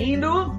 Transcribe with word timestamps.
ouvindo? 0.00 0.58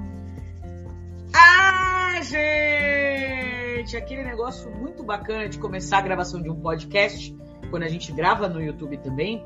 Ah, 1.34 2.20
gente! 2.22 3.96
Aquele 3.96 4.22
negócio 4.22 4.70
muito 4.70 5.02
bacana 5.02 5.48
de 5.48 5.58
começar 5.58 5.98
a 5.98 6.00
gravação 6.00 6.40
de 6.40 6.48
um 6.48 6.54
podcast, 6.54 7.36
quando 7.68 7.82
a 7.82 7.88
gente 7.88 8.12
grava 8.12 8.48
no 8.48 8.62
YouTube 8.62 8.98
também, 8.98 9.44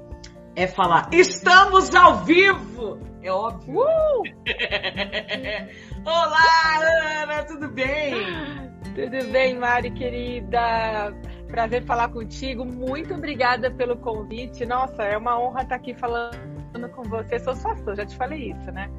é 0.55 0.67
falar: 0.67 1.09
estamos 1.13 1.95
ao 1.95 2.25
vivo! 2.25 3.01
É 3.23 3.33
óbvio. 3.33 3.81
Uh! 3.81 4.23
Olá, 6.05 7.23
Ana, 7.23 7.43
tudo 7.45 7.69
bem? 7.69 8.15
Tudo 8.95 9.33
bem, 9.33 9.59
Mari, 9.59 9.91
querida? 9.93 11.15
Prazer 11.49 11.85
falar 11.85 12.11
contigo. 12.11 12.67
Muito 12.67 13.15
obrigada 13.15 13.71
pelo 13.71 13.97
convite. 13.97 14.67
Nossa, 14.67 15.03
é 15.05 15.17
uma 15.17 15.41
honra 15.41 15.63
estar 15.63 15.77
aqui 15.77 15.95
falando 15.95 16.37
com 16.95 17.03
você. 17.05 17.39
Sou 17.39 17.57
sua 17.57 17.75
fã, 17.77 17.95
já 17.95 18.05
te 18.05 18.17
falei 18.17 18.53
isso, 18.53 18.71
né? 18.71 18.91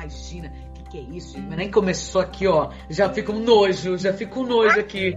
Imagina, 0.00 0.50
o 0.70 0.72
que, 0.72 0.82
que 0.84 0.98
é 0.98 1.02
isso? 1.14 1.38
Nem 1.38 1.70
começou 1.70 2.22
aqui, 2.22 2.46
ó. 2.46 2.70
Já 2.88 3.12
fica 3.12 3.30
um 3.30 3.40
nojo, 3.40 3.98
já 3.98 4.14
fica 4.14 4.40
um 4.40 4.46
nojo 4.46 4.80
aqui. 4.80 5.14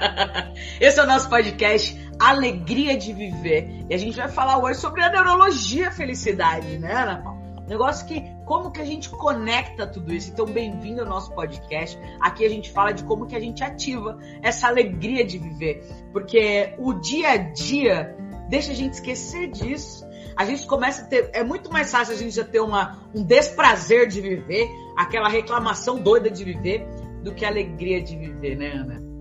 Esse 0.80 0.98
é 0.98 1.02
o 1.02 1.06
nosso 1.06 1.28
podcast 1.28 1.94
Alegria 2.18 2.96
de 2.96 3.12
Viver. 3.12 3.84
E 3.90 3.94
a 3.94 3.98
gente 3.98 4.16
vai 4.16 4.28
falar 4.28 4.56
hoje 4.56 4.80
sobre 4.80 5.02
a 5.02 5.10
neurologia 5.10 5.90
felicidade, 5.90 6.78
né, 6.78 6.94
Ana 6.94 7.18
Paula? 7.18 7.44
Negócio 7.68 8.06
que, 8.06 8.22
como 8.46 8.70
que 8.70 8.80
a 8.80 8.84
gente 8.84 9.10
conecta 9.10 9.86
tudo 9.86 10.12
isso? 10.14 10.30
Então, 10.30 10.46
bem-vindo 10.46 11.02
ao 11.02 11.06
nosso 11.06 11.34
podcast. 11.34 11.98
Aqui 12.18 12.46
a 12.46 12.48
gente 12.48 12.70
fala 12.72 12.92
de 12.92 13.04
como 13.04 13.26
que 13.26 13.36
a 13.36 13.40
gente 13.40 13.62
ativa 13.62 14.18
essa 14.42 14.68
alegria 14.68 15.22
de 15.22 15.36
viver. 15.36 15.86
Porque 16.12 16.74
o 16.78 16.94
dia 16.94 17.32
a 17.32 17.36
dia 17.36 18.16
deixa 18.48 18.72
a 18.72 18.74
gente 18.74 18.94
esquecer 18.94 19.50
disso. 19.50 20.06
A 20.36 20.44
gente 20.44 20.66
começa 20.66 21.02
a 21.02 21.04
ter. 21.06 21.30
É 21.32 21.44
muito 21.44 21.70
mais 21.72 21.90
fácil 21.90 22.14
a 22.14 22.16
gente 22.16 22.34
já 22.34 22.44
ter 22.44 22.60
uma, 22.60 22.98
um 23.14 23.22
desprazer 23.22 24.08
de 24.08 24.20
viver, 24.20 24.68
aquela 24.96 25.28
reclamação 25.28 25.98
doida 25.98 26.30
de 26.30 26.44
viver, 26.44 26.86
do 27.22 27.32
que 27.32 27.44
a 27.44 27.48
alegria 27.48 28.02
de 28.02 28.16
viver, 28.16 28.56
né, 28.56 28.72
Ana? 28.72 29.14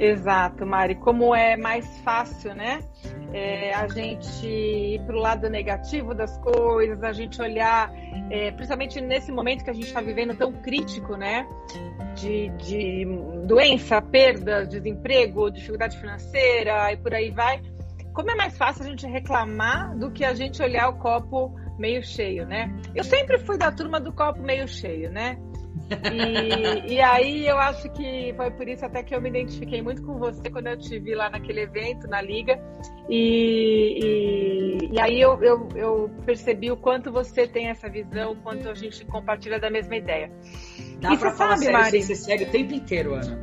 Exato, 0.00 0.64
Mari. 0.64 0.94
Como 0.94 1.34
é 1.34 1.58
mais 1.58 1.86
fácil, 1.98 2.54
né? 2.54 2.80
É, 3.34 3.74
a 3.74 3.86
gente 3.86 4.46
ir 4.46 5.00
para 5.02 5.14
o 5.14 5.20
lado 5.20 5.48
negativo 5.50 6.14
das 6.14 6.36
coisas, 6.38 7.02
a 7.02 7.12
gente 7.12 7.40
olhar, 7.40 7.92
é, 8.30 8.50
principalmente 8.50 8.98
nesse 9.00 9.30
momento 9.30 9.62
que 9.62 9.70
a 9.70 9.74
gente 9.74 9.86
está 9.86 10.00
vivendo 10.00 10.34
tão 10.34 10.52
crítico, 10.52 11.16
né? 11.16 11.46
De, 12.14 12.48
de 12.56 13.06
doença, 13.44 14.00
perda, 14.00 14.64
desemprego, 14.64 15.50
dificuldade 15.50 15.98
financeira 15.98 16.92
e 16.92 16.96
por 16.96 17.12
aí 17.12 17.30
vai. 17.30 17.60
Como 18.20 18.32
é 18.32 18.34
mais 18.34 18.54
fácil 18.58 18.84
a 18.84 18.86
gente 18.86 19.06
reclamar 19.06 19.96
do 19.96 20.10
que 20.10 20.26
a 20.26 20.34
gente 20.34 20.62
olhar 20.62 20.90
o 20.90 20.98
copo 20.98 21.58
meio 21.78 22.02
cheio, 22.02 22.46
né? 22.46 22.70
Eu 22.94 23.02
sempre 23.02 23.38
fui 23.38 23.56
da 23.56 23.72
turma 23.72 23.98
do 23.98 24.12
copo 24.12 24.42
meio 24.42 24.68
cheio, 24.68 25.10
né? 25.10 25.38
E, 26.12 26.92
e, 26.92 27.00
aí 27.00 27.46
eu 27.46 27.56
acho 27.56 27.90
que 27.92 28.34
foi 28.36 28.50
por 28.50 28.68
isso 28.68 28.84
até 28.84 29.02
que 29.02 29.14
eu 29.14 29.22
me 29.22 29.30
identifiquei 29.30 29.80
muito 29.80 30.02
com 30.02 30.18
você 30.18 30.50
quando 30.50 30.66
eu 30.66 30.76
te 30.76 30.98
vi 30.98 31.14
lá 31.14 31.30
naquele 31.30 31.62
evento, 31.62 32.06
na 32.08 32.20
Liga. 32.20 32.60
E, 33.08 33.98
e, 34.04 34.88
e 34.92 35.00
aí 35.00 35.18
eu, 35.18 35.42
eu, 35.42 35.68
eu, 35.74 36.10
percebi 36.26 36.70
o 36.70 36.76
quanto 36.76 37.10
você 37.10 37.48
tem 37.48 37.68
essa 37.68 37.88
visão, 37.88 38.32
o 38.32 38.36
quanto 38.36 38.68
a 38.68 38.74
gente 38.74 39.02
compartilha 39.06 39.58
da 39.58 39.70
mesma 39.70 39.96
ideia. 39.96 40.30
Dá 41.00 41.14
e 41.14 41.16
pra 41.16 41.32
falar 41.32 41.56
sabe, 41.56 41.64
sério, 41.64 41.80
Mari, 41.80 42.02
você 42.02 42.14
segue 42.14 42.44
o 42.44 42.50
tempo 42.50 42.74
inteiro, 42.74 43.14
Ana. 43.14 43.42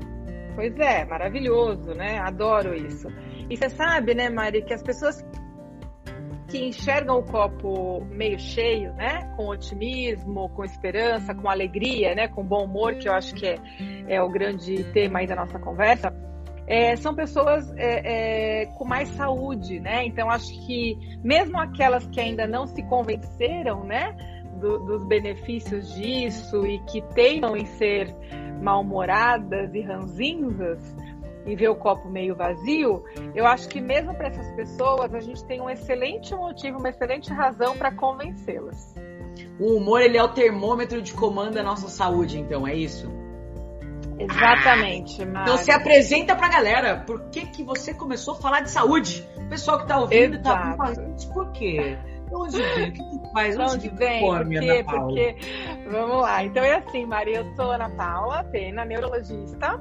Pois 0.55 0.79
é, 0.79 1.03
maravilhoso, 1.03 1.95
né? 1.95 2.19
Adoro 2.19 2.75
isso. 2.75 3.07
E 3.49 3.55
você 3.55 3.69
sabe, 3.69 4.13
né, 4.13 4.29
Mari, 4.29 4.61
que 4.63 4.73
as 4.73 4.83
pessoas 4.83 5.23
que 6.47 6.65
enxergam 6.65 7.19
o 7.19 7.23
copo 7.23 8.05
meio 8.05 8.39
cheio, 8.39 8.93
né? 8.93 9.33
Com 9.35 9.49
otimismo, 9.49 10.49
com 10.49 10.63
esperança, 10.63 11.35
com 11.35 11.49
alegria, 11.49 12.15
né? 12.15 12.27
Com 12.27 12.43
bom 12.43 12.65
humor, 12.65 12.95
que 12.95 13.07
eu 13.07 13.13
acho 13.13 13.33
que 13.35 13.45
é, 13.45 13.57
é 14.07 14.21
o 14.21 14.29
grande 14.29 14.83
tema 14.93 15.19
aí 15.19 15.27
da 15.27 15.35
nossa 15.35 15.59
conversa. 15.59 16.13
É, 16.65 16.95
são 16.97 17.15
pessoas 17.15 17.73
é, 17.77 18.63
é, 18.63 18.65
com 18.77 18.85
mais 18.85 19.09
saúde, 19.09 19.79
né? 19.79 20.05
Então 20.05 20.29
acho 20.29 20.51
que 20.65 20.97
mesmo 21.23 21.57
aquelas 21.59 22.05
que 22.07 22.19
ainda 22.19 22.47
não 22.47 22.65
se 22.65 22.81
convenceram, 22.83 23.83
né? 23.83 24.15
Do, 24.59 24.79
dos 24.79 25.05
benefícios 25.05 25.93
disso 25.93 26.65
e 26.65 26.79
que 26.85 27.01
teimam 27.13 27.55
em 27.55 27.65
ser 27.65 28.11
mal-humoradas 28.59 29.71
e 29.75 29.81
ranzinzas, 29.81 30.95
e 31.47 31.55
ver 31.55 31.69
o 31.69 31.75
copo 31.75 32.09
meio 32.09 32.35
vazio, 32.35 33.03
eu 33.33 33.47
acho 33.47 33.69
que 33.69 33.79
mesmo 33.79 34.13
para 34.13 34.27
essas 34.27 34.51
pessoas 34.51 35.13
a 35.13 35.19
gente 35.19 35.43
tem 35.45 35.61
um 35.61 35.69
excelente 35.69 36.35
motivo, 36.35 36.77
uma 36.77 36.89
excelente 36.89 37.31
razão 37.31 37.75
para 37.77 37.91
convencê-las. 37.91 38.93
O 39.59 39.77
humor 39.77 40.01
ele 40.01 40.17
é 40.17 40.23
o 40.23 40.27
termômetro 40.27 41.01
de 41.01 41.13
comando 41.13 41.53
da 41.53 41.63
nossa 41.63 41.87
saúde, 41.87 42.37
então 42.37 42.67
é 42.67 42.75
isso? 42.75 43.09
Exatamente. 44.19 45.21
Ah, 45.21 45.43
então 45.43 45.57
se 45.57 45.71
apresenta 45.71 46.35
pra 46.35 46.49
galera. 46.49 47.03
Por 47.05 47.29
que, 47.29 47.45
que 47.45 47.63
você 47.63 47.93
começou 47.93 48.33
a 48.33 48.37
falar 48.37 48.61
de 48.61 48.71
saúde? 48.71 49.27
O 49.37 49.49
pessoal 49.49 49.79
que 49.79 49.87
tá 49.87 49.99
ouvindo 49.99 50.41
tá 50.41 50.51
Exato. 50.51 50.69
tá 50.69 50.77
falando, 50.77 51.33
por 51.33 51.51
quê? 51.51 51.97
De 52.27 52.35
onde 52.35 52.61
vem? 52.61 52.89
O 52.89 52.93
que, 52.93 53.31
faz? 53.31 53.55
De 53.55 53.61
onde 53.61 53.89
vem? 53.89 54.21
Come, 54.21 54.55
por 54.55 54.59
quê? 54.63 54.83
Porque, 54.83 55.35
vamos 55.89 56.21
lá. 56.21 56.43
Então 56.43 56.63
é 56.63 56.75
assim, 56.75 57.05
Maria, 57.05 57.37
eu 57.37 57.55
sou 57.55 57.71
Ana 57.71 57.89
Paula 57.91 58.43
Pena, 58.43 58.83
neurologista. 58.83 59.79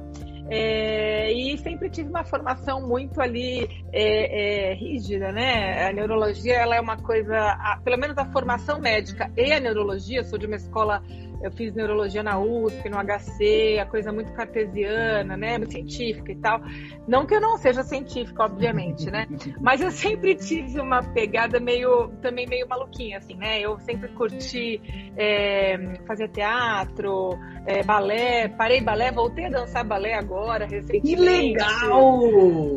É, 0.49 1.31
e 1.33 1.57
sempre 1.57 1.89
tive 1.89 2.09
uma 2.09 2.23
formação 2.23 2.87
muito 2.87 3.19
ali 3.19 3.67
é, 3.91 4.71
é, 4.71 4.73
rígida, 4.73 5.31
né? 5.31 5.87
A 5.87 5.93
neurologia 5.93 6.55
ela 6.55 6.75
é 6.75 6.81
uma 6.81 6.97
coisa, 6.97 7.37
a, 7.37 7.79
pelo 7.83 7.97
menos 7.97 8.17
a 8.17 8.25
formação 8.31 8.79
médica 8.79 9.31
e 9.35 9.51
a 9.51 9.59
neurologia, 9.59 10.23
sou 10.23 10.39
de 10.39 10.45
uma 10.45 10.55
escola 10.55 11.03
eu 11.41 11.51
fiz 11.51 11.73
neurologia 11.73 12.23
na 12.23 12.39
USP, 12.39 12.89
no 12.89 12.97
HC, 12.97 13.79
a 13.79 13.85
coisa 13.85 14.11
muito 14.11 14.31
cartesiana, 14.33 15.37
né, 15.37 15.57
muito 15.57 15.71
científica 15.71 16.31
e 16.31 16.35
tal. 16.35 16.61
Não 17.07 17.25
que 17.25 17.35
eu 17.35 17.41
não 17.41 17.57
seja 17.57 17.83
científica, 17.83 18.43
obviamente, 18.43 19.09
né? 19.09 19.27
Mas 19.61 19.81
eu 19.81 19.91
sempre 19.91 20.35
tive 20.35 20.79
uma 20.79 21.01
pegada 21.01 21.59
meio, 21.59 22.09
também 22.21 22.47
meio 22.47 22.67
maluquinha, 22.67 23.17
assim, 23.17 23.35
né? 23.35 23.59
Eu 23.59 23.79
sempre 23.79 24.09
curti 24.09 24.81
é, 25.15 25.77
fazer 26.05 26.29
teatro, 26.29 27.37
é, 27.65 27.83
balé, 27.83 28.49
parei 28.49 28.81
balé, 28.81 29.11
voltei 29.11 29.45
a 29.45 29.49
dançar 29.49 29.83
balé 29.85 30.13
agora, 30.13 30.65
recentemente. 30.65 31.01
Que 31.01 31.15
legal! 31.15 32.21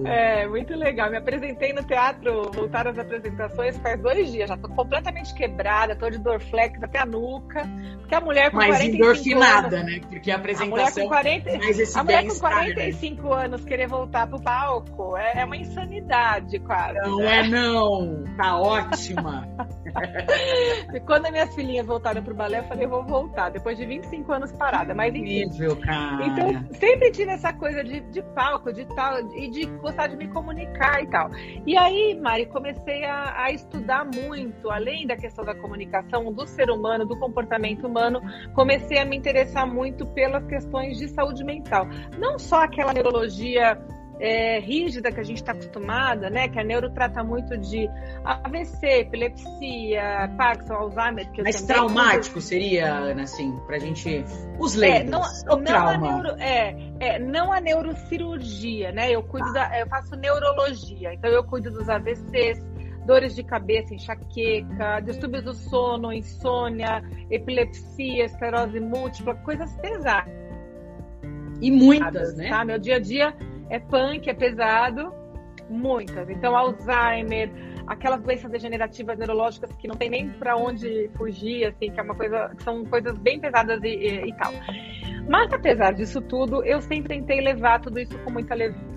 É, 0.07 0.47
muito 0.47 0.75
legal. 0.75 1.11
Me 1.11 1.17
apresentei 1.17 1.73
no 1.73 1.83
teatro, 1.83 2.51
voltaram 2.53 2.91
as 2.91 2.99
apresentações 2.99 3.77
faz 3.79 4.01
dois 4.01 4.31
dias, 4.31 4.49
já 4.49 4.57
tô 4.57 4.69
completamente 4.69 5.35
quebrada, 5.35 5.97
tô 5.97 6.11
de 6.11 6.19
dorflex 6.19 6.83
até 6.83 6.99
a 6.99 7.07
nuca, 7.07 7.63
porque 8.01 8.15
a 8.15 8.21
mulher 8.21 8.50
com 8.51 8.57
mais 8.57 8.77
45 8.77 8.97
endorfinada, 8.97 9.77
anos, 9.79 9.93
né? 9.93 10.01
Porque 10.09 10.31
a 10.31 10.37
apresentação. 10.37 10.75
A 10.75 10.77
mulher 10.77 10.93
com 10.93 11.09
40, 11.09 11.51
a 11.99 12.05
mulher 12.05 12.27
com 12.27 12.39
45 12.39 13.23
né? 13.23 13.45
anos 13.45 13.65
querer 13.65 13.87
voltar 13.89 14.27
pro 14.27 14.41
palco 14.41 15.17
é, 15.17 15.41
é 15.41 15.45
uma 15.45 15.57
insanidade, 15.57 16.59
quase. 16.61 16.99
Não 17.01 17.19
né? 17.19 17.39
é, 17.39 17.49
não. 17.49 18.25
Tá 18.37 18.57
ótima. 18.59 19.49
Quando 21.07 21.31
minhas 21.31 21.55
filhinhas 21.55 21.87
voltaram 21.87 22.23
pro 22.23 22.35
balé, 22.35 22.61
eu 22.61 22.65
falei, 22.65 22.85
eu 22.85 22.91
vou 22.91 23.05
voltar, 23.05 23.51
depois 23.51 23.77
de 23.77 23.87
25 23.87 24.33
anos 24.33 24.53
parada. 24.53 24.95
Mas 24.95 25.15
Incrível, 25.15 25.77
cara. 25.77 26.27
Então, 26.27 26.65
sempre 26.75 27.11
tive 27.11 27.33
essa 27.33 27.53
coisa 27.53 27.83
de, 27.83 28.01
de 28.01 28.23
palco, 28.23 28.73
de 28.73 28.85
tal, 28.95 29.19
e 29.35 29.51
de 29.51 29.67
gostar 29.67 30.09
de 30.09 30.17
me 30.17 30.29
comunicar 30.29 31.03
e 31.03 31.07
tal. 31.09 31.31
E 31.67 31.77
aí, 31.77 32.19
Mari, 32.21 32.47
comecei 32.47 33.05
a, 33.05 33.45
a 33.45 33.51
estudar 33.51 34.05
muito, 34.05 34.71
além 34.71 35.07
da 35.07 35.17
questão 35.17 35.45
da 35.45 35.55
comunicação, 35.55 36.33
do 36.33 36.47
ser 36.47 36.71
humano, 36.71 37.07
do 37.07 37.19
comportamento 37.19 37.87
humano, 37.87 38.21
comecei 38.55 38.99
a 38.99 39.05
me 39.05 39.17
interessar 39.17 39.67
muito 39.67 40.07
pelas 40.07 40.45
questões 40.47 40.99
de 40.99 41.09
saúde 41.09 41.45
mental. 41.45 41.87
Não 42.19 42.39
só 42.39 42.65
aquela 42.65 42.93
neurologia 42.93 43.79
é, 44.21 44.61
rígida 44.61 45.11
que 45.11 45.19
a 45.19 45.23
gente 45.23 45.39
está 45.39 45.53
acostumada, 45.53 46.29
né? 46.29 46.47
Que 46.49 46.61
a 46.61 46.65
neuro 46.65 46.91
trata 46.91 47.25
muito 47.25 47.57
de 47.57 47.89
AVC, 48.25 49.01
epilepsia, 49.01 50.31
Parkinson, 50.37 50.75
Alzheimer. 50.75 51.27
Mais 51.43 51.63
traumático 51.63 52.41
seria, 52.41 52.93
Ana, 52.93 53.23
assim, 53.23 53.59
pra 53.67 53.79
gente. 53.79 54.23
Os. 54.59 54.81
É, 54.81 55.03
não, 55.03 55.23
o 55.23 55.57
não 55.57 55.65
trauma. 55.65 55.93
A 55.93 55.99
neuro, 55.99 56.29
é, 56.39 56.77
é, 57.01 57.19
não 57.19 57.51
a 57.51 57.61
neurocirurgia, 57.61 58.93
né? 58.93 59.11
Eu 59.11 59.23
cuido 59.23 59.49
ah. 59.49 59.53
da, 59.53 59.81
eu 59.81 59.87
faço 59.87 60.15
neurologia, 60.17 61.15
então 61.15 61.31
eu 61.31 61.43
cuido 61.43 61.71
dos 61.71 61.89
AVCs, 61.89 62.63
dores 63.11 63.35
de 63.35 63.43
cabeça, 63.43 63.93
enxaqueca, 63.93 65.01
distúrbios 65.01 65.43
do 65.43 65.53
sono, 65.53 66.13
insônia, 66.13 67.03
epilepsia, 67.29 68.27
esclerose 68.27 68.79
múltipla, 68.79 69.35
coisas 69.35 69.77
pesadas. 69.79 70.33
E 71.61 71.73
muitas, 71.73 72.37
né? 72.37 72.51
Tá? 72.51 72.65
Meu 72.65 72.79
dia 72.79 72.97
a 72.97 73.01
dia 73.01 73.35
é 73.69 73.81
punk, 73.81 74.31
é 74.31 74.33
pesado, 74.33 75.13
muitas. 75.69 76.31
Então, 76.31 76.57
Alzheimer, 76.57 77.51
aquelas 77.85 78.23
doenças 78.23 78.49
degenerativas 78.49 79.19
neurológicas 79.19 79.73
que 79.73 79.89
não 79.89 79.97
tem 79.97 80.09
nem 80.09 80.31
para 80.31 80.57
onde 80.57 81.11
fugir, 81.17 81.65
assim, 81.65 81.91
que 81.91 81.99
é 81.99 82.03
uma 82.05 82.15
coisa, 82.15 82.53
são 82.63 82.85
coisas 82.85 83.19
bem 83.19 83.41
pesadas 83.41 83.83
e, 83.83 83.89
e, 83.89 84.29
e, 84.29 84.33
tal. 84.35 84.53
Mas 85.29 85.53
apesar 85.53 85.95
disso 85.95 86.21
tudo, 86.23 86.65
eu 86.65 86.81
sempre 86.81 87.17
tentei 87.17 87.41
levar 87.41 87.81
tudo 87.81 87.99
isso 87.99 88.17
com 88.21 88.31
muita 88.31 88.55
leveza 88.55 88.90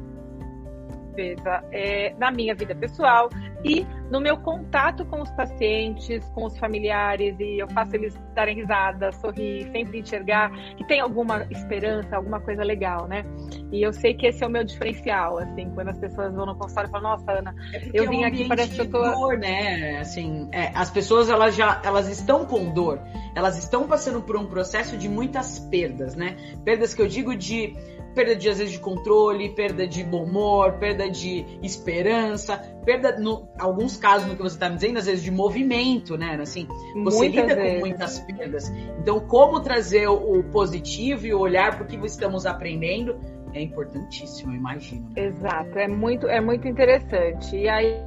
é, 1.71 2.13
na 2.17 2.31
minha 2.31 2.55
vida 2.55 2.75
pessoal, 2.75 3.29
e 3.63 3.85
no 4.11 4.19
meu 4.19 4.37
contato 4.37 5.05
com 5.05 5.21
os 5.21 5.31
pacientes, 5.31 6.23
com 6.35 6.45
os 6.45 6.57
familiares, 6.57 7.35
e 7.39 7.61
eu 7.61 7.69
faço 7.69 7.95
eles 7.95 8.13
darem 8.35 8.55
risada, 8.55 9.11
sorrir, 9.13 9.71
sempre 9.71 9.99
enxergar 9.99 10.51
que 10.75 10.85
tem 10.85 10.99
alguma 10.99 11.47
esperança, 11.49 12.15
alguma 12.15 12.39
coisa 12.41 12.63
legal, 12.63 13.07
né? 13.07 13.23
E 13.71 13.81
eu 13.81 13.93
sei 13.93 14.13
que 14.13 14.27
esse 14.27 14.43
é 14.43 14.47
o 14.47 14.49
meu 14.49 14.63
diferencial, 14.63 15.39
assim, 15.39 15.69
quando 15.73 15.89
as 15.89 15.97
pessoas 15.97 16.33
vão 16.33 16.45
no 16.45 16.55
consultório 16.55 16.89
e 16.89 16.91
falam, 16.91 17.11
nossa, 17.11 17.31
Ana, 17.31 17.55
é 17.73 17.89
eu 17.93 18.09
vim 18.09 18.23
é 18.23 18.25
um 18.25 18.27
aqui, 18.27 18.47
parece 18.47 18.75
que 18.75 18.81
eu 18.81 18.89
tô. 18.89 19.01
Dor, 19.01 19.37
né? 19.37 19.99
Assim, 19.99 20.49
é, 20.51 20.71
as 20.75 20.91
pessoas 20.91 21.29
elas 21.29 21.55
já 21.55 21.81
elas 21.83 22.07
estão 22.09 22.45
com 22.45 22.71
dor, 22.71 22.99
elas 23.35 23.57
estão 23.57 23.87
passando 23.87 24.21
por 24.21 24.35
um 24.35 24.45
processo 24.45 24.97
de 24.97 25.07
muitas 25.07 25.59
perdas, 25.59 26.15
né? 26.15 26.35
Perdas 26.63 26.93
que 26.93 27.01
eu 27.01 27.07
digo 27.07 27.35
de 27.35 27.75
perda 28.13 28.35
de 28.35 28.49
às 28.49 28.57
vezes 28.57 28.73
de 28.73 28.79
controle, 28.79 29.49
perda 29.49 29.87
de 29.87 30.03
bom 30.03 30.23
humor, 30.23 30.73
perda 30.73 31.09
de 31.09 31.45
esperança, 31.61 32.57
perda, 32.85 33.17
no 33.19 33.47
alguns 33.59 33.97
casos 33.97 34.27
no 34.27 34.35
que 34.35 34.41
você 34.41 34.55
está 34.55 34.69
me 34.69 34.75
dizendo, 34.75 34.99
às 34.99 35.05
vezes 35.05 35.23
de 35.23 35.31
movimento, 35.31 36.17
né? 36.17 36.37
Assim, 36.41 36.67
você 37.03 37.17
muitas 37.17 37.41
lida 37.41 37.55
vezes. 37.55 37.73
com 37.73 37.79
muitas 37.79 38.19
perdas. 38.19 38.69
Então, 38.99 39.19
como 39.19 39.59
trazer 39.59 40.07
o 40.07 40.43
positivo 40.43 41.25
e 41.25 41.33
olhar 41.33 41.75
para 41.75 41.83
o 41.83 41.87
que 41.87 41.95
estamos 42.05 42.45
aprendendo 42.45 43.19
é 43.53 43.61
importantíssimo, 43.61 44.51
eu 44.51 44.55
imagino. 44.55 45.09
Né? 45.15 45.25
Exato, 45.25 45.77
é 45.77 45.87
muito, 45.87 46.27
é 46.27 46.41
muito 46.41 46.67
interessante. 46.67 47.55
E 47.55 47.69
aí, 47.69 48.01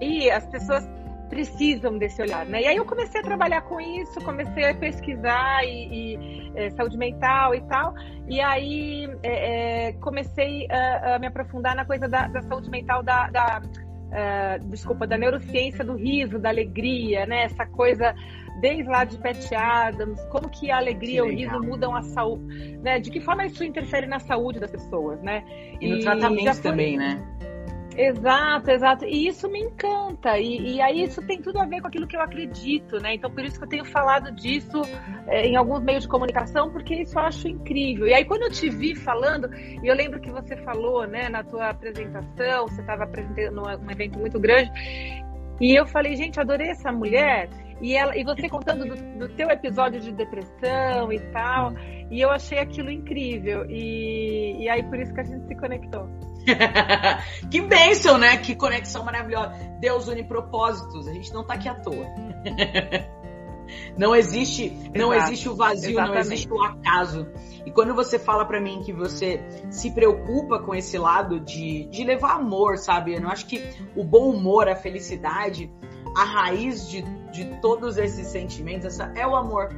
e 0.00 0.30
as 0.30 0.44
pessoas 0.46 0.84
precisam 1.28 1.98
desse 1.98 2.22
olhar, 2.22 2.46
né? 2.46 2.62
E 2.62 2.66
aí 2.66 2.76
eu 2.76 2.84
comecei 2.84 3.20
a 3.20 3.24
trabalhar 3.24 3.62
com 3.62 3.80
isso, 3.80 4.20
comecei 4.22 4.64
a 4.64 4.74
pesquisar 4.74 5.64
e, 5.64 6.14
e 6.14 6.52
é, 6.54 6.70
saúde 6.70 6.96
mental 6.96 7.54
e 7.54 7.60
tal, 7.62 7.94
e 8.28 8.40
aí 8.40 9.08
é, 9.22 9.88
é, 9.88 9.92
comecei 9.94 10.66
a, 10.70 11.16
a, 11.16 11.18
me 11.18 11.26
aprofundar 11.26 11.74
na 11.74 11.84
coisa 11.84 12.08
da, 12.08 12.28
da 12.28 12.42
saúde 12.42 12.70
mental 12.70 13.02
da, 13.02 13.28
da 13.28 13.62
uh, 14.06 14.68
desculpa, 14.68 15.06
da 15.06 15.18
neurociência 15.18 15.84
do 15.84 15.94
riso, 15.94 16.38
da 16.38 16.48
alegria, 16.48 17.26
né? 17.26 17.44
Essa 17.44 17.66
coisa 17.66 18.14
desde 18.60 18.84
lá 18.84 19.04
de 19.04 19.18
Pat 19.18 19.52
Adams, 19.52 20.24
como 20.26 20.48
que 20.48 20.70
a 20.70 20.78
alegria 20.78 21.18
e 21.18 21.22
o 21.22 21.28
riso 21.28 21.60
mudam 21.62 21.94
a 21.94 22.02
saúde, 22.02 22.78
né? 22.78 22.98
De 22.98 23.10
que 23.10 23.20
forma 23.20 23.44
isso 23.46 23.62
interfere 23.64 24.06
na 24.06 24.18
saúde 24.18 24.58
das 24.58 24.70
pessoas, 24.70 25.20
né? 25.22 25.44
E, 25.80 25.86
e 25.86 25.90
no 25.90 26.00
tratamento 26.00 26.54
foi... 26.54 26.62
também, 26.62 26.96
né? 26.96 27.22
Exato, 27.96 28.70
exato. 28.70 29.04
E 29.06 29.26
isso 29.26 29.48
me 29.48 29.58
encanta. 29.60 30.38
E, 30.38 30.74
e, 30.74 30.82
aí 30.82 31.02
isso 31.02 31.26
tem 31.26 31.40
tudo 31.40 31.58
a 31.58 31.64
ver 31.64 31.80
com 31.80 31.88
aquilo 31.88 32.06
que 32.06 32.14
eu 32.14 32.20
acredito, 32.20 33.00
né? 33.00 33.14
Então 33.14 33.30
por 33.30 33.42
isso 33.42 33.58
que 33.58 33.64
eu 33.64 33.68
tenho 33.68 33.84
falado 33.86 34.30
disso 34.32 34.82
é, 35.26 35.46
em 35.46 35.56
alguns 35.56 35.82
meios 35.82 36.02
de 36.02 36.08
comunicação, 36.08 36.70
porque 36.70 36.94
isso 36.94 37.18
eu 37.18 37.22
acho 37.22 37.48
incrível. 37.48 38.06
E 38.06 38.12
aí 38.12 38.24
quando 38.24 38.42
eu 38.42 38.50
te 38.50 38.68
vi 38.68 38.94
falando, 38.94 39.48
e 39.54 39.80
eu 39.86 39.94
lembro 39.94 40.20
que 40.20 40.30
você 40.30 40.56
falou, 40.58 41.06
né, 41.06 41.30
na 41.30 41.42
tua 41.42 41.70
apresentação, 41.70 42.68
você 42.68 42.82
estava 42.82 43.04
apresentando 43.04 43.62
um 43.62 43.90
evento 43.90 44.18
muito 44.18 44.38
grande, 44.38 44.70
e 45.58 45.74
eu 45.74 45.86
falei, 45.86 46.14
gente, 46.16 46.38
adorei 46.38 46.68
essa 46.68 46.92
mulher. 46.92 47.48
E, 47.80 47.94
ela, 47.94 48.16
e 48.16 48.24
você 48.24 48.48
contando 48.48 48.86
do, 48.86 49.18
do 49.18 49.28
teu 49.36 49.50
episódio 49.50 50.00
de 50.00 50.12
depressão 50.12 51.12
e 51.12 51.20
tal, 51.32 51.72
e 52.10 52.20
eu 52.20 52.30
achei 52.30 52.58
aquilo 52.58 52.90
incrível. 52.90 53.64
E, 53.70 54.64
e 54.64 54.68
aí 54.68 54.82
por 54.82 54.98
isso 54.98 55.14
que 55.14 55.20
a 55.20 55.24
gente 55.24 55.46
se 55.46 55.54
conectou. 55.56 56.08
que 57.50 57.60
bênção, 57.60 58.18
né? 58.18 58.36
Que 58.36 58.54
conexão 58.54 59.04
maravilhosa. 59.04 59.52
Deus 59.80 60.08
une 60.08 60.24
propósitos. 60.24 61.08
A 61.08 61.12
gente 61.12 61.32
não 61.32 61.44
tá 61.44 61.54
aqui 61.54 61.68
à 61.68 61.74
toa. 61.74 62.06
não 63.98 64.14
existe, 64.14 64.66
Exato. 64.66 64.98
não 64.98 65.14
existe 65.14 65.48
o 65.48 65.56
vazio, 65.56 65.90
Exatamente. 65.90 66.14
não 66.14 66.20
existe 66.20 66.52
o 66.52 66.62
acaso. 66.62 67.26
E 67.64 67.70
quando 67.70 67.94
você 67.94 68.18
fala 68.18 68.44
para 68.44 68.60
mim 68.60 68.82
que 68.84 68.92
você 68.92 69.40
se 69.70 69.90
preocupa 69.90 70.58
com 70.60 70.74
esse 70.74 70.96
lado 70.98 71.40
de, 71.40 71.86
de 71.86 72.04
levar 72.04 72.36
amor, 72.36 72.78
sabe? 72.78 73.14
Eu 73.14 73.20
não 73.20 73.30
acho 73.30 73.46
que 73.46 73.62
o 73.96 74.04
bom 74.04 74.30
humor, 74.30 74.68
a 74.68 74.76
felicidade, 74.76 75.70
a 76.16 76.24
raiz 76.24 76.88
de, 76.88 77.02
de 77.32 77.44
todos 77.60 77.98
esses 77.98 78.28
sentimentos, 78.28 78.86
essa 78.86 79.12
é 79.16 79.26
o 79.26 79.34
amor. 79.34 79.68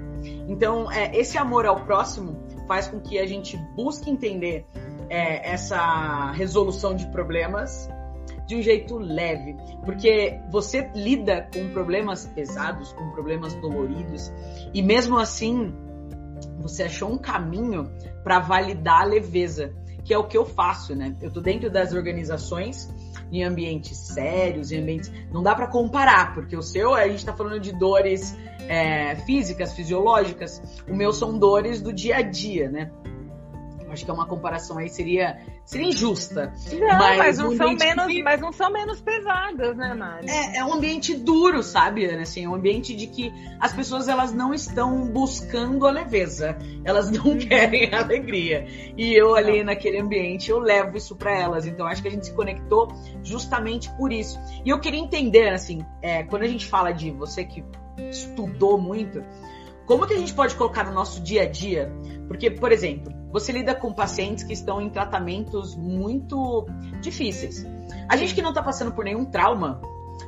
Então, 0.49 0.91
é, 0.91 1.17
esse 1.17 1.39
amor 1.39 1.67
ao 1.67 1.85
próximo 1.85 2.47
faz 2.67 2.87
com 2.87 3.01
que 3.01 3.19
a 3.19 3.27
gente 3.27 3.57
busque 3.75 4.11
entender 4.11 4.67
é, 5.09 5.53
essa 5.53 6.31
resolução 6.33 6.95
de 6.95 7.07
problemas 7.07 7.89
de 8.47 8.57
um 8.57 8.63
jeito 8.63 8.97
leve, 8.97 9.57
porque 9.85 10.41
você 10.51 10.91
lida 10.95 11.49
com 11.53 11.69
problemas 11.69 12.27
pesados, 12.27 12.93
com 12.95 13.11
problemas 13.11 13.55
doloridos, 13.55 14.33
e 14.73 14.83
mesmo 14.83 15.19
assim 15.19 15.75
você 16.59 16.85
achou 16.85 17.13
um 17.13 17.19
caminho 17.19 17.91
para 18.25 18.39
validar 18.39 19.03
a 19.03 19.05
leveza, 19.05 19.75
que 20.03 20.15
é 20.15 20.19
o 20.19 20.27
que 20.27 20.37
eu 20.37 20.47
faço, 20.47 20.95
né? 20.95 21.15
Eu 21.21 21.31
tô 21.31 21.41
dentro 21.41 21.71
das 21.71 21.93
organizações 21.93 22.89
em 23.31 23.45
ambientes 23.45 23.99
sérios, 23.99 24.73
em 24.73 24.81
ambientes. 24.81 25.13
Não 25.31 25.43
dá 25.43 25.55
para 25.55 25.67
comparar, 25.67 26.33
porque 26.35 26.57
o 26.57 26.63
seu, 26.63 26.95
a 26.95 27.07
gente 27.07 27.19
está 27.19 27.35
falando 27.35 27.61
de 27.61 27.73
dores 27.73 28.35
é, 28.69 29.17
físicas, 29.17 29.75
fisiológicas, 29.75 30.63
o 30.89 30.95
meu 30.95 31.13
são 31.13 31.39
dores 31.39 31.83
do 31.83 31.93
dia 31.93 32.17
a 32.17 32.23
dia, 32.23 32.71
né? 32.71 32.91
Acho 33.99 34.05
que 34.05 34.11
é 34.13 34.15
uma 34.15 34.27
comparação 34.27 34.79
aí 34.79 34.89
seria, 34.89 35.41
seria 35.65 35.89
injusta. 35.89 36.53
Não, 36.73 36.99
mas, 36.99 37.19
mas 37.19 37.39
não, 37.39 37.57
são 37.57 37.75
menos, 37.75 38.07
que... 38.07 38.23
mas 38.23 38.41
não 38.41 38.53
são 38.53 38.71
menos 38.71 39.01
pesadas, 39.01 39.77
né, 39.77 39.93
Mari? 39.93 40.31
É, 40.31 40.59
é 40.59 40.65
um 40.65 40.73
ambiente 40.73 41.15
duro, 41.15 41.65
sabe, 41.65 42.05
Ana? 42.05 42.23
Assim, 42.23 42.45
é 42.45 42.49
um 42.49 42.55
ambiente 42.55 42.95
de 42.95 43.09
que 43.09 43.33
as 43.59 43.73
pessoas 43.73 44.07
elas 44.07 44.33
não 44.33 44.55
estão 44.55 45.05
buscando 45.07 45.85
a 45.85 45.91
leveza, 45.91 46.57
elas 46.85 47.11
não 47.11 47.37
querem 47.37 47.93
a 47.93 48.03
alegria. 48.03 48.67
E 48.97 49.13
eu 49.13 49.35
ali 49.35 49.65
naquele 49.65 49.99
ambiente, 49.99 50.49
eu 50.49 50.61
levo 50.61 50.97
isso 50.97 51.17
para 51.17 51.37
elas. 51.37 51.67
Então 51.67 51.87
acho 51.87 52.01
que 52.01 52.07
a 52.07 52.13
gente 52.13 52.27
se 52.27 52.33
conectou 52.33 52.95
justamente 53.25 53.91
por 53.97 54.13
isso. 54.13 54.39
E 54.65 54.71
eu 54.71 54.79
queria 54.79 55.01
entender, 55.01 55.49
assim, 55.49 55.85
é, 56.01 56.23
quando 56.23 56.43
a 56.43 56.49
gente 56.49 56.67
fala 56.67 56.93
de 56.93 57.11
você 57.11 57.45
que 57.45 57.65
estudou 58.11 58.79
muito, 58.79 59.25
como 59.89 60.07
que 60.07 60.13
a 60.13 60.19
gente 60.19 60.35
pode 60.35 60.55
colocar 60.55 60.85
no 60.85 60.93
nosso 60.93 61.23
dia 61.23 61.45
a 61.45 61.47
dia? 61.47 61.91
Porque, 62.29 62.51
por 62.51 62.71
exemplo, 62.71 63.11
você 63.31 63.53
lida 63.53 63.75
com 63.75 63.93
pacientes 63.93 64.45
que 64.45 64.53
estão 64.53 64.81
em 64.81 64.89
tratamentos 64.89 65.77
muito 65.77 66.67
difíceis. 67.01 67.67
A 68.09 68.17
gente 68.17 68.35
que 68.35 68.43
não 68.43 68.51
está 68.51 68.63
passando 68.63 68.93
por 68.93 69.05
nenhum 69.05 69.25
trauma, 69.25 69.81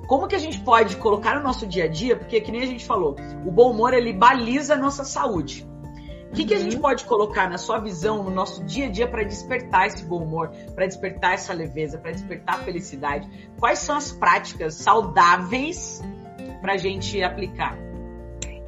como 0.06 0.26
que 0.26 0.34
a 0.34 0.38
gente 0.38 0.60
pode 0.60 0.96
colocar 0.96 1.36
no 1.36 1.42
nosso 1.42 1.66
dia 1.66 1.84
a 1.84 1.88
dia? 1.88 2.16
Porque, 2.16 2.40
que 2.40 2.52
nem 2.52 2.62
a 2.62 2.66
gente 2.66 2.84
falou, 2.84 3.16
o 3.44 3.50
bom 3.50 3.70
humor 3.70 3.94
ele 3.94 4.12
baliza 4.12 4.74
a 4.74 4.76
nossa 4.76 5.04
saúde. 5.04 5.68
O 6.30 6.32
que, 6.32 6.44
que 6.44 6.54
a 6.54 6.58
gente 6.58 6.76
uhum. 6.76 6.82
pode 6.82 7.04
colocar 7.06 7.50
na 7.50 7.58
sua 7.58 7.80
visão, 7.80 8.22
no 8.22 8.30
nosso 8.30 8.62
dia 8.64 8.86
a 8.86 8.88
dia, 8.88 9.08
para 9.08 9.24
despertar 9.24 9.88
esse 9.88 10.04
bom 10.04 10.22
humor, 10.22 10.50
para 10.76 10.86
despertar 10.86 11.34
essa 11.34 11.52
leveza, 11.52 11.98
para 11.98 12.12
despertar 12.12 12.56
a 12.56 12.58
felicidade? 12.58 13.28
Quais 13.58 13.80
são 13.80 13.96
as 13.96 14.12
práticas 14.12 14.74
saudáveis 14.74 16.00
para 16.60 16.74
a 16.74 16.76
gente 16.76 17.20
aplicar? 17.20 17.89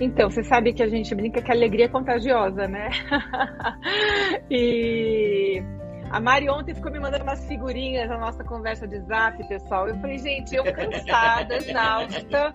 Então, 0.00 0.30
você 0.30 0.42
sabe 0.42 0.72
que 0.72 0.82
a 0.82 0.88
gente 0.88 1.14
brinca 1.14 1.40
que 1.40 1.50
a 1.50 1.54
alegria 1.54 1.84
é 1.84 1.88
contagiosa, 1.88 2.66
né? 2.66 2.90
e 4.50 5.62
a 6.10 6.20
Mari 6.20 6.48
ontem 6.50 6.74
ficou 6.74 6.92
me 6.92 7.00
mandando 7.00 7.24
umas 7.24 7.46
figurinhas 7.46 8.08
na 8.08 8.18
nossa 8.18 8.44
conversa 8.44 8.86
de 8.86 9.00
zap, 9.00 9.42
pessoal. 9.48 9.88
Eu 9.88 9.96
falei, 9.96 10.18
gente, 10.18 10.54
eu 10.54 10.64
cansada, 10.64 11.56
exausta, 11.56 12.52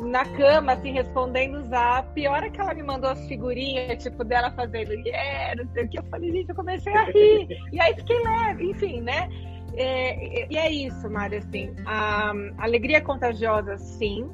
na 0.00 0.24
cama, 0.36 0.72
assim, 0.72 0.92
respondendo 0.92 1.58
o 1.58 1.68
zap. 1.68 2.26
A 2.26 2.30
hora 2.30 2.50
que 2.50 2.60
ela 2.60 2.74
me 2.74 2.82
mandou 2.82 3.08
as 3.08 3.26
figurinhas, 3.26 4.02
tipo, 4.02 4.22
dela 4.22 4.50
fazendo 4.50 4.92
yeah, 4.92 5.54
não 5.62 5.72
sei 5.72 5.84
o 5.84 5.88
que, 5.88 5.98
eu 5.98 6.04
falei, 6.04 6.30
gente, 6.30 6.48
eu 6.50 6.54
comecei 6.54 6.92
a 6.92 7.04
rir. 7.04 7.48
E 7.72 7.80
aí 7.80 7.94
fiquei 7.94 8.18
leve, 8.22 8.70
enfim, 8.70 9.00
né? 9.00 9.30
É, 9.76 10.52
e 10.52 10.56
é 10.56 10.70
isso, 10.70 11.10
Mari, 11.10 11.36
assim, 11.36 11.74
a 11.86 12.32
alegria 12.58 12.98
é 12.98 13.00
contagiosa, 13.00 13.76
sim, 13.76 14.30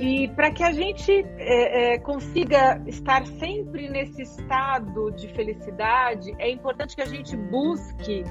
e 0.00 0.28
para 0.28 0.50
que 0.50 0.62
a 0.62 0.72
gente 0.72 1.10
é, 1.38 1.94
é, 1.94 1.98
consiga 1.98 2.80
estar 2.86 3.26
sempre 3.26 3.88
nesse 3.88 4.22
estado 4.22 5.10
de 5.12 5.28
felicidade, 5.28 6.32
é 6.38 6.50
importante 6.50 6.94
que 6.94 7.02
a 7.02 7.06
gente 7.06 7.36
busque 7.36 8.22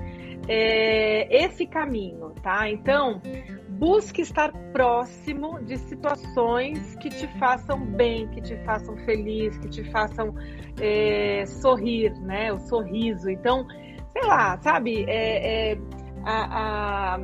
é, 0.48 1.44
esse 1.44 1.66
caminho, 1.66 2.34
tá? 2.42 2.70
Então, 2.70 3.22
busque 3.70 4.22
estar 4.22 4.52
próximo 4.72 5.60
de 5.64 5.78
situações 5.78 6.96
que 6.96 7.10
te 7.10 7.28
façam 7.38 7.86
bem, 7.86 8.28
que 8.30 8.42
te 8.42 8.56
façam 8.64 8.96
feliz, 9.00 9.58
que 9.58 9.70
te 9.70 9.84
façam 9.92 10.34
é, 10.80 11.46
sorrir, 11.46 12.14
né? 12.22 12.54
O 12.54 12.60
sorriso. 12.60 13.30
Então, 13.30 13.68
sei 14.14 14.24
lá, 14.26 14.58
sabe? 14.62 15.04
É, 15.08 15.74
é, 15.74 15.78
a, 16.24 17.16
a, 17.16 17.20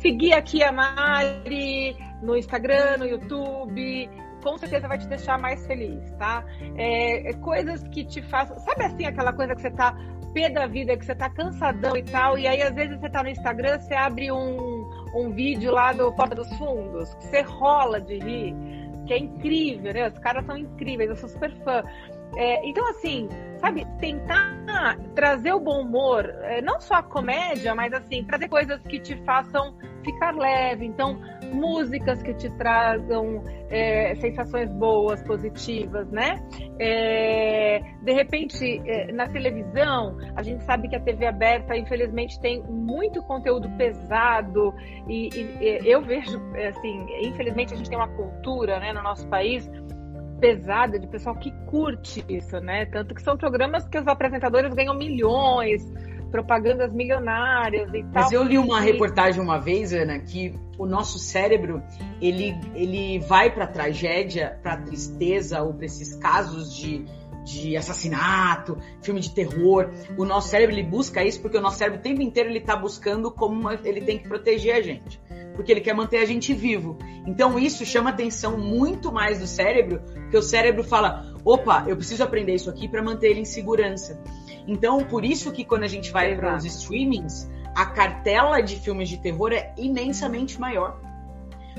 seguir 0.00 0.34
aqui 0.34 0.62
a 0.62 0.70
Mari 0.70 1.96
no 2.22 2.36
Instagram, 2.36 2.98
no 2.98 3.06
YouTube, 3.06 4.10
com 4.42 4.56
certeza 4.58 4.88
vai 4.88 4.98
te 4.98 5.06
deixar 5.06 5.38
mais 5.38 5.66
feliz, 5.66 6.10
tá? 6.12 6.44
É, 6.76 7.30
é, 7.30 7.32
coisas 7.34 7.82
que 7.88 8.04
te 8.04 8.22
façam. 8.22 8.58
Sabe 8.58 8.84
assim, 8.84 9.06
aquela 9.06 9.32
coisa 9.32 9.54
que 9.54 9.62
você 9.62 9.70
tá 9.70 9.96
pé 10.32 10.48
da 10.48 10.66
vida, 10.66 10.96
que 10.96 11.04
você 11.04 11.14
tá 11.14 11.28
cansadão 11.28 11.96
e 11.96 12.04
tal, 12.04 12.38
e 12.38 12.46
aí 12.46 12.62
às 12.62 12.74
vezes 12.74 13.00
você 13.00 13.10
tá 13.10 13.22
no 13.22 13.28
Instagram, 13.28 13.78
você 13.80 13.94
abre 13.94 14.30
um, 14.30 14.88
um 15.14 15.30
vídeo 15.32 15.72
lá 15.72 15.92
do 15.92 16.12
Porta 16.12 16.36
dos 16.36 16.48
Fundos, 16.56 17.12
que 17.14 17.26
você 17.26 17.42
rola 17.42 18.00
de 18.00 18.18
rir, 18.18 18.54
que 19.06 19.12
é 19.12 19.18
incrível, 19.18 19.92
né? 19.92 20.08
Os 20.08 20.18
caras 20.18 20.46
são 20.46 20.56
incríveis, 20.56 21.10
eu 21.10 21.16
sou 21.16 21.28
super 21.28 21.50
fã. 21.64 21.82
É, 22.36 22.64
então, 22.64 22.88
assim, 22.90 23.28
sabe, 23.58 23.84
tentar 23.98 24.56
trazer 25.16 25.52
o 25.52 25.58
bom 25.58 25.82
humor, 25.82 26.24
é, 26.42 26.62
não 26.62 26.80
só 26.80 26.94
a 26.94 27.02
comédia, 27.02 27.74
mas 27.74 27.92
assim, 27.92 28.24
trazer 28.24 28.48
coisas 28.48 28.80
que 28.82 29.00
te 29.00 29.16
façam 29.24 29.74
ficar 30.04 30.34
leve. 30.34 30.86
Então, 30.86 31.20
músicas 31.50 32.22
que 32.22 32.34
te 32.34 32.50
tragam 32.56 33.42
é, 33.68 34.14
sensações 34.16 34.72
boas, 34.72 35.22
positivas, 35.22 36.10
né? 36.10 36.42
É, 36.78 37.80
de 38.02 38.12
repente, 38.12 38.82
é, 38.86 39.12
na 39.12 39.28
televisão, 39.28 40.16
a 40.34 40.42
gente 40.42 40.62
sabe 40.64 40.88
que 40.88 40.96
a 40.96 41.00
TV 41.00 41.26
aberta, 41.26 41.76
infelizmente, 41.76 42.40
tem 42.40 42.62
muito 42.62 43.22
conteúdo 43.22 43.68
pesado 43.76 44.74
e, 45.08 45.28
e 45.34 45.80
eu 45.84 46.02
vejo, 46.02 46.40
assim, 46.68 47.06
infelizmente, 47.22 47.74
a 47.74 47.76
gente 47.76 47.88
tem 47.88 47.98
uma 47.98 48.08
cultura, 48.08 48.78
né, 48.80 48.92
no 48.92 49.02
nosso 49.02 49.26
país 49.28 49.70
pesada 50.40 50.98
de 50.98 51.06
pessoal 51.06 51.36
que 51.36 51.52
curte 51.66 52.24
isso, 52.28 52.58
né? 52.60 52.86
Tanto 52.86 53.14
que 53.14 53.22
são 53.22 53.36
programas 53.36 53.86
que 53.86 53.98
os 53.98 54.08
apresentadores 54.08 54.72
ganham 54.72 54.94
milhões, 54.94 55.84
propagandas 56.30 56.92
milionárias 56.92 57.92
e 57.92 58.02
tal. 58.02 58.10
Mas 58.14 58.32
eu 58.32 58.42
li 58.42 58.56
uma 58.56 58.80
reportagem 58.80 59.42
uma 59.42 59.58
vez, 59.58 59.92
Ana, 59.92 60.18
que 60.18 60.54
o 60.78 60.86
nosso 60.86 61.18
cérebro 61.18 61.82
ele, 62.20 62.54
ele 62.74 63.18
vai 63.20 63.50
para 63.50 63.66
tragédia, 63.66 64.58
para 64.62 64.76
tristeza 64.78 65.62
ou 65.62 65.74
para 65.74 65.86
esses 65.86 66.14
casos 66.16 66.74
de, 66.74 67.04
de 67.44 67.76
assassinato, 67.76 68.78
filme 69.02 69.20
de 69.20 69.34
terror. 69.34 69.90
O 70.16 70.24
nosso 70.24 70.48
cérebro 70.48 70.74
ele 70.74 70.84
busca 70.84 71.22
isso 71.24 71.40
porque 71.42 71.58
o 71.58 71.60
nosso 71.60 71.78
cérebro 71.78 72.00
o 72.00 72.02
tempo 72.02 72.22
inteiro 72.22 72.48
ele 72.48 72.58
está 72.58 72.76
buscando 72.76 73.30
como 73.30 73.70
ele 73.70 74.00
tem 74.00 74.18
que 74.18 74.28
proteger 74.28 74.76
a 74.76 74.80
gente 74.80 75.20
porque 75.60 75.72
ele 75.72 75.80
quer 75.82 75.94
manter 75.94 76.18
a 76.18 76.24
gente 76.24 76.54
vivo. 76.54 76.96
Então 77.26 77.58
isso 77.58 77.84
chama 77.84 78.08
atenção 78.08 78.56
muito 78.56 79.12
mais 79.12 79.38
do 79.40 79.46
cérebro, 79.46 80.00
porque 80.00 80.36
o 80.38 80.42
cérebro 80.42 80.82
fala: 80.82 81.34
opa, 81.44 81.84
eu 81.86 81.96
preciso 81.96 82.22
aprender 82.22 82.54
isso 82.54 82.70
aqui 82.70 82.88
para 82.88 83.02
manter 83.02 83.28
ele 83.30 83.40
em 83.40 83.44
segurança. 83.44 84.18
Então, 84.66 85.04
por 85.04 85.24
isso 85.24 85.50
que 85.52 85.64
quando 85.64 85.84
a 85.84 85.88
gente 85.88 86.10
vai 86.10 86.36
para 86.36 86.56
os 86.56 86.64
streamings, 86.64 87.50
a 87.74 87.86
cartela 87.86 88.60
de 88.60 88.76
filmes 88.76 89.08
de 89.08 89.18
terror 89.18 89.52
é 89.52 89.72
imensamente 89.76 90.60
maior. 90.60 91.00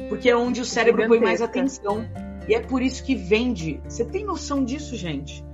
Porque 0.09 0.29
é 0.29 0.35
onde 0.35 0.61
o 0.61 0.65
cérebro 0.65 1.07
põe 1.07 1.19
mais 1.19 1.41
atenção. 1.41 2.07
E 2.47 2.55
é 2.55 2.59
por 2.59 2.81
isso 2.81 3.03
que 3.03 3.15
vende. 3.15 3.81
Você 3.83 4.03
tem 4.03 4.25
noção 4.25 4.63
disso, 4.63 4.95
gente? 4.95 5.45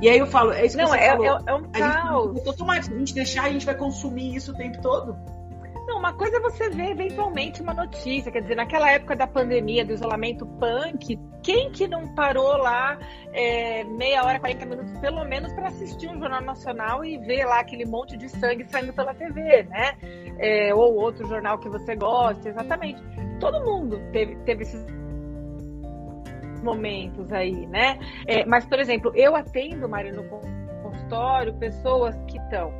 E 0.00 0.08
aí 0.08 0.18
eu 0.18 0.26
falo, 0.26 0.52
é 0.52 0.66
isso 0.66 0.76
que 0.76 0.82
Não, 0.82 0.90
você 0.90 0.98
é, 0.98 1.10
falou. 1.10 1.26
É, 1.26 1.42
é 1.46 1.54
um 1.54 1.62
caos. 1.70 2.36
Gente, 2.36 2.48
automático, 2.48 2.86
se 2.86 2.94
a 2.94 2.98
gente 2.98 3.14
deixar, 3.14 3.44
a 3.44 3.52
gente 3.52 3.66
vai 3.66 3.76
consumir 3.76 4.34
isso 4.34 4.52
o 4.52 4.54
tempo 4.56 4.80
todo. 4.82 5.16
Não, 5.86 5.98
uma 5.98 6.12
coisa 6.14 6.38
é 6.38 6.40
você 6.40 6.70
ver 6.70 6.92
eventualmente 6.92 7.60
uma 7.60 7.74
notícia, 7.74 8.32
quer 8.32 8.40
dizer, 8.40 8.54
naquela 8.54 8.90
época 8.90 9.14
da 9.14 9.26
pandemia, 9.26 9.84
do 9.84 9.92
isolamento 9.92 10.46
punk, 10.46 11.18
quem 11.42 11.70
que 11.70 11.86
não 11.86 12.14
parou 12.14 12.56
lá 12.56 12.98
é, 13.32 13.84
meia 13.84 14.24
hora, 14.24 14.40
40 14.40 14.64
minutos, 14.64 14.98
pelo 14.98 15.24
menos, 15.24 15.52
para 15.52 15.68
assistir 15.68 16.08
um 16.08 16.18
jornal 16.18 16.40
nacional 16.40 17.04
e 17.04 17.18
ver 17.18 17.44
lá 17.44 17.60
aquele 17.60 17.84
monte 17.84 18.16
de 18.16 18.30
sangue 18.30 18.64
saindo 18.64 18.94
pela 18.94 19.12
TV, 19.12 19.64
né? 19.64 19.94
É, 20.38 20.74
ou 20.74 20.94
outro 20.94 21.26
jornal 21.28 21.58
que 21.58 21.68
você 21.68 21.94
gosta, 21.94 22.48
exatamente. 22.48 23.02
Todo 23.38 23.62
mundo 23.62 24.00
teve, 24.10 24.36
teve 24.36 24.62
esses 24.62 24.86
momentos 26.62 27.30
aí, 27.30 27.66
né? 27.66 27.98
É, 28.26 28.46
mas, 28.46 28.64
por 28.64 28.80
exemplo, 28.80 29.12
eu 29.14 29.36
atendo, 29.36 29.86
Mari, 29.86 30.12
no 30.12 30.24
consultório, 30.82 31.52
pessoas 31.54 32.16
que 32.26 32.38
estão 32.38 32.72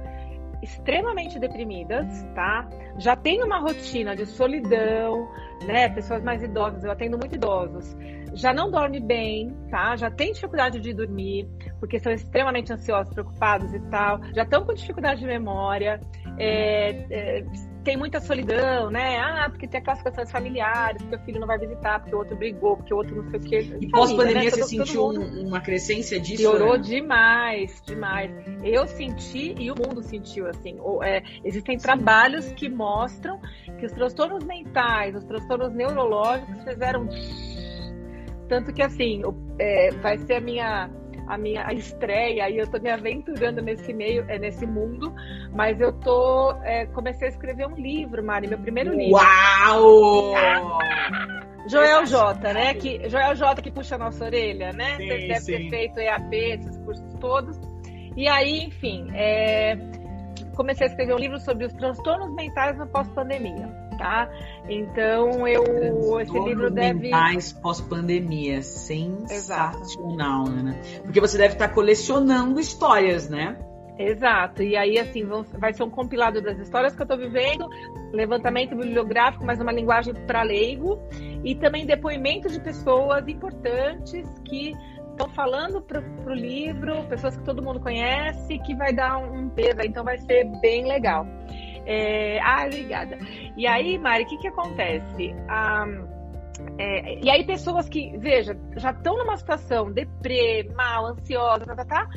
extremamente 0.65 1.39
deprimidas, 1.39 2.07
tá? 2.35 2.69
Já 2.99 3.15
tem 3.15 3.43
uma 3.43 3.59
rotina 3.59 4.17
de 4.17 4.27
solidão, 4.27 5.29
né? 5.67 5.89
Pessoas 5.91 6.23
mais 6.23 6.43
idosas, 6.43 6.83
eu 6.83 6.91
atendo 6.91 7.19
muito 7.19 7.35
idosos. 7.35 7.97
Já 8.35 8.53
não 8.53 8.71
dorme 8.71 8.99
bem, 8.99 9.55
tá? 9.71 9.95
Já 9.95 10.11
tem 10.11 10.33
dificuldade 10.33 10.81
de 10.81 10.93
dormir, 10.93 11.49
porque 11.79 12.01
são 12.01 12.13
extremamente 12.13 12.73
ansiosos, 12.73 13.13
preocupados 13.13 13.73
e 13.73 13.81
tal. 13.91 14.21
Já 14.35 14.43
estão 14.43 14.65
com 14.65 14.75
dificuldade 14.75 15.21
de 15.21 15.27
memória. 15.27 16.01
É, 16.39 17.07
é, 17.11 17.45
tem 17.85 17.97
muita 17.97 18.19
solidão, 18.21 18.91
né? 18.91 19.19
Ah, 19.19 19.49
porque 19.51 19.69
tem 19.69 19.79
aquelas 19.79 20.03
questões 20.03 20.31
familiares, 20.31 21.03
porque 21.03 21.17
o 21.17 21.21
filho 21.21 21.41
não 21.41 21.47
vai 21.47 21.59
visitar, 21.59 22.01
porque 22.01 22.15
o 22.15 22.19
outro 22.19 22.35
brigou, 22.35 22.77
porque 22.79 22.95
o 22.95 22.97
outro 22.97 23.23
não 23.23 23.31
sei 23.31 23.39
o 23.39 23.43
quê. 23.43 23.77
E 23.81 23.89
pós-pandemia 23.89 24.45
né? 24.45 24.51
você 24.51 24.61
todo, 24.61 24.69
sentiu 24.69 25.01
todo 25.03 25.21
uma 25.47 25.61
crescência 25.61 26.19
disso? 26.19 26.43
Piorou 26.43 26.79
né? 26.79 26.83
demais, 26.83 27.83
demais. 27.87 28.31
Eu 28.65 28.87
senti 28.87 29.55
e 29.59 29.71
o 29.71 29.75
mundo 29.75 30.03
sentiu, 30.03 30.49
assim. 30.49 30.79
É, 31.03 31.23
existem 31.45 31.79
Sim. 31.79 31.85
trabalhos 31.85 32.51
que 32.53 32.69
mostram 32.69 33.39
que 33.79 33.85
os 33.85 33.93
transtornos 33.93 34.45
mentais, 34.45 35.15
os 35.15 35.25
transtornos 35.25 35.75
neurológicos 35.75 36.65
fizeram... 36.65 37.07
Tanto 38.49 38.73
que, 38.73 38.83
assim, 38.83 39.23
é, 39.59 39.91
vai 40.03 40.19
ser 40.19 40.35
a 40.35 40.41
minha 40.41 40.91
a 41.27 41.39
minha 41.39 41.73
estreia 41.73 42.49
e 42.51 42.59
eu 42.59 42.67
tô 42.71 42.79
me 42.79 42.91
aventurando 42.91 43.63
nesse 43.63 43.93
meio, 43.93 44.25
é, 44.29 44.39
nesse 44.39 44.67
mundo, 44.67 45.15
mas 45.53 45.81
eu 45.81 45.93
tô 45.93 46.53
é, 46.63 46.87
comecei 46.87 47.29
a 47.29 47.31
escrever 47.31 47.67
um 47.67 47.77
livro, 47.77 48.23
Mari, 48.25 48.49
meu 48.49 48.59
primeiro 48.59 48.93
livro. 48.93 49.17
Uau! 49.17 50.35
Joel 51.67 52.05
J, 52.05 52.53
né? 52.53 52.75
Que, 52.75 53.09
Joel 53.09 53.35
J 53.35 53.63
que 53.63 53.71
puxa 53.71 53.95
a 53.95 53.99
nossa 53.99 54.25
orelha, 54.25 54.73
né? 54.73 54.97
Sim, 54.97 55.07
Você 55.07 55.19
deve 55.29 55.41
sim. 55.41 55.53
ter 55.53 55.71
feito 55.71 55.99
EAP, 55.99 56.35
esses 56.35 56.77
cursos 56.79 57.15
todos. 57.21 57.59
E 58.17 58.29
aí, 58.29 58.65
enfim, 58.67 59.09
é, 59.15 59.77
comecei 60.55 60.87
a 60.87 60.91
escrever 60.91 61.15
um 61.15 61.19
livro 61.19 61.39
sobre 61.41 61.67
os 61.67 61.73
transtornos 61.73 62.35
mentais 62.35 62.77
na 62.77 62.87
pós-pandemia, 62.87 63.67
tá? 63.97 64.29
Então 64.69 65.47
eu 65.47 66.21
esse 66.21 66.39
livro 66.39 66.71
deve 66.71 67.01
mentais 67.01 67.53
pós-pandemia, 67.53 68.63
sensacional, 68.63 70.49
né? 70.49 70.81
Porque 71.03 71.21
você 71.21 71.39
deve 71.39 71.55
estar 71.55 71.69
colecionando 71.69 72.61
histórias, 72.61 73.29
né? 73.29 73.57
Exato, 73.97 74.61
e 74.61 74.77
aí 74.77 74.99
assim 74.99 75.25
vão, 75.25 75.45
vai 75.57 75.73
ser 75.73 75.85
um 75.85 75.91
compilado 75.91 76.43
das 76.43 76.59
histórias 76.59 76.97
que 76.97 77.01
eu 77.01 77.05
estou 77.05 77.17
vivendo, 77.17 77.69
levantamento 78.13 78.75
bibliográfico, 78.75 79.45
mas 79.45 79.61
uma 79.61 79.71
linguagem 79.71 80.13
para 80.27 80.43
leigo, 80.43 80.99
e 81.45 81.55
também 81.55 81.87
depoimentos 81.87 82.53
de 82.53 82.61
pessoas 82.61 83.29
importantes 83.29 84.29
que 84.45 84.75
estão 85.13 85.29
falando 85.29 85.81
para 85.81 86.01
o 86.01 86.35
livro, 86.35 87.05
pessoas 87.05 87.37
que 87.37 87.45
todo 87.45 87.63
mundo 87.63 87.79
conhece, 87.79 88.59
que 88.59 88.75
vai 88.75 88.93
dar 88.93 89.17
um 89.19 89.49
peso, 89.49 89.81
então 89.85 90.03
vai 90.03 90.19
ser 90.19 90.45
bem 90.61 90.89
legal. 90.89 91.25
É... 91.87 92.41
Ah, 92.41 92.65
obrigada. 92.67 93.19
E 93.57 93.67
aí, 93.67 93.99
Mari, 93.99 94.25
o 94.25 94.27
que, 94.27 94.39
que 94.39 94.49
acontece? 94.49 95.35
Ah, 95.49 95.87
é... 96.79 97.19
e 97.23 97.31
aí, 97.31 97.45
pessoas 97.45 97.89
que, 97.89 98.17
veja, 98.19 98.57
já 98.77 98.91
estão 98.91 99.17
numa 99.17 99.37
situação 99.37 99.93
deprê, 99.93 100.71
mal, 100.75 101.07
ansiosa, 101.07 101.65
tá, 101.67 101.77
tá, 101.77 101.85
tá, 101.85 102.09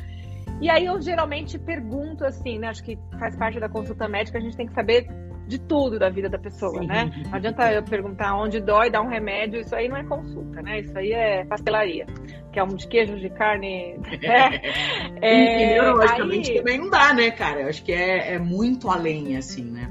e 0.60 0.68
aí 0.68 0.86
eu 0.86 1.00
geralmente 1.00 1.58
pergunto 1.58 2.24
assim, 2.24 2.58
né? 2.58 2.68
Acho 2.68 2.82
que 2.82 2.98
faz 3.18 3.36
parte 3.36 3.60
da 3.60 3.68
consulta 3.68 4.08
médica, 4.08 4.38
a 4.38 4.40
gente 4.40 4.56
tem 4.56 4.66
que 4.66 4.74
saber 4.74 5.06
de 5.48 5.58
tudo 5.58 5.98
da 5.98 6.10
vida 6.10 6.28
da 6.28 6.38
pessoa, 6.38 6.80
Sim. 6.80 6.86
né? 6.86 7.10
Não 7.26 7.34
adianta 7.34 7.72
eu 7.72 7.82
perguntar 7.82 8.36
onde 8.36 8.60
dói, 8.60 8.90
dar 8.90 9.00
um 9.00 9.08
remédio, 9.08 9.60
isso 9.60 9.74
aí 9.74 9.88
não 9.88 9.96
é 9.96 10.04
consulta, 10.04 10.60
né? 10.60 10.80
Isso 10.80 10.96
aí 10.96 11.12
é 11.12 11.44
pastelaria, 11.46 12.06
que 12.52 12.58
é 12.60 12.62
um 12.62 12.68
de 12.68 12.86
queijo 12.86 13.18
de 13.18 13.30
carne. 13.30 13.96
Né? 13.96 14.60
é, 15.22 15.62
e 15.62 15.66
neurologicamente 15.74 16.50
aí... 16.50 16.58
também 16.58 16.78
não 16.78 16.90
dá, 16.90 17.14
né, 17.14 17.30
cara? 17.30 17.62
Eu 17.62 17.68
acho 17.68 17.82
que 17.82 17.92
é, 17.92 18.34
é 18.34 18.38
muito 18.38 18.90
além, 18.90 19.38
assim, 19.38 19.64
né? 19.64 19.90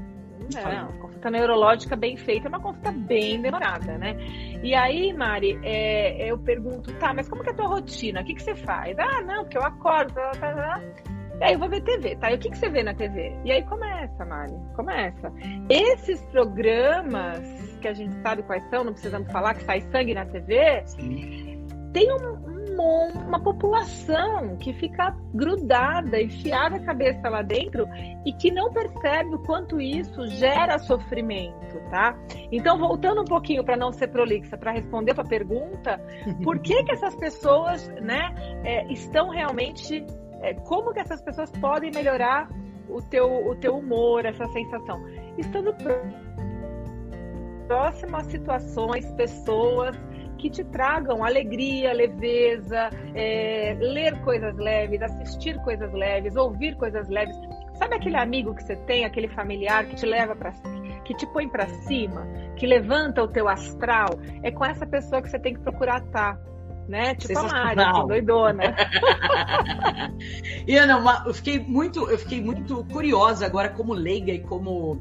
Não, 0.54 0.92
consulta 0.98 1.30
neurológica 1.30 1.96
bem 1.96 2.16
feita 2.16 2.46
é 2.46 2.48
uma 2.48 2.60
consulta 2.60 2.92
bem 2.92 3.42
demorada, 3.42 3.98
né? 3.98 4.16
E 4.62 4.74
aí, 4.74 5.12
Mari, 5.12 5.58
é, 5.62 6.30
eu 6.30 6.38
pergunto, 6.38 6.92
tá, 6.94 7.12
mas 7.12 7.28
como 7.28 7.42
que 7.42 7.50
é 7.50 7.52
a 7.52 7.56
tua 7.56 7.66
rotina? 7.66 8.20
O 8.20 8.24
que, 8.24 8.34
que 8.34 8.42
você 8.42 8.54
faz? 8.54 8.96
Ah, 8.98 9.20
não, 9.22 9.42
porque 9.42 9.58
eu 9.58 9.62
acordo, 9.62 10.14
tá, 10.14 10.30
tá, 10.30 10.54
tá. 10.54 10.80
E 11.40 11.44
aí 11.44 11.52
eu 11.52 11.58
vou 11.58 11.68
ver 11.68 11.82
TV, 11.82 12.16
tá? 12.16 12.32
E 12.32 12.34
o 12.34 12.38
que, 12.38 12.50
que 12.50 12.58
você 12.58 12.68
vê 12.68 12.82
na 12.82 12.94
TV? 12.94 13.32
E 13.44 13.52
aí 13.52 13.62
começa, 13.64 14.24
Mari, 14.24 14.54
começa. 14.74 15.32
Esses 15.68 16.20
programas 16.26 17.40
que 17.80 17.86
a 17.86 17.92
gente 17.92 18.14
sabe 18.22 18.42
quais 18.42 18.68
são, 18.70 18.84
não 18.84 18.92
precisamos 18.92 19.30
falar 19.30 19.54
que 19.54 19.64
sai 19.64 19.80
sangue 19.92 20.14
na 20.14 20.26
TV, 20.26 20.82
Sim. 20.86 21.66
tem 21.92 22.12
um, 22.12 22.58
uma 22.80 23.40
população 23.40 24.56
que 24.56 24.72
fica 24.72 25.14
grudada, 25.34 26.20
enfiada 26.20 26.76
a 26.76 26.80
cabeça 26.80 27.28
lá 27.28 27.42
dentro 27.42 27.86
e 28.24 28.32
que 28.32 28.50
não 28.50 28.72
percebe 28.72 29.34
o 29.34 29.38
quanto 29.40 29.80
isso 29.80 30.26
gera 30.26 30.78
sofrimento, 30.78 31.78
tá? 31.90 32.16
Então, 32.52 32.78
voltando 32.78 33.22
um 33.22 33.24
pouquinho 33.24 33.64
para 33.64 33.76
não 33.76 33.92
ser 33.92 34.08
prolixa, 34.08 34.56
para 34.56 34.72
responder 34.72 35.12
a 35.12 35.14
tua 35.16 35.24
pergunta, 35.24 36.00
por 36.42 36.58
que 36.60 36.84
que 36.84 36.92
essas 36.92 37.14
pessoas, 37.16 37.88
né, 38.00 38.34
é, 38.64 38.92
estão 38.92 39.28
realmente, 39.30 40.04
é, 40.40 40.54
como 40.54 40.92
que 40.92 41.00
essas 41.00 41.20
pessoas 41.20 41.50
podem 41.52 41.90
melhorar 41.90 42.48
o 42.88 43.02
teu, 43.02 43.46
o 43.46 43.54
teu 43.56 43.76
humor, 43.76 44.24
essa 44.24 44.46
sensação? 44.48 45.04
Estando 45.36 45.74
próximo 47.66 48.16
a 48.16 48.24
situações, 48.24 49.10
pessoas 49.12 49.96
que 50.38 50.48
te 50.48 50.64
tragam 50.64 51.24
alegria, 51.24 51.92
leveza, 51.92 52.90
é, 53.14 53.76
ler 53.78 54.18
coisas 54.22 54.56
leves, 54.56 55.02
assistir 55.02 55.60
coisas 55.62 55.92
leves, 55.92 56.36
ouvir 56.36 56.76
coisas 56.76 57.08
leves. 57.08 57.36
Sabe 57.74 57.96
aquele 57.96 58.16
amigo 58.16 58.54
que 58.54 58.62
você 58.62 58.76
tem, 58.76 59.04
aquele 59.04 59.28
familiar 59.28 59.84
que 59.86 59.96
te 59.96 60.06
leva 60.06 60.34
para 60.34 60.52
que 61.04 61.14
te 61.14 61.26
põe 61.26 61.48
para 61.48 61.66
cima, 61.66 62.26
que 62.56 62.66
levanta 62.66 63.22
o 63.22 63.28
teu 63.28 63.48
astral? 63.48 64.10
É 64.42 64.50
com 64.50 64.64
essa 64.64 64.86
pessoa 64.86 65.22
que 65.22 65.30
você 65.30 65.38
tem 65.38 65.54
que 65.54 65.60
procurar 65.60 66.04
estar. 66.04 66.38
Né? 66.88 67.14
Tipo 67.14 67.38
a 67.38 67.42
Mari, 67.42 67.80
assim, 67.80 68.06
doidona. 68.06 68.62
e 70.66 70.76
Ana, 70.76 71.24
eu 71.26 71.34
fiquei 71.34 71.58
muito, 71.58 72.10
eu 72.10 72.18
fiquei 72.18 72.40
muito 72.40 72.84
curiosa 72.86 73.44
agora 73.44 73.68
como 73.68 73.92
leiga 73.92 74.32
e 74.32 74.40
como 74.40 75.00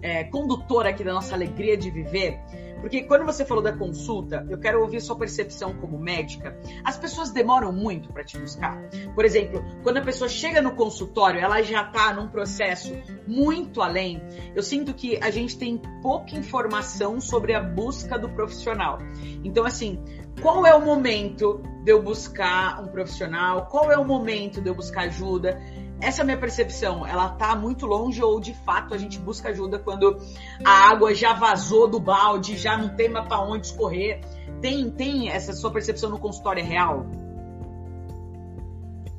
é, 0.00 0.24
condutora 0.24 0.90
aqui 0.90 1.02
da 1.02 1.12
nossa 1.12 1.34
alegria 1.34 1.76
de 1.76 1.90
viver. 1.90 2.38
Porque 2.84 3.04
quando 3.04 3.24
você 3.24 3.46
falou 3.46 3.64
da 3.64 3.72
consulta, 3.72 4.46
eu 4.50 4.58
quero 4.58 4.82
ouvir 4.82 5.00
sua 5.00 5.16
percepção 5.16 5.72
como 5.72 5.98
médica. 5.98 6.54
As 6.84 6.98
pessoas 6.98 7.30
demoram 7.30 7.72
muito 7.72 8.12
para 8.12 8.22
te 8.22 8.36
buscar. 8.36 8.78
Por 9.14 9.24
exemplo, 9.24 9.64
quando 9.82 9.96
a 9.96 10.02
pessoa 10.02 10.28
chega 10.28 10.60
no 10.60 10.72
consultório, 10.72 11.40
ela 11.40 11.62
já 11.62 11.80
está 11.86 12.12
num 12.12 12.28
processo 12.28 12.94
muito 13.26 13.80
além. 13.80 14.20
Eu 14.54 14.62
sinto 14.62 14.92
que 14.92 15.18
a 15.22 15.30
gente 15.30 15.56
tem 15.56 15.80
pouca 16.02 16.36
informação 16.36 17.22
sobre 17.22 17.54
a 17.54 17.60
busca 17.62 18.18
do 18.18 18.28
profissional. 18.28 18.98
Então, 19.42 19.64
assim, 19.64 20.04
qual 20.40 20.66
é 20.66 20.74
o 20.74 20.84
momento 20.84 21.62
de 21.84 21.92
eu 21.92 22.02
buscar 22.02 22.82
um 22.82 22.88
profissional? 22.88 23.66
Qual 23.66 23.90
é 23.90 23.96
o 23.96 24.04
momento 24.04 24.60
de 24.60 24.68
eu 24.68 24.74
buscar 24.74 25.02
ajuda? 25.02 25.60
Essa 26.00 26.24
minha 26.24 26.36
percepção, 26.36 27.06
ela 27.06 27.28
tá 27.30 27.54
muito 27.54 27.86
longe 27.86 28.22
ou 28.22 28.40
de 28.40 28.52
fato 28.52 28.94
a 28.94 28.98
gente 28.98 29.18
busca 29.18 29.50
ajuda 29.50 29.78
quando 29.78 30.18
a 30.64 30.90
água 30.90 31.14
já 31.14 31.32
vazou 31.32 31.88
do 31.88 32.00
balde, 32.00 32.56
já 32.56 32.76
não 32.76 32.94
tem 32.94 33.08
mais 33.08 33.26
para 33.26 33.40
onde 33.40 33.66
escorrer? 33.66 34.20
Tem, 34.60 34.90
tem 34.90 35.30
essa 35.30 35.52
sua 35.52 35.70
percepção 35.70 36.10
no 36.10 36.18
consultório 36.18 36.60
é 36.60 36.64
real? 36.64 37.06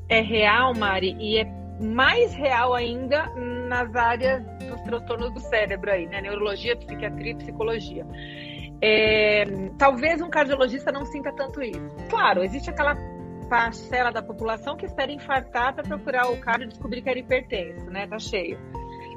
É 0.07 0.22
real, 0.22 0.75
Mari, 0.75 1.15
e 1.19 1.38
é 1.38 1.45
mais 1.81 2.34
real 2.34 2.74
ainda 2.74 3.25
nas 3.67 3.95
áreas 3.95 4.43
dos 4.60 4.81
transtornos 4.81 5.34
do 5.34 5.39
cérebro 5.39 5.91
aí, 5.91 6.05
né? 6.05 6.22
Neurologia, 6.22 6.75
psiquiatria 6.75 7.31
e 7.31 7.36
psicologia. 7.36 8.05
É, 8.87 9.45
talvez 9.79 10.21
um 10.21 10.29
cardiologista 10.29 10.91
não 10.91 11.07
sinta 11.07 11.33
tanto 11.33 11.59
isso. 11.59 11.81
Claro, 12.07 12.43
existe 12.43 12.69
aquela 12.69 12.95
parcela 13.49 14.11
da 14.11 14.21
população 14.21 14.77
que 14.77 14.85
espera 14.85 15.11
infartar 15.11 15.73
para 15.73 15.83
procurar 15.83 16.29
o 16.29 16.37
cardio 16.37 16.65
e 16.65 16.69
descobrir 16.69 17.01
que 17.01 17.09
era 17.09 17.17
hipertenso, 17.17 17.89
né? 17.89 18.05
Tá 18.05 18.19
cheio. 18.19 18.59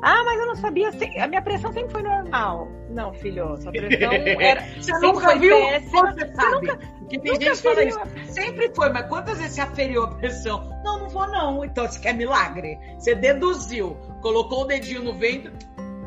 Ah, 0.00 0.24
mas 0.24 0.40
eu 0.40 0.46
não 0.46 0.54
sabia. 0.54 0.88
A 1.22 1.26
minha 1.26 1.42
pressão 1.42 1.70
sempre 1.70 1.90
foi 1.90 2.02
normal. 2.02 2.68
Não, 2.88 3.12
filho, 3.12 3.58
sua 3.58 3.70
pressão 3.70 4.10
era. 4.40 4.62
Você 4.80 4.92
nunca 5.00 5.36
viu? 5.36 5.54
Péssima. 5.54 6.12
Você 6.14 6.34
sabe. 6.34 6.54
Nunca, 6.54 6.78
Porque 7.00 7.18
tem 7.18 7.32
gente 7.34 7.50
que 7.50 7.56
fala 7.56 7.84
isso. 7.84 8.00
Sempre 8.24 8.74
foi, 8.74 8.90
mas 8.90 9.06
quantas 9.06 9.36
vezes 9.36 9.52
você 9.54 9.60
aferiu 9.60 10.04
a 10.04 10.14
pressão? 10.14 10.66
Não, 10.82 11.00
não 11.00 11.08
vou 11.10 11.26
não. 11.26 11.62
Então 11.62 11.86
você 11.86 12.00
quer 12.00 12.14
milagre? 12.14 12.78
Você 12.98 13.14
deduziu, 13.14 13.98
colocou 14.22 14.62
o 14.62 14.64
dedinho 14.64 15.02
no 15.02 15.12
vento. 15.12 15.52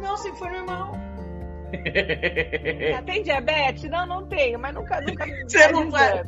Não, 0.01 0.17
sempre 0.17 0.39
foi 0.39 0.49
normal. 0.49 1.00
Ah, 2.97 3.01
tem 3.03 3.23
diabetes? 3.23 3.89
Não, 3.89 4.05
não 4.05 4.27
tenho, 4.27 4.59
mas 4.59 4.73
nunca, 4.73 5.01
nunca. 5.01 5.25
Você 5.47 5.67
não 5.71 5.89
vai. 5.89 6.23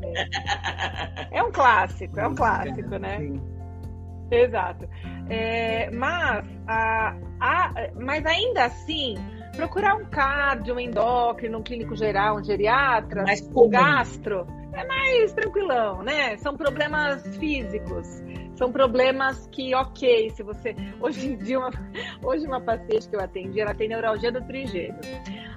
É 1.32 1.44
um 1.44 1.52
clássico, 1.52 2.20
é 2.20 2.28
um 2.28 2.36
clássico, 2.36 2.98
né? 2.98 3.20
Exato. 4.32 4.88
É, 5.30 5.90
mas, 5.92 6.46
a, 6.68 7.16
a, 7.40 7.74
mas 7.96 8.26
ainda 8.26 8.66
assim, 8.66 9.16
procurar 9.56 9.96
um 9.96 10.06
cardio, 10.06 10.76
um 10.76 10.80
endócrino, 10.80 11.60
um 11.60 11.64
clínico 11.64 11.96
geral, 11.96 12.38
um 12.38 12.44
geriatra, 12.44 13.24
um 13.56 13.70
gastro, 13.70 14.48
é 14.74 14.86
mais 14.86 15.34
tranquilão, 15.34 16.04
né? 16.04 16.36
São 16.38 16.58
problemas 16.58 17.24
físicos 17.38 18.24
são 18.64 18.72
problemas 18.72 19.46
que, 19.52 19.76
ok, 19.76 20.30
se 20.30 20.42
você. 20.42 20.74
Hoje 21.02 21.28
em 21.28 21.38
dia, 21.38 21.60
uma, 21.60 21.70
hoje 22.24 22.48
uma 22.48 22.62
paciente 22.62 23.10
que 23.10 23.16
eu 23.16 23.20
atendi, 23.20 23.60
ela 23.60 23.76
tem 23.76 23.90
neuralgia 23.90 24.32
do 24.32 24.42
trigêmeo. 24.42 24.96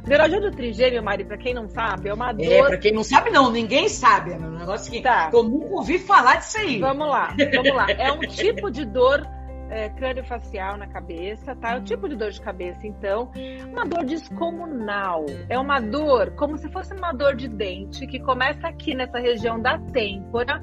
Neuralgia 0.04 0.40
do 0.40 0.50
trigêmeo, 0.50 1.02
Mari, 1.04 1.24
pra 1.24 1.38
quem 1.38 1.54
não 1.54 1.68
sabe, 1.68 2.08
é 2.08 2.14
uma 2.14 2.30
é, 2.30 2.34
dor. 2.34 2.52
É, 2.52 2.62
pra 2.66 2.78
quem 2.78 2.92
não 2.92 3.04
sabe, 3.04 3.30
não, 3.30 3.50
ninguém 3.50 3.88
sabe. 3.88 4.32
É 4.32 4.36
um 4.36 4.58
negócio 4.58 4.90
que 4.90 5.00
tá. 5.00 5.30
eu 5.32 5.44
nunca 5.44 5.74
ouvi 5.74 5.98
falar 5.98 6.36
disso 6.36 6.58
aí. 6.58 6.80
Vamos 6.80 7.08
lá, 7.08 7.32
vamos 7.54 7.76
lá. 7.76 7.86
É 7.90 8.10
um 8.10 8.18
tipo 8.26 8.72
de 8.72 8.84
dor 8.84 9.24
é, 9.70 9.88
crânio-facial 9.90 10.76
na 10.76 10.88
cabeça, 10.88 11.54
tá? 11.54 11.74
É 11.74 11.78
o 11.78 11.82
tipo 11.82 12.08
de 12.08 12.16
dor 12.16 12.30
de 12.32 12.40
cabeça, 12.40 12.84
então, 12.88 13.30
uma 13.68 13.84
dor 13.84 14.04
descomunal. 14.04 15.26
É 15.48 15.56
uma 15.56 15.78
dor 15.78 16.32
como 16.32 16.58
se 16.58 16.68
fosse 16.70 16.92
uma 16.92 17.12
dor 17.12 17.36
de 17.36 17.46
dente 17.46 18.04
que 18.08 18.18
começa 18.18 18.66
aqui 18.66 18.96
nessa 18.96 19.20
região 19.20 19.60
da 19.60 19.78
têmpora 19.78 20.60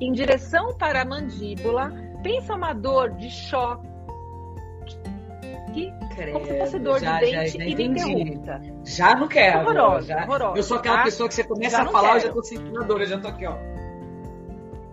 em 0.00 0.12
direção 0.12 0.74
para 0.76 1.02
a 1.02 1.04
mandíbula. 1.04 1.92
Pensa 2.22 2.54
uma 2.54 2.72
dor 2.72 3.10
de 3.12 3.30
choque. 3.30 3.92
Credo, 6.14 6.32
como 6.34 6.46
se 6.46 6.58
fosse 6.58 6.78
dor 6.78 7.00
já, 7.00 7.18
de 7.18 7.32
dente 7.32 7.58
já, 7.58 7.64
ininterrupta. 7.64 8.62
Já 8.84 9.16
não 9.16 9.26
quero. 9.26 9.60
Horrorosa, 9.60 10.06
já. 10.06 10.22
horrorosa. 10.22 10.58
Eu 10.58 10.62
sou 10.62 10.76
aquela 10.76 10.98
tá? 10.98 11.04
pessoa 11.04 11.28
que 11.28 11.34
você 11.34 11.44
começa 11.44 11.82
a 11.82 11.86
falar, 11.86 12.08
quero. 12.08 12.18
eu 12.18 12.20
já 12.20 12.32
tô 12.32 12.42
sentindo 12.42 12.80
a 12.80 12.84
dor, 12.84 13.00
eu 13.00 13.06
já 13.06 13.18
tô 13.18 13.28
aqui, 13.28 13.46
ó. 13.46 13.56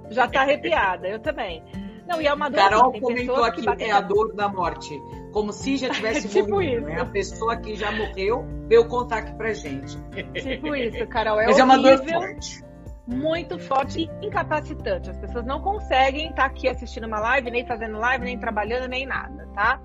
Já 0.10 0.28
tá 0.28 0.42
arrepiada, 0.42 1.08
eu 1.08 1.20
também. 1.20 1.64
Não, 2.08 2.20
e 2.20 2.26
é 2.26 2.34
uma 2.34 2.50
dor 2.50 2.58
Carol 2.58 2.92
comentou 3.00 3.44
aqui, 3.44 3.64
é 3.78 3.92
a 3.92 4.02
dor 4.02 4.34
da 4.34 4.50
morte. 4.50 5.00
Como 5.32 5.54
se 5.54 5.78
já 5.78 5.90
tivesse 5.94 6.28
tipo 6.28 6.50
morrido. 6.50 6.88
Né? 6.88 7.00
A 7.00 7.06
pessoa 7.06 7.56
que 7.56 7.76
já 7.76 7.92
morreu 7.92 8.44
veio 8.68 8.88
contar 8.88 9.20
aqui 9.20 9.34
pra 9.36 9.54
gente. 9.54 9.98
Tipo 10.34 10.76
isso, 10.76 11.06
Carol. 11.08 11.40
É 11.40 11.46
Mas 11.46 11.60
horrível. 11.60 11.62
é 11.62 11.64
uma 11.64 11.78
dor 11.78 12.08
forte 12.08 12.71
muito 13.12 13.60
forte 13.60 14.10
e 14.22 14.26
incapacitante. 14.26 15.10
As 15.10 15.18
pessoas 15.18 15.46
não 15.46 15.62
conseguem 15.62 16.30
estar 16.30 16.46
aqui 16.46 16.68
assistindo 16.68 17.06
uma 17.06 17.20
live, 17.20 17.52
nem 17.52 17.66
fazendo 17.66 17.98
live, 17.98 18.24
nem 18.24 18.40
trabalhando, 18.40 18.88
nem 18.88 19.06
nada, 19.06 19.48
tá? 19.54 19.80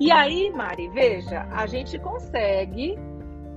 E 0.00 0.10
aí, 0.10 0.50
Mari, 0.50 0.88
veja, 0.88 1.46
a 1.52 1.66
gente 1.66 1.98
consegue, 1.98 2.98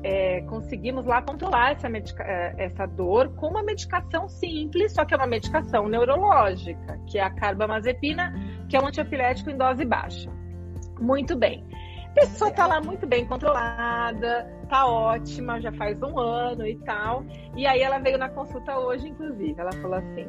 é, 0.04 0.42
conseguimos 0.42 1.06
lá 1.06 1.22
controlar 1.22 1.72
essa, 1.72 1.88
é, 1.88 2.56
essa 2.58 2.86
dor 2.86 3.34
com 3.36 3.48
uma 3.48 3.64
medicação 3.64 4.28
simples, 4.28 4.94
só 4.94 5.06
que 5.06 5.14
é 5.14 5.18
uma 5.18 5.26
medicação 5.26 5.88
neurológica, 5.88 7.00
que 7.08 7.18
é 7.18 7.24
a 7.24 7.32
carbamazepina, 7.32 8.34
que 8.70 8.76
é 8.76 8.80
um 8.80 8.88
antiepilético 8.88 9.50
em 9.50 9.58
dose 9.58 9.86
baixa. 9.86 10.30
Muito 11.00 11.36
bem. 11.36 11.66
A 12.16 12.22
pessoa 12.22 12.50
está 12.50 12.66
lá 12.66 12.80
muito 12.80 13.06
bem 13.06 13.26
controlada, 13.26 14.50
tá 14.70 14.88
ótima, 14.88 15.60
já 15.60 15.70
faz 15.74 16.02
um 16.02 16.18
ano 16.18 16.66
e 16.66 16.78
tal. 16.80 17.26
E 17.58 17.68
aí 17.68 17.82
ela 17.82 18.00
veio 18.00 18.18
na 18.18 18.30
consulta 18.30 18.80
hoje, 18.80 19.10
inclusive. 19.10 19.54
Ela 19.60 19.74
falou 19.74 19.98
assim: 19.98 20.26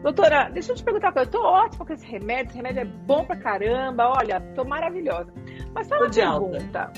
Doutora, 0.00 0.48
deixa 0.50 0.70
eu 0.70 0.76
te 0.76 0.84
perguntar 0.84 1.08
uma 1.08 1.12
coisa. 1.14 1.28
Eu 1.28 1.32
tô 1.32 1.42
ótima 1.44 1.84
com 1.84 1.92
esse 1.92 2.06
remédio, 2.06 2.50
esse 2.50 2.56
remédio 2.56 2.82
é 2.82 2.84
bom 2.84 3.24
pra 3.24 3.34
caramba, 3.34 4.12
olha, 4.16 4.40
tô 4.54 4.64
maravilhosa. 4.64 5.32
Mas 5.74 5.88
só 5.88 5.96
uma 5.96 6.08
pergunta. 6.08 6.92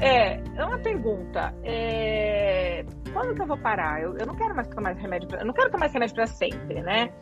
É, 0.00 0.40
é 0.56 0.64
uma 0.64 0.78
pergunta. 0.78 1.54
É, 1.62 2.84
quando 3.12 3.32
que 3.32 3.42
eu 3.42 3.46
vou 3.46 3.58
parar? 3.58 4.02
Eu, 4.02 4.16
eu 4.18 4.26
não 4.26 4.34
quero 4.34 4.56
mais 4.56 4.66
tomar 4.68 4.92
remédio, 4.96 5.28
pra, 5.28 5.38
eu 5.38 5.46
não 5.46 5.54
quero 5.54 5.70
tomar 5.70 5.86
esse 5.86 5.94
remédio 5.94 6.16
para 6.16 6.26
sempre, 6.26 6.82
né? 6.82 7.12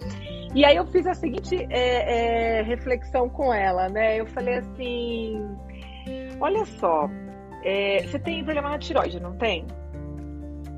E 0.55 0.65
aí 0.65 0.77
eu 0.77 0.87
fiz 0.87 1.07
a 1.07 1.15
seguinte 1.15 1.67
é, 1.69 2.61
é, 2.61 2.63
reflexão 2.63 3.29
com 3.29 3.53
ela, 3.53 3.89
né? 3.91 4.19
Eu 4.19 4.27
falei 4.27 4.55
assim 4.55 5.57
Olha 6.41 6.65
só, 6.65 7.09
é, 7.63 8.03
você 8.03 8.19
tem 8.19 8.45
problema 8.45 8.71
na 8.71 8.79
tiroide, 8.79 9.21
não 9.21 9.37
tem? 9.37 9.67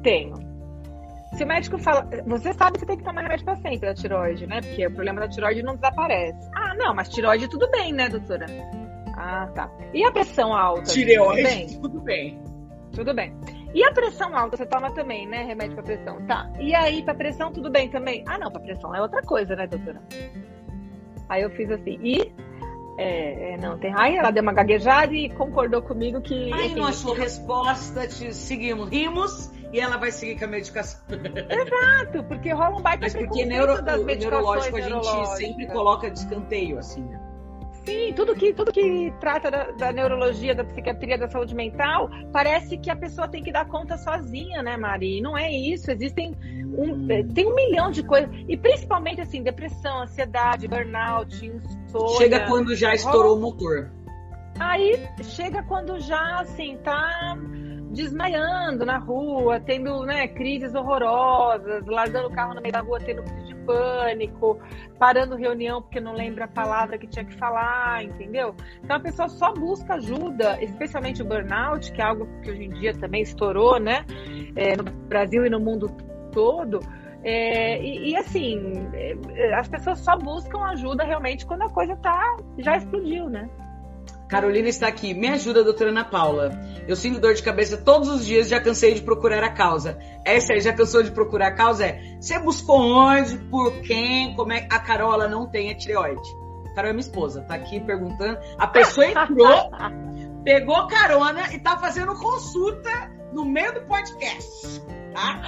Tenho. 0.03 0.35
Se 1.37 1.45
o 1.45 1.47
médico 1.47 1.79
fala, 1.79 2.09
você 2.27 2.53
sabe 2.55 2.75
que 2.75 2.81
você 2.81 2.87
tem 2.87 2.97
que 2.97 3.05
tomar 3.05 3.23
remédio 3.23 3.45
para 3.45 3.57
sempre 3.57 3.81
da 3.81 3.95
tiroide, 3.95 4.47
né? 4.47 4.61
Porque 4.61 4.87
o 4.87 4.91
problema 4.93 5.21
da 5.21 5.29
tiroide 5.29 5.63
não 5.63 5.75
desaparece. 5.75 6.49
Ah, 6.55 6.75
não, 6.77 6.95
mas 6.95 7.09
tiroide 7.09 7.49
tudo 7.49 7.69
bem, 7.71 7.93
né, 7.93 8.09
doutora? 8.09 8.47
Ah, 9.17 9.47
tá. 9.55 9.71
E 9.93 10.05
a 10.05 10.13
pressão 10.13 10.55
alta? 10.55 10.85
Tireoide, 10.85 11.43
tudo 11.43 11.43
bem? 11.43 11.81
Tudo 11.81 12.01
bem. 12.01 12.43
Tudo 12.93 13.15
bem. 13.15 13.37
E 13.75 13.85
a 13.85 13.93
pressão 13.93 14.35
alta, 14.35 14.57
você 14.57 14.65
toma 14.65 14.91
também, 14.95 15.27
né? 15.27 15.43
Remédio 15.43 15.75
para 15.75 15.85
pressão. 15.85 16.25
Tá. 16.27 16.51
E 16.59 16.75
aí, 16.75 17.03
para 17.03 17.15
pressão, 17.15 17.53
tudo 17.53 17.71
bem 17.71 17.91
também? 17.91 18.25
Ah, 18.27 18.39
não, 18.39 18.51
para 18.51 18.63
pressão 18.63 18.95
é 18.95 19.03
outra 19.03 19.21
coisa, 19.23 19.55
né, 19.55 19.67
doutora? 19.67 20.01
Aí 21.29 21.43
eu 21.43 21.51
fiz 21.51 21.71
assim. 21.71 21.99
E 22.03 22.33
é, 22.99 23.53
é, 23.53 23.57
não, 23.57 23.79
tem. 23.79 23.93
Aí 23.97 24.17
ela 24.17 24.31
deu 24.31 24.43
uma 24.43 24.53
gaguejada 24.53 25.13
e 25.15 25.29
concordou 25.31 25.83
comigo 25.83 26.21
que. 26.21 26.53
Aí 26.53 26.67
enfim, 26.67 26.81
nossa 26.81 27.15
resposta, 27.15 28.07
te 28.07 28.33
seguimos, 28.33 28.89
rimos 28.89 29.51
e 29.73 29.81
ela 29.81 29.97
vai 29.97 30.11
seguir 30.11 30.39
com 30.39 30.45
a 30.45 30.49
medicação. 30.49 31.01
Exato, 31.11 32.25
porque 32.25 32.53
rola 32.53 32.77
um 32.77 32.83
baita 32.83 33.03
Mas 33.03 33.15
porque 33.15 33.45
neuro, 33.45 33.83
das 33.83 34.01
o 34.01 34.05
neurológico 34.05 34.77
a 34.77 34.81
gente 34.81 35.27
sempre 35.37 35.67
coloca 35.67 36.11
de 36.11 36.19
escanteio, 36.19 36.79
assim, 36.79 37.03
né? 37.03 37.21
Sim, 37.87 38.13
tudo 38.15 38.35
que, 38.35 38.53
tudo 38.53 38.73
que 38.73 39.15
trata 39.21 39.49
da, 39.49 39.71
da, 39.71 39.93
neurologia, 39.93 40.57
da 40.57 40.65
psiquiatria, 40.65 41.17
da 41.17 41.29
saúde 41.29 41.55
mental, 41.55 42.11
parece 42.33 42.77
que 42.77 42.91
a 42.91 42.97
pessoa 42.97 43.29
tem 43.29 43.45
que 43.45 43.53
dar 43.53 43.65
conta 43.67 43.97
sozinha, 43.97 44.61
né, 44.61 44.77
Mari? 44.77 45.21
não 45.21 45.39
é 45.39 45.51
isso. 45.53 45.89
Existem 45.93 46.37
um, 46.77 46.93
hum. 46.93 47.09
tem 47.33 47.47
um 47.47 47.55
milhão 47.55 47.93
de 47.93 48.03
coisas. 48.03 48.29
E 48.49 48.57
principalmente, 48.57 49.21
assim, 49.21 49.41
depressão, 49.41 50.03
ansiedade, 50.03 50.67
burnout, 50.67 51.47
insônia. 51.47 52.19
Chega 52.19 52.41
quando 52.47 52.75
já 52.75 52.93
estourou 52.93 53.37
o 53.37 53.41
motor. 53.41 53.93
Aí 54.59 55.07
chega 55.23 55.63
quando 55.63 56.01
já, 56.01 56.41
assim, 56.41 56.79
tá 56.79 57.39
desmaiando 57.97 58.85
na 58.85 58.99
rua, 58.99 59.59
tendo 59.59 60.05
né, 60.05 60.29
crises 60.29 60.75
horrorosas, 60.75 61.85
largando 61.87 62.29
o 62.29 62.31
carro 62.31 62.55
no 62.55 62.61
meio 62.61 62.73
da 62.73 62.81
rua, 62.81 63.01
tendo 63.01 63.23
crise 63.23 63.47
de 63.47 63.55
pânico, 63.65 64.61
parando 64.99 65.35
reunião 65.35 65.81
porque 65.81 65.99
não 65.99 66.13
lembra 66.13 66.45
a 66.45 66.49
palavra 66.49 66.99
que 66.99 67.07
tinha 67.07 67.25
que 67.25 67.35
falar, 67.37 68.05
entendeu? 68.05 68.55
Então 68.85 68.97
a 68.97 69.01
pessoa 69.01 69.29
só 69.29 69.53
busca 69.53 69.95
ajuda, 69.95 70.63
especialmente 70.63 71.23
o 71.23 71.25
burnout, 71.25 71.91
que 71.91 72.01
é 72.01 72.05
algo 72.05 72.29
que 72.43 72.51
hoje 72.51 72.65
em 72.65 72.71
dia 72.71 72.93
também 72.95 73.23
estourou, 73.23 73.81
né? 73.81 74.05
É, 74.55 74.77
no 74.77 74.85
Brasil 74.85 75.47
e 75.47 75.51
no 75.51 75.59
mundo 75.59 75.89
todo. 76.33 76.81
É, 77.25 77.83
e, 77.83 78.11
e, 78.11 78.17
assim, 78.17 78.61
é, 78.93 79.55
as 79.55 79.69
pessoas 79.69 79.99
só 80.01 80.17
buscam 80.17 80.61
ajuda 80.67 81.03
realmente 81.03 81.45
quando 81.45 81.63
a 81.63 81.71
coisa 81.71 81.97
tá, 81.97 82.37
já 82.59 82.77
explodiu, 82.77 83.29
né? 83.29 83.49
Carolina 84.29 84.69
está 84.69 84.89
aqui. 84.89 85.15
Me 85.15 85.29
ajuda, 85.29 85.63
doutora 85.63 85.91
Ana 85.91 86.05
Paula. 86.05 86.51
Eu 86.87 86.97
sinto 86.97 87.21
dor 87.21 87.35
de 87.35 87.43
cabeça 87.43 87.77
todos 87.77 88.09
os 88.09 88.27
dias, 88.27 88.49
já 88.49 88.61
cansei 88.61 88.95
de 88.95 89.03
procurar 89.03 89.43
a 89.43 89.51
causa. 89.51 89.99
Essa 90.25 90.53
aí, 90.53 90.61
já 90.61 90.73
cansou 90.73 91.03
de 91.03 91.11
procurar 91.11 91.49
a 91.49 91.55
causa? 91.55 91.87
É, 91.87 92.17
você 92.21 92.39
buscou 92.39 92.81
onde, 92.81 93.39
por 93.51 93.81
quem, 93.83 94.35
como 94.35 94.53
é 94.53 94.67
a 94.71 94.79
Carol, 94.79 95.15
ela 95.15 95.29
não 95.29 95.49
tem 95.49 95.71
a 95.71 95.77
tireoide. 95.77 96.47
Carol 96.77 96.91
é 96.91 96.93
minha 96.93 97.01
esposa, 97.01 97.41
tá 97.43 97.55
aqui 97.55 97.81
perguntando. 97.81 98.39
A 98.59 98.67
pessoa 98.67 99.07
entrou, 99.07 99.71
pegou 100.45 100.87
carona 100.87 101.55
e 101.55 101.59
tá 101.59 101.79
fazendo 101.79 102.15
consulta 102.15 102.91
no 103.33 103.47
meio 103.47 103.73
do 103.73 103.81
podcast, 103.87 104.83
tá? 105.15 105.41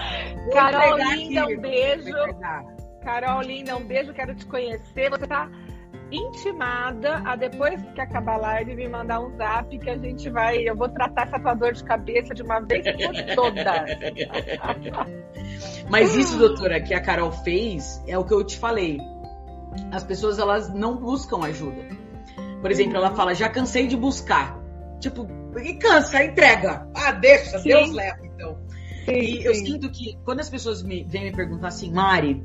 Vou 0.45 0.55
Carol 0.55 0.97
linda, 0.97 1.43
aqui. 1.43 1.55
um 1.55 1.61
beijo. 1.61 2.13
Carol 3.05 3.43
linda, 3.43 3.77
um 3.77 3.85
beijo, 3.85 4.15
quero 4.15 4.35
te 4.35 4.47
conhecer. 4.47 5.11
Você 5.11 5.27
tá 5.27 5.51
intimada 6.11 7.23
a 7.25 7.37
depois 7.37 7.81
que 7.95 8.01
acabar 8.01 8.35
a 8.35 8.39
live 8.39 8.75
me 8.75 8.89
mandar 8.89 9.21
um 9.21 9.37
zap 9.37 9.79
que 9.79 9.91
a 9.91 9.97
gente 9.97 10.31
vai, 10.31 10.69
eu 10.69 10.77
vou 10.77 10.89
tratar 10.89 11.27
essa 11.27 11.39
tua 11.39 11.55
dor 11.55 11.73
de 11.73 11.85
cabeça 11.85 12.35
de 12.35 12.43
uma 12.43 12.61
vez 12.61 12.85
por 12.85 13.15
todas. 13.35 13.65
Mas 15.91 16.17
isso, 16.17 16.39
doutora, 16.39 16.81
que 16.81 16.95
a 16.95 17.01
Carol 17.01 17.33
fez 17.33 18.03
é 18.07 18.17
o 18.17 18.25
que 18.25 18.33
eu 18.33 18.45
te 18.45 18.57
falei. 18.59 18.99
As 19.93 20.03
pessoas 20.03 20.39
elas 20.39 20.73
não 20.73 20.97
buscam 20.97 21.45
ajuda. 21.45 21.83
Por 22.61 22.71
exemplo, 22.71 22.97
ela 22.97 23.15
fala: 23.15 23.35
"Já 23.35 23.49
cansei 23.49 23.87
de 23.87 23.97
buscar". 23.97 24.59
Tipo, 25.01 25.29
e 25.63 25.75
cansa, 25.75 26.25
entrega. 26.25 26.89
Ah, 26.95 27.13
deixa, 27.13 27.59
sim. 27.59 27.69
Deus 27.69 27.93
leva 27.93 28.19
então. 28.25 28.59
Sim, 29.05 29.13
e 29.13 29.37
sim. 29.37 29.43
eu 29.45 29.55
sinto 29.55 29.91
que 29.91 30.19
quando 30.25 30.41
as 30.41 30.51
pessoas 30.51 30.83
me 30.83 31.05
vêm 31.05 31.25
me 31.25 31.33
perguntar 31.33 31.69
assim, 31.69 31.93
Mari, 31.93 32.45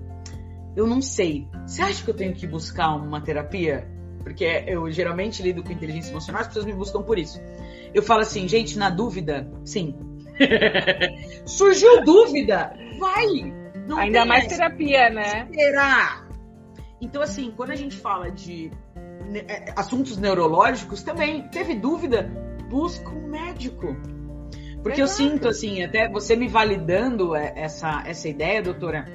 eu 0.75 0.87
não 0.87 1.01
sei. 1.01 1.47
Você 1.65 1.81
acha 1.81 2.03
que 2.03 2.09
eu 2.09 2.15
tenho 2.15 2.33
que 2.33 2.47
buscar 2.47 2.95
uma 2.95 3.21
terapia? 3.21 3.87
Porque 4.23 4.45
eu 4.67 4.89
geralmente 4.91 5.43
lido 5.43 5.63
com 5.63 5.71
inteligência 5.71 6.11
emocional, 6.11 6.41
as 6.41 6.47
pessoas 6.47 6.65
me 6.65 6.73
buscam 6.73 7.01
por 7.01 7.19
isso. 7.19 7.41
Eu 7.93 8.01
falo 8.01 8.21
assim, 8.21 8.47
gente, 8.47 8.77
na 8.77 8.89
dúvida, 8.89 9.51
sim. 9.65 9.95
Surgiu 11.45 12.03
dúvida? 12.03 12.73
Vai! 12.97 13.53
Não 13.87 13.97
Ainda 13.97 14.25
mais 14.25 14.47
terapia, 14.47 15.09
né? 15.09 15.47
Esperar. 15.49 16.27
Então, 17.01 17.21
assim, 17.21 17.51
quando 17.55 17.71
a 17.71 17.75
gente 17.75 17.97
fala 17.97 18.31
de 18.31 18.71
é, 19.47 19.73
assuntos 19.75 20.17
neurológicos, 20.17 21.03
também 21.03 21.47
teve 21.49 21.75
dúvida, 21.75 22.31
busca 22.69 23.09
um 23.09 23.27
médico. 23.27 23.95
Porque 24.81 25.01
Exato. 25.01 25.21
eu 25.21 25.29
sinto, 25.29 25.47
assim, 25.49 25.83
até 25.83 26.09
você 26.09 26.35
me 26.35 26.47
validando 26.47 27.35
é, 27.35 27.53
essa, 27.55 28.03
essa 28.05 28.27
ideia, 28.27 28.61
doutora, 28.61 29.05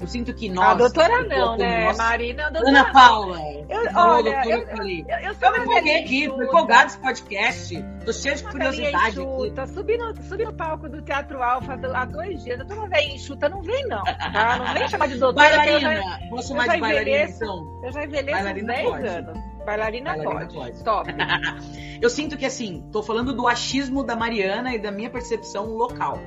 eu 0.00 0.06
sinto 0.06 0.32
que 0.32 0.48
nós. 0.48 0.68
A 0.68 0.74
doutora 0.74 1.22
não, 1.24 1.56
né? 1.56 1.84
Nós... 1.84 1.96
Marina, 1.96 2.50
doutora. 2.50 2.68
Ana 2.68 2.92
Paula. 2.92 3.38
Eu, 3.68 3.82
olha, 3.94 4.42
eu, 4.44 4.50
eu, 4.50 4.68
eu, 4.68 5.18
eu, 5.20 5.34
sou 5.34 5.48
eu 5.48 5.52
me 5.52 5.58
empolguei 5.58 6.00
aqui, 6.00 6.28
tô 6.28 6.42
empolgado 6.42 6.86
esse 6.86 6.98
podcast. 6.98 7.84
Tô 8.04 8.12
cheio 8.12 8.36
de 8.36 8.44
curiosidade. 8.44 9.20
Enxuta, 9.20 9.66
subi 9.66 9.98
no, 9.98 10.22
subi 10.22 10.44
no 10.44 10.52
palco 10.54 10.88
do 10.88 11.02
Teatro 11.02 11.42
Alfa 11.42 11.78
há 11.94 12.04
dois 12.04 12.44
dias. 12.44 12.60
Eu 12.60 12.66
tô 12.66 12.74
uma 12.74 12.88
velha 12.88 13.12
enxuta, 13.12 13.48
não 13.48 13.60
vem, 13.62 13.86
não. 13.88 14.02
Tá? 14.04 14.58
Não 14.58 14.74
vem 14.74 14.88
chamar 14.88 15.08
de 15.08 15.18
doutora. 15.18 15.56
Bailarina. 15.56 15.96
Já, 15.96 16.18
vou 16.30 16.42
chamar 16.42 16.68
de 16.68 16.80
bailarina, 16.80 17.24
então. 17.24 17.80
Eu 17.84 17.92
já 17.92 18.04
envelheço 18.04 18.36
bailarina 18.36 18.72
10 18.72 18.88
pode. 18.88 19.06
anos. 19.06 19.38
Bailarina, 19.66 20.16
bailarina 20.16 20.46
pode. 20.46 20.54
pode. 20.54 20.84
Top. 20.84 21.10
eu 22.00 22.08
sinto 22.08 22.36
que, 22.36 22.46
assim, 22.46 22.88
tô 22.92 23.02
falando 23.02 23.34
do 23.34 23.46
achismo 23.46 24.04
da 24.04 24.16
Mariana 24.16 24.74
e 24.74 24.78
da 24.78 24.90
minha 24.90 25.10
percepção 25.10 25.66
local. 25.66 26.18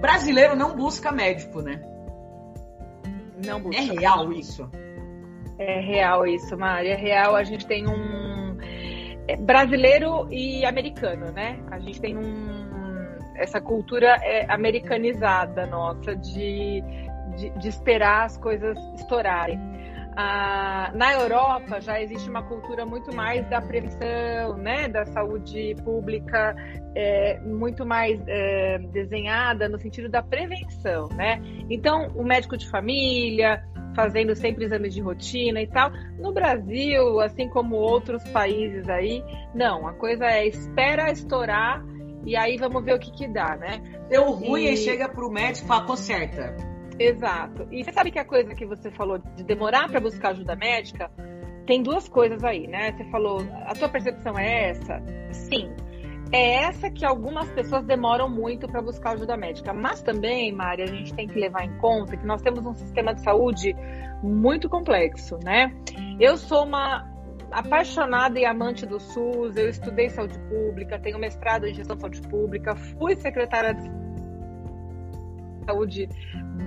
Brasileiro 0.00 0.56
não 0.56 0.74
busca 0.74 1.12
médico, 1.12 1.60
né? 1.60 1.80
Não. 3.44 3.72
É 3.72 3.80
real 3.80 4.32
isso? 4.32 4.68
É 5.58 5.80
real 5.80 6.26
isso, 6.26 6.56
Mari. 6.56 6.88
É 6.88 6.96
real. 6.96 7.36
A 7.36 7.44
gente 7.44 7.66
tem 7.66 7.86
um 7.86 8.56
é, 9.28 9.36
brasileiro 9.36 10.28
e 10.30 10.64
americano, 10.64 11.30
né? 11.32 11.58
A 11.70 11.78
gente 11.78 12.00
tem 12.00 12.16
um 12.16 12.62
essa 13.34 13.60
cultura 13.60 14.18
é 14.22 14.46
americanizada 14.52 15.66
nossa 15.66 16.14
de, 16.14 16.82
de, 17.36 17.50
de 17.50 17.68
esperar 17.68 18.26
as 18.26 18.36
coisas 18.36 18.78
estourarem. 18.94 19.58
Ah, 20.14 20.90
na 20.94 21.14
Europa 21.14 21.80
já 21.80 22.00
existe 22.00 22.28
uma 22.28 22.42
cultura 22.42 22.84
muito 22.84 23.14
mais 23.14 23.48
da 23.48 23.62
prevenção, 23.62 24.58
né, 24.58 24.86
da 24.88 25.06
saúde 25.06 25.74
pública, 25.82 26.54
é, 26.94 27.40
muito 27.40 27.86
mais 27.86 28.20
é, 28.26 28.78
desenhada 28.92 29.68
no 29.68 29.78
sentido 29.78 30.10
da 30.10 30.22
prevenção, 30.22 31.08
né? 31.10 31.40
Então, 31.70 32.08
o 32.14 32.22
médico 32.22 32.58
de 32.58 32.68
família 32.68 33.62
fazendo 33.94 34.34
sempre 34.34 34.64
exames 34.64 34.94
de 34.94 35.00
rotina 35.00 35.60
e 35.60 35.66
tal. 35.66 35.90
No 36.18 36.32
Brasil, 36.32 37.20
assim 37.20 37.48
como 37.48 37.76
outros 37.76 38.22
países 38.28 38.88
aí, 38.88 39.22
não. 39.54 39.86
A 39.86 39.92
coisa 39.92 40.26
é 40.26 40.46
espera 40.46 41.10
estourar 41.10 41.82
e 42.24 42.36
aí 42.36 42.56
vamos 42.56 42.84
ver 42.84 42.94
o 42.94 42.98
que 42.98 43.10
que 43.12 43.28
dá, 43.28 43.56
né? 43.56 43.82
Deu 44.08 44.30
ruim 44.30 44.64
e, 44.64 44.74
e 44.74 44.76
chega 44.76 45.08
pro 45.08 45.30
médico 45.30 45.66
e 45.66 45.68
fala, 45.68 45.84
conserta. 45.84 46.71
Exato. 47.02 47.66
E 47.70 47.82
você 47.82 47.92
sabe 47.92 48.10
que 48.10 48.18
a 48.18 48.24
coisa 48.24 48.54
que 48.54 48.64
você 48.64 48.90
falou 48.90 49.18
de 49.18 49.44
demorar 49.44 49.88
para 49.88 50.00
buscar 50.00 50.30
ajuda 50.30 50.54
médica, 50.54 51.10
tem 51.66 51.82
duas 51.82 52.08
coisas 52.08 52.42
aí, 52.44 52.66
né? 52.66 52.92
Você 52.92 53.04
falou, 53.10 53.40
a 53.66 53.74
tua 53.74 53.88
percepção 53.88 54.38
é 54.38 54.70
essa? 54.70 55.02
Sim. 55.32 55.70
É 56.32 56.64
essa 56.64 56.90
que 56.90 57.04
algumas 57.04 57.50
pessoas 57.50 57.84
demoram 57.84 58.28
muito 58.28 58.66
para 58.66 58.80
buscar 58.80 59.12
ajuda 59.12 59.36
médica. 59.36 59.72
Mas 59.72 60.02
também, 60.02 60.50
Mari, 60.52 60.82
a 60.82 60.86
gente 60.86 61.12
tem 61.14 61.28
que 61.28 61.38
levar 61.38 61.64
em 61.64 61.76
conta 61.78 62.16
que 62.16 62.26
nós 62.26 62.40
temos 62.40 62.64
um 62.64 62.74
sistema 62.74 63.14
de 63.14 63.20
saúde 63.22 63.76
muito 64.22 64.68
complexo, 64.68 65.38
né? 65.44 65.74
Eu 66.18 66.36
sou 66.36 66.64
uma 66.64 67.10
apaixonada 67.50 68.40
e 68.40 68.46
amante 68.46 68.86
do 68.86 68.98
SUS, 68.98 69.56
eu 69.56 69.68
estudei 69.68 70.08
saúde 70.08 70.38
pública, 70.48 70.98
tenho 70.98 71.18
mestrado 71.18 71.66
em 71.66 71.74
gestão 71.74 71.96
de 71.96 72.00
saúde 72.00 72.22
pública, 72.22 72.74
fui 72.74 73.14
secretária 73.16 73.74
de 73.74 73.90
saúde 75.64 76.08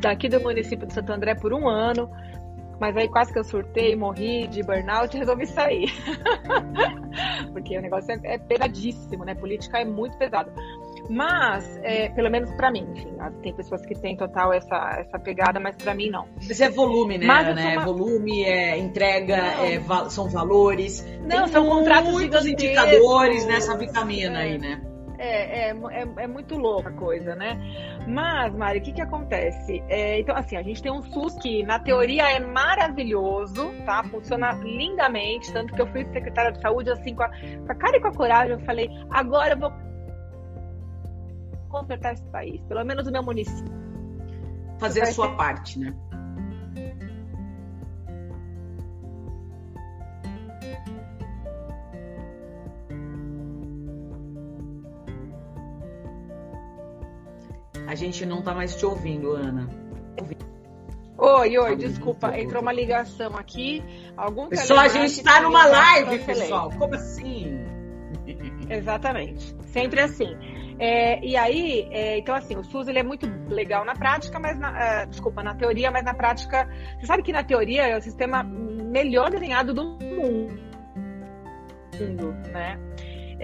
daqui 0.02 0.30
do 0.30 0.40
município 0.40 0.88
de 0.88 0.94
Santo 0.94 1.12
André 1.12 1.36
por 1.36 1.54
um 1.54 1.68
ano. 1.68 2.10
Mas 2.80 2.96
aí 2.98 3.08
quase 3.08 3.32
que 3.32 3.40
eu 3.40 3.44
surtei, 3.44 3.96
morri 3.96 4.48
de 4.48 4.62
burnout 4.62 5.16
e 5.16 5.20
resolvi 5.20 5.48
sair. 5.48 5.90
Porque 7.54 7.78
o 7.78 7.82
negócio 7.82 8.12
é, 8.12 8.36
é, 8.36 8.38
pesadíssimo, 8.38 9.24
né? 9.24 9.34
Política 9.34 9.80
é 9.80 9.86
muito 9.86 10.18
pesado. 10.18 10.52
Mas, 11.10 11.80
é, 11.84 12.10
pelo 12.10 12.30
menos 12.30 12.52
para 12.56 12.72
mim, 12.72 12.86
enfim, 12.96 13.16
tem 13.42 13.54
pessoas 13.54 13.86
que 13.86 13.94
têm 13.94 14.18
total 14.18 14.52
essa, 14.52 14.98
essa 15.00 15.20
pegada, 15.20 15.60
mas 15.60 15.76
para 15.76 15.94
mim 15.94 16.10
não. 16.10 16.28
Mas 16.36 16.60
é 16.60 16.70
volume, 16.70 17.18
né? 17.18 17.28
Mas 17.28 17.56
né? 17.56 17.78
Uma... 17.78 17.86
Volume, 17.86 18.44
é 18.44 18.78
entrega, 18.78 19.36
é, 19.36 19.80
são 20.10 20.28
valores. 20.28 21.06
Não, 21.22 21.44
tem 21.44 21.48
são 21.48 21.70
contratos 21.70 22.12
muitos 22.12 22.46
indicadores 22.46 23.46
nessa 23.46 23.78
vitamina 23.78 24.40
aí, 24.40 24.58
né? 24.58 24.82
É, 25.18 25.70
é, 25.70 25.72
é, 25.72 26.08
é, 26.18 26.28
muito 26.28 26.56
louca 26.56 26.90
a 26.90 26.94
coisa, 26.94 27.36
né? 27.36 27.58
Mas, 28.08 28.54
Mari, 28.54 28.80
o 28.80 28.82
que 28.82 28.94
que 28.94 29.02
acontece? 29.02 29.84
É, 29.88 30.20
então, 30.20 30.36
assim, 30.36 30.58
a 30.58 30.64
gente 30.64 30.82
tem 30.82 30.92
um 30.92 31.02
SUS 31.02 31.36
que, 31.36 31.64
na 31.64 31.80
teoria, 31.80 32.24
é 32.30 32.40
maravilhoso, 32.40 33.72
tá? 33.86 34.04
Funciona 34.04 34.52
lindamente, 34.54 35.52
tanto 35.54 35.74
que 35.74 35.82
eu 35.82 35.88
fui 35.88 36.06
secretária 36.06 36.52
de 36.52 36.62
saúde, 36.62 36.90
assim, 36.92 37.16
com 37.16 37.24
a, 37.24 37.30
com 37.30 37.72
a 37.72 37.76
cara 37.76 37.98
e 37.98 38.02
com 38.02 38.08
a 38.08 38.14
coragem, 38.14 38.54
eu 38.54 38.60
falei, 38.62 38.90
agora 39.10 39.54
eu 39.54 39.60
vou 39.60 39.72
consertar 41.70 42.14
esse 42.14 42.26
país, 42.26 42.62
pelo 42.64 42.84
menos 42.84 43.08
o 43.08 43.12
meu 43.12 43.24
município. 43.24 43.74
Fazer 44.80 45.02
a 45.02 45.06
sua 45.08 45.36
parte, 45.36 45.80
né? 45.80 45.94
A 57.96 57.98
gente 57.98 58.26
não 58.26 58.42
tá 58.42 58.54
mais 58.54 58.76
te 58.76 58.86
ouvindo, 58.86 59.32
Ana. 59.32 59.70
Oi, 61.18 61.58
oi, 61.58 61.76
desculpa, 61.78 62.38
entrou 62.38 62.62
uma 62.62 62.74
ligação 62.74 63.38
aqui. 63.38 63.82
Algum 64.18 64.50
pessoal, 64.50 64.82
a 64.82 64.90
gente 64.90 65.12
está 65.12 65.40
numa 65.40 65.66
live, 65.66 66.20
pessoal. 66.26 66.70
Como 66.78 66.94
assim? 66.94 67.58
Exatamente, 68.70 69.56
sempre 69.68 70.02
assim. 70.02 70.28
É, 70.78 71.26
e 71.26 71.38
aí, 71.38 71.88
é, 71.90 72.18
então 72.18 72.36
assim, 72.36 72.58
o 72.58 72.66
SUS 72.66 72.90
ele 72.90 73.00
é 73.00 73.04
muito 73.04 73.26
legal 73.48 73.86
na 73.86 73.96
prática, 73.96 74.38
mas 74.40 74.60
na, 74.60 74.78
é, 74.78 75.06
desculpa, 75.06 75.42
na 75.42 75.56
teoria, 75.56 75.90
mas 75.90 76.04
na 76.04 76.14
prática, 76.14 76.68
você 77.00 77.06
sabe 77.06 77.24
que 77.24 77.32
na 77.32 77.46
teoria 77.46 77.88
é 77.88 77.98
o 77.98 78.02
sistema 78.02 78.44
melhor 78.44 79.32
desenhado 79.32 79.74
do 79.74 79.86
mundo, 79.86 80.60
né? 82.52 82.78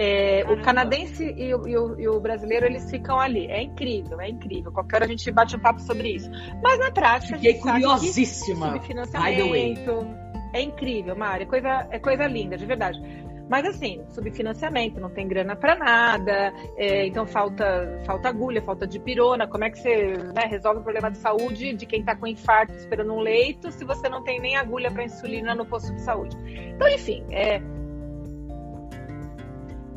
É, 0.03 0.43
o 0.51 0.59
canadense 0.63 1.23
e 1.23 1.53
o, 1.53 1.67
e, 1.67 1.77
o, 1.77 1.99
e 1.99 2.07
o, 2.07 2.19
brasileiro, 2.19 2.65
eles 2.65 2.89
ficam 2.89 3.19
ali. 3.19 3.45
É 3.45 3.61
incrível, 3.61 4.19
é 4.19 4.29
incrível. 4.29 4.71
Qualquer 4.71 4.95
hora 4.95 5.05
a 5.05 5.07
gente 5.07 5.29
bate 5.29 5.55
um 5.55 5.59
papo 5.59 5.79
sobre 5.79 6.15
isso. 6.15 6.27
Mas 6.59 6.79
na 6.79 6.89
prática, 6.89 7.35
Fiquei 7.35 7.51
a 7.51 7.53
gente 7.53 7.61
curiosíssima. 7.61 8.65
Sabe 8.65 8.79
que 8.79 8.87
financiamento. 8.87 10.07
É 10.55 10.61
incrível, 10.63 11.15
Mari. 11.15 11.43
É 11.43 11.45
coisa, 11.45 11.87
é 11.91 11.99
coisa 11.99 12.25
linda, 12.25 12.57
de 12.57 12.65
verdade. 12.65 12.99
Mas 13.47 13.63
assim, 13.63 14.01
subfinanciamento, 14.09 14.99
não 14.99 15.11
tem 15.11 15.27
grana 15.27 15.55
para 15.55 15.75
nada, 15.75 16.51
é, 16.77 17.05
então 17.05 17.27
falta, 17.27 18.01
falta 18.03 18.29
agulha, 18.29 18.61
falta 18.63 18.87
de 18.87 18.97
pirona. 18.97 19.45
Como 19.45 19.63
é 19.63 19.69
que 19.69 19.77
você 19.77 20.13
né, 20.33 20.47
resolve 20.49 20.79
o 20.79 20.83
problema 20.83 21.11
de 21.11 21.19
saúde 21.19 21.73
de 21.73 21.85
quem 21.85 21.99
está 21.99 22.15
com 22.15 22.25
infarto 22.25 22.73
esperando 22.73 23.13
um 23.13 23.19
leito 23.19 23.71
se 23.71 23.85
você 23.85 24.09
não 24.09 24.23
tem 24.23 24.39
nem 24.39 24.55
agulha 24.55 24.89
para 24.89 25.03
insulina 25.03 25.53
no 25.53 25.63
posto 25.63 25.93
de 25.93 26.01
saúde? 26.01 26.35
Então, 26.73 26.87
enfim, 26.87 27.23
é, 27.29 27.61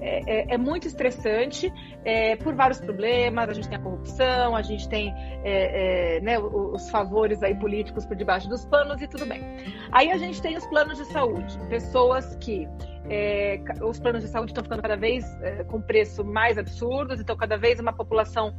é, 0.05 0.21
é, 0.27 0.55
é, 0.55 0.59
muito 0.59 0.87
estressante 0.87 1.73
é, 2.05 2.37
por 2.37 2.55
vários 2.55 2.79
problemas. 2.79 3.49
A 3.49 3.55
gente 3.55 3.69
tem 3.71 3.79
a 3.79 3.81
corrupção, 3.81 4.55
a 4.55 4.61
gente 4.61 4.87
tem 4.87 5.11
é, 5.43 6.17
é, 6.17 6.21
né, 6.21 6.39
os 6.39 6.91
favores 6.91 7.43
aí 7.43 7.55
políticos 7.55 8.05
por 8.05 8.15
debaixo 8.15 8.47
dos 8.47 8.67
panos 8.67 9.01
e 9.01 9.09
tudo 9.09 9.25
bem. 9.25 9.43
Aí 9.91 10.11
a 10.11 10.19
gente 10.19 10.43
tem 10.43 10.59
os 10.59 10.67
planos 10.67 10.99
de 10.99 11.07
saúde, 11.07 11.59
pessoas 11.71 12.37
que 12.37 12.69
é, 13.09 13.63
os 13.83 13.99
planos 13.99 14.23
de 14.23 14.29
saúde 14.29 14.51
estão 14.51 14.63
ficando 14.63 14.83
cada 14.83 14.97
vez 14.97 15.25
com 15.69 15.81
preço 15.81 16.23
mais 16.23 16.59
absurdos, 16.59 17.19
então 17.21 17.35
cada 17.37 17.57
vez 17.57 17.81
uma 17.81 17.93
população 17.93 18.55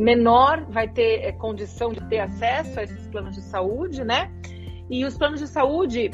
menor 0.00 0.64
vai 0.68 0.88
ter 0.88 1.32
condição 1.38 1.92
de 1.92 2.00
ter 2.08 2.20
acesso 2.20 2.78
a 2.78 2.84
esses 2.84 3.06
planos 3.08 3.34
de 3.34 3.42
saúde, 3.42 4.04
né? 4.04 4.30
E 4.88 5.04
os 5.04 5.16
planos 5.16 5.40
de 5.40 5.46
saúde 5.46 6.10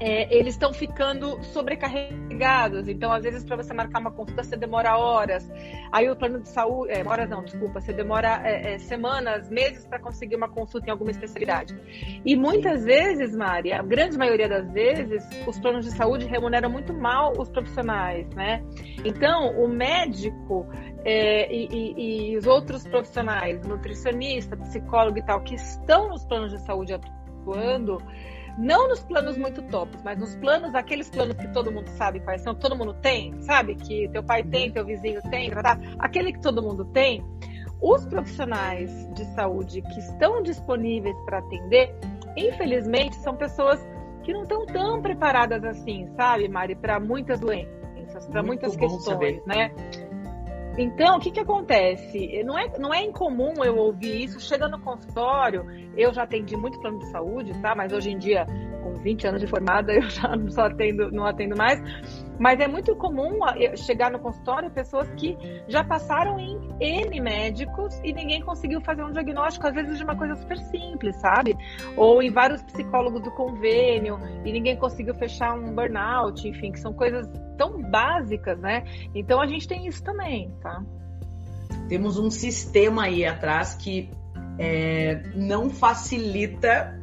é, 0.00 0.34
eles 0.34 0.54
estão 0.54 0.72
ficando 0.72 1.42
sobrecarregados. 1.44 2.88
Então, 2.88 3.12
às 3.12 3.22
vezes, 3.22 3.44
para 3.44 3.56
você 3.56 3.72
marcar 3.72 4.00
uma 4.00 4.10
consulta, 4.10 4.42
você 4.42 4.56
demora 4.56 4.96
horas. 4.96 5.50
Aí 5.92 6.10
o 6.10 6.16
plano 6.16 6.40
de 6.40 6.48
saúde, 6.48 6.92
é, 6.92 7.06
horas 7.06 7.28
não, 7.28 7.44
desculpa, 7.44 7.80
você 7.80 7.92
demora 7.92 8.40
é, 8.44 8.74
é 8.74 8.78
semanas, 8.78 9.48
meses 9.48 9.86
para 9.86 9.98
conseguir 9.98 10.36
uma 10.36 10.48
consulta 10.48 10.88
em 10.88 10.90
alguma 10.90 11.10
especialidade. 11.10 11.74
E 12.24 12.34
muitas 12.36 12.84
vezes, 12.84 13.34
Mari, 13.34 13.72
a 13.72 13.82
grande 13.82 14.18
maioria 14.18 14.48
das 14.48 14.70
vezes, 14.72 15.22
os 15.46 15.58
planos 15.58 15.84
de 15.84 15.92
saúde 15.92 16.26
remuneram 16.26 16.70
muito 16.70 16.92
mal 16.92 17.32
os 17.38 17.48
profissionais, 17.48 18.28
né? 18.34 18.62
Então, 19.04 19.50
o 19.62 19.68
médico 19.68 20.66
é, 21.04 21.52
e, 21.52 21.68
e, 21.70 22.32
e 22.32 22.36
os 22.36 22.46
outros 22.46 22.86
profissionais, 22.86 23.66
nutricionista, 23.66 24.56
psicólogo 24.56 25.18
e 25.18 25.22
tal, 25.22 25.40
que 25.42 25.54
estão 25.54 26.08
nos 26.08 26.24
planos 26.24 26.52
de 26.52 26.58
saúde 26.64 26.94
atuando, 26.94 27.98
não 28.58 28.88
nos 28.88 29.02
planos 29.02 29.36
muito 29.36 29.62
tops, 29.62 30.02
mas 30.02 30.18
nos 30.18 30.34
planos, 30.36 30.74
aqueles 30.74 31.08
planos 31.08 31.36
que 31.36 31.48
todo 31.48 31.72
mundo 31.72 31.88
sabe 31.90 32.20
quais 32.20 32.42
são, 32.42 32.54
que 32.54 32.60
todo 32.60 32.76
mundo 32.76 32.94
tem, 32.94 33.40
sabe? 33.42 33.74
Que 33.74 34.08
teu 34.08 34.22
pai 34.22 34.42
tem, 34.42 34.70
teu 34.70 34.84
vizinho 34.84 35.20
tem, 35.30 35.50
tá? 35.50 35.78
aquele 35.98 36.32
que 36.32 36.40
todo 36.40 36.62
mundo 36.62 36.84
tem. 36.86 37.24
Os 37.80 38.04
profissionais 38.06 38.90
de 39.14 39.24
saúde 39.34 39.82
que 39.82 39.98
estão 39.98 40.42
disponíveis 40.42 41.16
para 41.24 41.38
atender, 41.38 41.94
infelizmente, 42.36 43.16
são 43.16 43.36
pessoas 43.36 43.84
que 44.22 44.32
não 44.32 44.42
estão 44.42 44.64
tão 44.66 45.02
preparadas 45.02 45.64
assim, 45.64 46.08
sabe, 46.14 46.48
Mari, 46.48 46.76
para 46.76 47.00
muitas 47.00 47.40
doenças, 47.40 48.26
para 48.30 48.42
muitas 48.42 48.76
questões, 48.76 49.02
saber. 49.04 49.42
né? 49.46 49.72
Então, 50.78 51.16
o 51.16 51.20
que, 51.20 51.30
que 51.30 51.40
acontece? 51.40 52.42
Não 52.44 52.58
é, 52.58 52.78
não 52.78 52.94
é 52.94 53.02
incomum 53.02 53.52
eu 53.62 53.76
ouvir 53.76 54.24
isso. 54.24 54.40
Chega 54.40 54.68
no 54.68 54.80
consultório, 54.80 55.66
eu 55.96 56.12
já 56.12 56.22
atendi 56.22 56.56
muito 56.56 56.80
plano 56.80 56.98
de 56.98 57.06
saúde, 57.10 57.52
tá? 57.60 57.74
Mas 57.74 57.92
hoje 57.92 58.10
em 58.10 58.18
dia, 58.18 58.46
com 58.82 58.94
20 58.94 59.26
anos 59.26 59.40
de 59.40 59.46
formada, 59.46 59.92
eu 59.94 60.02
já 60.02 60.36
não 60.36 60.50
só 60.50 60.62
atendo, 60.62 61.10
não 61.10 61.24
atendo 61.24 61.56
mais. 61.56 61.80
Mas 62.38 62.58
é 62.60 62.66
muito 62.66 62.96
comum 62.96 63.38
chegar 63.76 64.10
no 64.10 64.18
consultório 64.18 64.70
pessoas 64.70 65.08
que 65.10 65.36
já 65.68 65.84
passaram 65.84 66.38
em 66.38 66.58
N 66.80 67.20
médicos 67.20 68.00
e 68.02 68.12
ninguém 68.12 68.42
conseguiu 68.42 68.80
fazer 68.80 69.04
um 69.04 69.12
diagnóstico, 69.12 69.66
às 69.66 69.74
vezes 69.74 69.98
de 69.98 70.04
uma 70.04 70.16
coisa 70.16 70.34
super 70.36 70.58
simples, 70.58 71.14
sabe? 71.16 71.56
Ou 71.96 72.22
em 72.22 72.30
vários 72.30 72.62
psicólogos 72.62 73.22
do 73.22 73.30
convênio 73.30 74.18
e 74.44 74.52
ninguém 74.52 74.76
conseguiu 74.76 75.14
fechar 75.14 75.54
um 75.54 75.74
burnout, 75.74 76.48
enfim, 76.48 76.72
que 76.72 76.80
são 76.80 76.92
coisas 76.92 77.28
tão 77.56 77.80
básicas, 77.80 78.58
né? 78.58 78.84
Então 79.14 79.40
a 79.40 79.46
gente 79.46 79.68
tem 79.68 79.86
isso 79.86 80.02
também, 80.02 80.50
tá? 80.60 80.82
Temos 81.88 82.18
um 82.18 82.30
sistema 82.30 83.04
aí 83.04 83.24
atrás 83.24 83.74
que 83.74 84.10
é, 84.58 85.22
não 85.34 85.70
facilita 85.70 86.98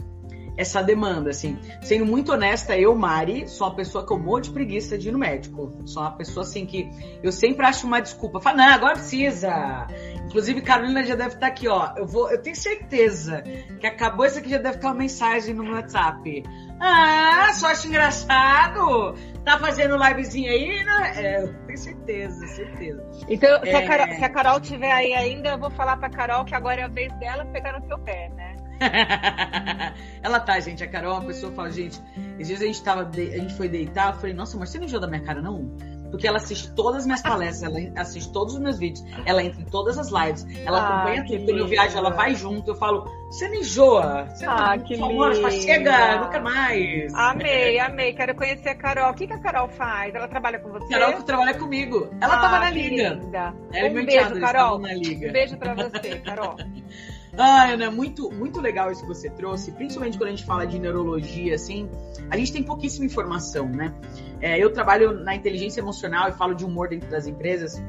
essa 0.59 0.83
demanda, 0.83 1.29
assim. 1.29 1.57
Sendo 1.81 2.05
muito 2.05 2.33
honesta, 2.33 2.77
eu, 2.77 2.93
Mari, 2.93 3.47
sou 3.47 3.67
uma 3.67 3.75
pessoa 3.77 4.05
que 4.05 4.11
eu 4.11 4.19
morro 4.19 4.41
de 4.41 4.51
preguiça 4.51 4.97
de 4.97 5.07
ir 5.07 5.11
no 5.13 5.17
médico. 5.17 5.73
Sou 5.85 6.03
uma 6.03 6.11
pessoa, 6.11 6.45
assim, 6.45 6.65
que 6.65 6.89
eu 7.23 7.31
sempre 7.31 7.65
acho 7.65 7.87
uma 7.87 8.01
desculpa. 8.01 8.41
Falo, 8.41 8.57
não, 8.57 8.65
agora 8.65 8.95
precisa. 8.95 9.87
Inclusive, 10.25 10.61
Carolina 10.61 11.01
já 11.05 11.15
deve 11.15 11.35
estar 11.35 11.47
aqui, 11.47 11.69
ó. 11.69 11.93
Eu, 11.95 12.05
vou, 12.05 12.29
eu 12.29 12.41
tenho 12.41 12.57
certeza 12.57 13.41
que 13.79 13.87
acabou 13.87 14.25
isso 14.25 14.37
aqui, 14.37 14.49
já 14.49 14.57
deve 14.57 14.75
estar 14.75 14.89
uma 14.89 14.95
mensagem 14.95 15.55
no 15.55 15.71
WhatsApp. 15.71 16.43
Ah, 16.77 17.51
só 17.53 17.67
acho 17.67 17.87
engraçado. 17.87 19.15
Tá 19.45 19.57
fazendo 19.57 19.95
livezinha 19.95 20.51
aí, 20.51 20.83
né? 20.83 21.13
É, 21.15 21.43
eu 21.43 21.53
tenho 21.65 21.77
certeza, 21.77 22.47
certeza. 22.47 23.09
Então, 23.29 23.61
se, 23.61 23.69
é... 23.69 23.75
a 23.77 23.87
Carol, 23.87 24.15
se 24.15 24.25
a 24.25 24.29
Carol 24.29 24.59
tiver 24.59 24.91
aí 24.91 25.13
ainda, 25.13 25.51
eu 25.51 25.57
vou 25.57 25.71
falar 25.71 25.95
pra 25.95 26.09
Carol 26.09 26.43
que 26.43 26.53
agora 26.53 26.81
é 26.81 26.83
a 26.83 26.89
vez 26.89 27.11
dela 27.17 27.45
pegar 27.45 27.79
no 27.79 27.87
teu 27.87 27.97
pé, 27.99 28.29
né? 28.35 28.48
ela 30.23 30.39
tá, 30.39 30.59
gente. 30.59 30.83
A 30.83 30.87
Carol, 30.87 31.13
uma 31.13 31.25
pessoa 31.25 31.51
fala, 31.51 31.69
gente, 31.71 31.99
esses 32.35 32.47
dias 32.47 32.61
a 32.61 32.65
gente 32.65 32.83
tava, 32.83 33.09
a 33.09 33.37
gente 33.37 33.53
foi 33.55 33.67
deitar, 33.67 34.13
eu 34.13 34.19
falei, 34.19 34.33
nossa, 34.33 34.57
mas 34.57 34.69
você 34.69 34.77
não 34.77 34.85
enjoou 34.85 35.01
da 35.01 35.07
minha 35.07 35.21
cara, 35.21 35.41
não? 35.41 35.75
Porque 36.09 36.27
ela 36.27 36.37
assiste 36.37 36.71
todas 36.73 37.01
as 37.01 37.05
minhas 37.05 37.21
palestras, 37.21 37.63
ela 37.63 38.01
assiste 38.01 38.31
todos 38.31 38.55
os 38.55 38.59
meus 38.59 38.79
vídeos, 38.79 39.05
ela 39.25 39.43
entra 39.43 39.61
em 39.61 39.65
todas 39.65 39.97
as 39.97 40.09
lives, 40.09 40.45
ela 40.65 40.79
ah, 40.79 40.87
acompanha 40.87 41.25
tudo. 41.25 41.45
Quando 41.45 41.59
eu 41.59 41.67
viajo, 41.67 41.97
ela 41.97 42.09
vai 42.09 42.35
junto. 42.35 42.71
Eu 42.71 42.75
falo, 42.75 43.05
você 43.27 43.47
não 43.47 43.55
enjoa? 43.55 44.25
Você 44.29 44.45
ah, 44.45 44.75
não, 44.75 44.83
que 44.83 44.95
linda. 44.95 45.51
chega, 45.51 46.21
nunca 46.21 46.39
mais. 46.41 47.13
Amei, 47.13 47.79
amei. 47.79 48.13
Quero 48.13 48.35
conhecer 48.35 48.69
a 48.69 48.75
Carol. 48.75 49.11
O 49.11 49.13
que, 49.13 49.27
que 49.27 49.33
a 49.33 49.39
Carol 49.39 49.69
faz? 49.69 50.15
Ela 50.15 50.27
trabalha 50.27 50.59
com 50.59 50.69
você? 50.69 50.87
Carol 50.87 51.21
trabalha 51.23 51.53
comigo. 51.53 52.09
Ela 52.19 52.35
ah, 52.35 52.41
tava 52.41 52.59
na 52.59 52.71
liga. 52.71 53.19
Linda. 53.21 53.53
Ela 53.71 53.89
um 53.89 54.05
beijo, 54.05 54.39
Carol. 54.39 54.77
Um 54.77 55.31
beijo 55.31 55.57
pra 55.57 55.75
você, 55.75 56.19
Carol. 56.19 56.55
Ah, 57.37 57.65
Ana, 57.71 57.91
muito, 57.91 58.31
muito 58.31 58.59
legal 58.59 58.91
isso 58.91 59.01
que 59.01 59.07
você 59.07 59.29
trouxe, 59.29 59.71
principalmente 59.71 60.17
quando 60.17 60.27
a 60.27 60.31
gente 60.31 60.45
fala 60.45 60.65
de 60.65 60.79
neurologia, 60.79 61.55
assim, 61.55 61.89
a 62.29 62.37
gente 62.37 62.51
tem 62.51 62.63
pouquíssima 62.63 63.05
informação, 63.05 63.67
né? 63.69 63.93
É, 64.41 64.57
eu 64.57 64.71
trabalho 64.73 65.13
na 65.13 65.35
inteligência 65.35 65.79
emocional 65.79 66.29
e 66.29 66.31
falo 66.33 66.53
de 66.53 66.65
humor 66.65 66.89
dentro 66.89 67.09
das 67.09 67.27
empresas. 67.27 67.81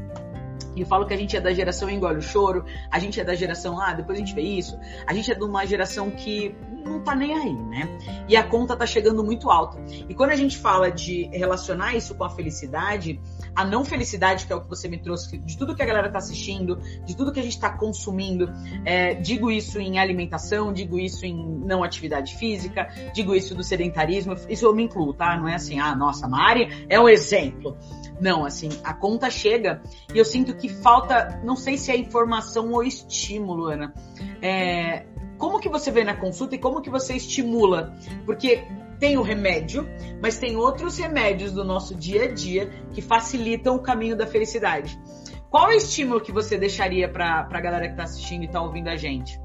E 0.76 0.84
falo 0.84 1.06
que 1.06 1.14
a 1.14 1.16
gente 1.16 1.36
é 1.36 1.40
da 1.40 1.52
geração 1.52 1.90
engole 1.90 2.18
o 2.18 2.22
choro, 2.22 2.64
a 2.90 2.98
gente 2.98 3.20
é 3.20 3.24
da 3.24 3.34
geração, 3.34 3.80
ah, 3.80 3.92
depois 3.92 4.18
a 4.18 4.20
gente 4.20 4.34
vê 4.34 4.42
isso. 4.42 4.78
A 5.06 5.12
gente 5.12 5.30
é 5.30 5.34
de 5.34 5.44
uma 5.44 5.66
geração 5.66 6.10
que 6.10 6.54
não 6.84 7.00
tá 7.00 7.14
nem 7.14 7.34
aí, 7.34 7.52
né? 7.52 7.98
E 8.28 8.36
a 8.36 8.42
conta 8.42 8.76
tá 8.76 8.86
chegando 8.86 9.22
muito 9.22 9.50
alta. 9.50 9.78
E 10.08 10.14
quando 10.14 10.30
a 10.30 10.36
gente 10.36 10.56
fala 10.56 10.90
de 10.90 11.28
relacionar 11.32 11.94
isso 11.94 12.14
com 12.14 12.24
a 12.24 12.30
felicidade, 12.30 13.20
a 13.54 13.64
não 13.64 13.84
felicidade, 13.84 14.46
que 14.46 14.52
é 14.52 14.56
o 14.56 14.60
que 14.60 14.68
você 14.68 14.88
me 14.88 14.98
trouxe, 14.98 15.38
de 15.38 15.56
tudo 15.56 15.74
que 15.74 15.82
a 15.82 15.86
galera 15.86 16.10
tá 16.10 16.18
assistindo, 16.18 16.78
de 17.04 17.16
tudo 17.16 17.32
que 17.32 17.40
a 17.40 17.42
gente 17.42 17.58
tá 17.58 17.70
consumindo, 17.70 18.50
é, 18.84 19.14
digo 19.14 19.50
isso 19.50 19.78
em 19.78 19.98
alimentação, 19.98 20.72
digo 20.72 20.98
isso 20.98 21.26
em 21.26 21.60
não 21.64 21.82
atividade 21.82 22.36
física, 22.36 22.88
digo 23.14 23.34
isso 23.34 23.54
do 23.54 23.62
sedentarismo, 23.62 24.34
isso 24.48 24.64
eu 24.64 24.74
me 24.74 24.84
incluo, 24.84 25.12
tá? 25.12 25.36
Não 25.36 25.48
é 25.48 25.54
assim, 25.54 25.78
ah, 25.78 25.94
nossa, 25.94 26.28
Mari 26.28 26.86
é 26.88 26.98
um 26.98 27.08
exemplo. 27.08 27.76
Não, 28.20 28.44
assim, 28.44 28.68
a 28.84 28.92
conta 28.92 29.30
chega 29.30 29.82
e 30.14 30.18
eu 30.18 30.24
sinto 30.24 30.54
que 30.60 30.68
falta, 30.68 31.40
não 31.42 31.56
sei 31.56 31.76
se 31.76 31.90
é 31.90 31.96
informação 31.96 32.70
ou 32.70 32.82
estímulo, 32.82 33.66
Ana. 33.66 33.94
É, 34.42 35.06
como 35.38 35.58
que 35.58 35.68
você 35.68 35.90
vê 35.90 36.04
na 36.04 36.14
consulta 36.14 36.54
e 36.54 36.58
como 36.58 36.82
que 36.82 36.90
você 36.90 37.14
estimula? 37.14 37.94
Porque 38.26 38.62
tem 38.98 39.16
o 39.16 39.22
remédio, 39.22 39.88
mas 40.22 40.38
tem 40.38 40.56
outros 40.56 40.98
remédios 40.98 41.52
do 41.52 41.64
nosso 41.64 41.94
dia 41.94 42.24
a 42.24 42.28
dia 42.32 42.70
que 42.92 43.00
facilitam 43.00 43.74
o 43.74 43.80
caminho 43.80 44.14
da 44.14 44.26
felicidade. 44.26 45.00
Qual 45.48 45.70
é 45.70 45.74
o 45.74 45.76
estímulo 45.76 46.20
que 46.20 46.30
você 46.30 46.58
deixaria 46.58 47.08
para 47.08 47.48
a 47.50 47.60
galera 47.60 47.86
que 47.86 47.92
está 47.92 48.04
assistindo 48.04 48.42
e 48.42 48.46
está 48.46 48.60
ouvindo 48.60 48.88
a 48.88 48.96
gente? 48.96 49.40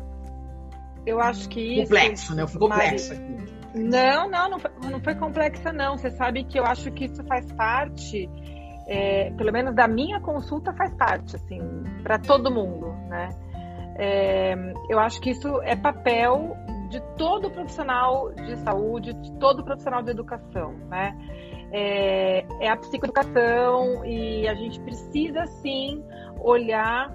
Eu 1.06 1.19
acho 1.21 1.47
que 1.47 1.62
isso. 1.62 1.84
Complexo, 1.84 2.36
né? 2.36 2.43
Eu 2.43 2.47
fui 2.47 2.60
complexo 2.60 3.13
aqui. 3.13 3.36
Não, 3.75 4.30
não, 4.30 4.49
não 4.49 4.60
foi, 4.60 4.71
não 4.89 4.99
foi 5.01 5.15
complexa, 5.15 5.71
não. 5.71 5.97
Você 5.97 6.12
sabe 6.12 6.43
que 6.43 6.60
eu 6.60 6.65
acho 6.65 6.91
que 6.91 7.06
isso 7.06 7.23
faz 7.25 7.51
parte 7.54 8.30
é, 8.87 9.31
pelo 9.31 9.51
menos 9.51 9.73
da 9.75 9.87
minha 9.87 10.19
consulta 10.19 10.73
faz 10.73 10.93
parte, 10.95 11.35
assim, 11.35 11.59
para 12.03 12.19
todo 12.19 12.51
mundo, 12.51 12.93
né? 13.07 13.29
É, 13.97 14.55
eu 14.89 14.99
acho 14.99 15.21
que 15.21 15.31
isso 15.31 15.61
é 15.61 15.75
papel 15.75 16.55
de 16.89 17.01
todo 17.17 17.49
profissional 17.49 18.31
de 18.33 18.57
saúde, 18.57 19.13
de 19.13 19.31
todo 19.39 19.63
profissional 19.63 20.03
de 20.03 20.11
educação, 20.11 20.73
né? 20.89 21.17
É, 21.71 22.45
é 22.61 22.69
a 22.69 22.77
psicoeducação 22.77 24.05
e 24.05 24.47
a 24.47 24.53
gente 24.53 24.79
precisa 24.81 25.45
sim 25.47 26.03
olhar 26.39 27.11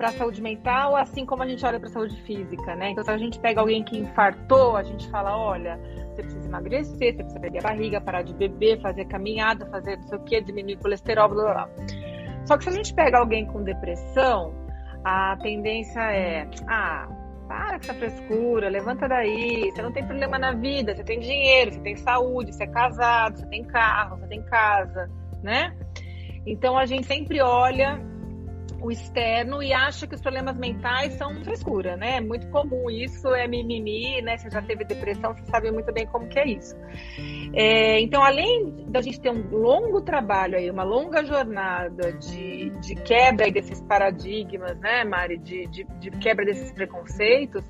para 0.00 0.08
a 0.08 0.12
saúde 0.12 0.40
mental, 0.40 0.96
assim 0.96 1.26
como 1.26 1.42
a 1.42 1.46
gente 1.46 1.64
olha 1.64 1.78
para 1.78 1.90
a 1.90 1.92
saúde 1.92 2.16
física, 2.22 2.74
né? 2.74 2.90
Então, 2.90 3.04
se 3.04 3.10
a 3.10 3.18
gente 3.18 3.38
pega 3.38 3.60
alguém 3.60 3.84
que 3.84 3.98
infartou, 3.98 4.74
a 4.74 4.82
gente 4.82 5.06
fala, 5.10 5.36
olha, 5.36 5.78
você 6.14 6.22
precisa 6.22 6.48
emagrecer, 6.48 7.14
você 7.14 7.22
precisa 7.22 7.38
perder 7.38 7.58
a 7.58 7.62
barriga, 7.62 8.00
parar 8.00 8.22
de 8.22 8.32
beber, 8.32 8.80
fazer 8.80 9.04
caminhada, 9.04 9.66
fazer 9.66 9.98
não 9.98 10.08
sei 10.08 10.16
o 10.16 10.24
que, 10.24 10.40
diminuir 10.40 10.76
o 10.76 10.78
colesterol, 10.78 11.28
blá 11.28 11.42
blá 11.44 11.52
blá. 11.52 11.68
Só 12.46 12.56
que 12.56 12.64
se 12.64 12.70
a 12.70 12.72
gente 12.72 12.94
pega 12.94 13.18
alguém 13.18 13.44
com 13.44 13.62
depressão, 13.62 14.54
a 15.04 15.36
tendência 15.36 16.00
é, 16.00 16.48
ah, 16.66 17.06
para 17.46 17.78
com 17.78 17.84
essa 17.84 17.94
frescura, 17.94 18.70
levanta 18.70 19.06
daí, 19.06 19.70
você 19.70 19.82
não 19.82 19.92
tem 19.92 20.06
problema 20.06 20.38
na 20.38 20.52
vida, 20.52 20.96
você 20.96 21.04
tem 21.04 21.20
dinheiro, 21.20 21.72
você 21.74 21.80
tem 21.80 21.96
saúde, 21.96 22.54
você 22.54 22.64
é 22.64 22.68
casado, 22.68 23.38
você 23.38 23.46
tem 23.48 23.64
carro, 23.64 24.16
você 24.16 24.28
tem 24.28 24.42
casa, 24.44 25.10
né? 25.42 25.76
Então 26.46 26.78
a 26.78 26.86
gente 26.86 27.06
sempre 27.06 27.42
olha 27.42 28.00
o 28.80 28.90
externo 28.90 29.62
e 29.62 29.72
acha 29.72 30.06
que 30.06 30.14
os 30.14 30.20
problemas 30.20 30.56
mentais 30.56 31.14
são 31.14 31.42
frescura, 31.44 31.96
né? 31.96 32.16
É 32.16 32.20
muito 32.20 32.46
comum 32.48 32.90
isso, 32.90 33.28
é 33.34 33.46
mimimi, 33.46 34.20
né? 34.22 34.36
Você 34.36 34.50
já 34.50 34.62
teve 34.62 34.84
depressão, 34.84 35.34
você 35.34 35.44
sabe 35.46 35.70
muito 35.70 35.92
bem 35.92 36.06
como 36.06 36.28
que 36.28 36.38
é 36.38 36.48
isso. 36.48 36.76
É, 37.52 38.00
então, 38.00 38.22
além 38.22 38.86
da 38.88 39.00
gente 39.00 39.20
ter 39.20 39.30
um 39.30 39.48
longo 39.50 40.00
trabalho 40.00 40.56
aí, 40.56 40.70
uma 40.70 40.84
longa 40.84 41.24
jornada 41.24 42.12
de, 42.12 42.70
de 42.80 42.94
quebra 42.94 43.50
desses 43.50 43.80
paradigmas, 43.82 44.78
né, 44.78 45.04
Mari? 45.04 45.38
De, 45.38 45.66
de, 45.66 45.84
de 45.84 46.10
quebra 46.12 46.44
desses 46.44 46.72
preconceitos, 46.72 47.64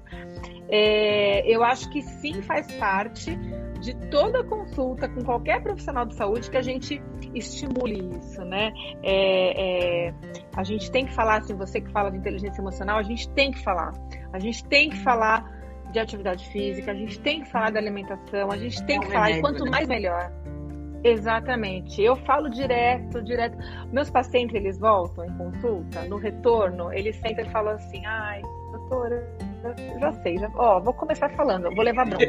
é, 0.71 1.43
eu 1.47 1.63
acho 1.65 1.91
que 1.91 2.03
sim 2.03 2.43
faz 2.43 2.71
parte 2.73 3.37
de 3.81 3.95
toda 4.11 4.45
consulta 4.45 5.09
com 5.09 5.25
qualquer 5.25 5.63
profissional 5.63 6.05
de 6.05 6.15
saúde 6.15 6.51
que 6.51 6.57
a 6.57 6.63
gente 6.63 7.03
estimule 7.35 8.17
isso, 8.19 8.45
né? 8.45 8.73
É, 9.03 10.09
é, 10.09 10.15
a 10.55 10.63
gente 10.63 10.91
tem 10.91 11.07
que 11.07 11.15
falar, 11.15 11.39
assim, 11.39 11.55
você 11.55 11.81
que 11.81 11.91
fala 11.91 12.11
de 12.11 12.19
inteligência 12.19 12.61
emocional, 12.61 12.99
a 12.99 13.03
gente 13.03 13.29
tem 13.31 13.51
que 13.51 13.63
falar. 13.63 13.93
A 14.33 14.39
gente 14.39 14.65
tem 14.67 14.91
que 14.91 14.99
falar 14.99 15.59
de 15.91 15.99
atividade 15.99 16.47
física, 16.51 16.93
a 16.93 16.95
gente 16.95 17.19
tem 17.21 17.43
que 17.43 17.51
falar 17.51 17.73
da 17.73 17.81
alimentação, 17.81 18.51
a 18.51 18.57
gente 18.57 18.85
tem 18.85 18.99
é 18.99 19.01
que 19.01 19.07
falar, 19.07 19.27
remédio, 19.27 19.39
e 19.39 19.43
quanto 19.43 19.65
né? 19.65 19.71
mais 19.71 19.89
melhor. 19.89 20.33
Exatamente. 21.03 22.03
Eu 22.03 22.15
falo 22.17 22.51
direto, 22.51 23.23
direto. 23.23 23.57
Meus 23.91 24.11
pacientes, 24.11 24.55
eles 24.55 24.79
voltam 24.79 25.25
em 25.25 25.37
consulta, 25.37 26.03
no 26.03 26.19
retorno, 26.19 26.93
eles 26.93 27.17
sempre 27.17 27.49
falam 27.49 27.75
assim, 27.75 28.05
ai, 28.05 28.43
doutora, 28.71 29.27
já 30.01 30.13
sei, 30.23 30.39
já, 30.39 30.51
ó, 30.55 30.81
vou 30.81 30.95
começar 30.95 31.29
falando, 31.31 31.75
vou 31.75 31.85
levar 31.85 32.07
bronca. 32.07 32.25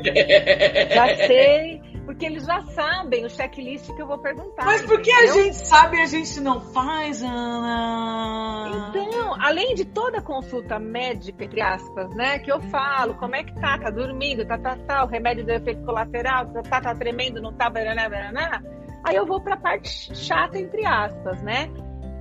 já 0.94 1.16
sei, 1.28 1.82
porque 2.06 2.26
eles 2.26 2.46
já 2.46 2.62
sabem 2.62 3.26
o 3.26 3.30
checklist 3.30 3.94
que 3.96 4.02
eu 4.02 4.08
vou 4.08 4.18
perguntar. 4.20 4.66
Mas 4.66 4.82
por 4.86 5.02
que 5.02 5.12
a 5.12 5.28
gente 5.28 5.56
sabe 5.56 5.98
e 5.98 6.02
a 6.02 6.06
gente 6.06 6.40
não 6.42 6.60
faz, 6.60 7.24
Ana? 7.24 8.92
Então, 8.94 9.36
além 9.42 9.74
de 9.76 9.86
toda 9.86 10.20
a 10.20 10.22
consulta 10.22 10.78
médica, 10.78 11.46
entre 11.46 11.62
aspas, 11.62 12.14
né, 12.16 12.40
que 12.40 12.52
eu 12.52 12.60
falo, 12.64 13.16
como 13.16 13.36
é 13.36 13.44
que 13.44 13.54
tá, 13.56 13.78
tá 13.78 13.90
dormindo, 13.90 14.46
tá, 14.46 14.58
tá, 14.58 14.76
tá, 14.88 15.04
o 15.04 15.08
remédio 15.08 15.46
deu 15.46 15.56
efeito 15.56 15.84
colateral, 15.86 16.48
tá, 16.48 16.62
tá, 16.64 16.82
tá 16.82 16.96
tremendo, 16.96 17.42
não 17.42 17.54
tá, 17.54 17.70
baraná, 17.70 18.10
baraná, 18.10 18.62
aí 19.06 19.16
eu 19.16 19.26
vou 19.26 19.42
pra 19.42 19.58
parte 19.58 20.16
chata, 20.16 20.60
entre 20.60 20.86
aspas, 20.86 21.42
né? 21.42 21.70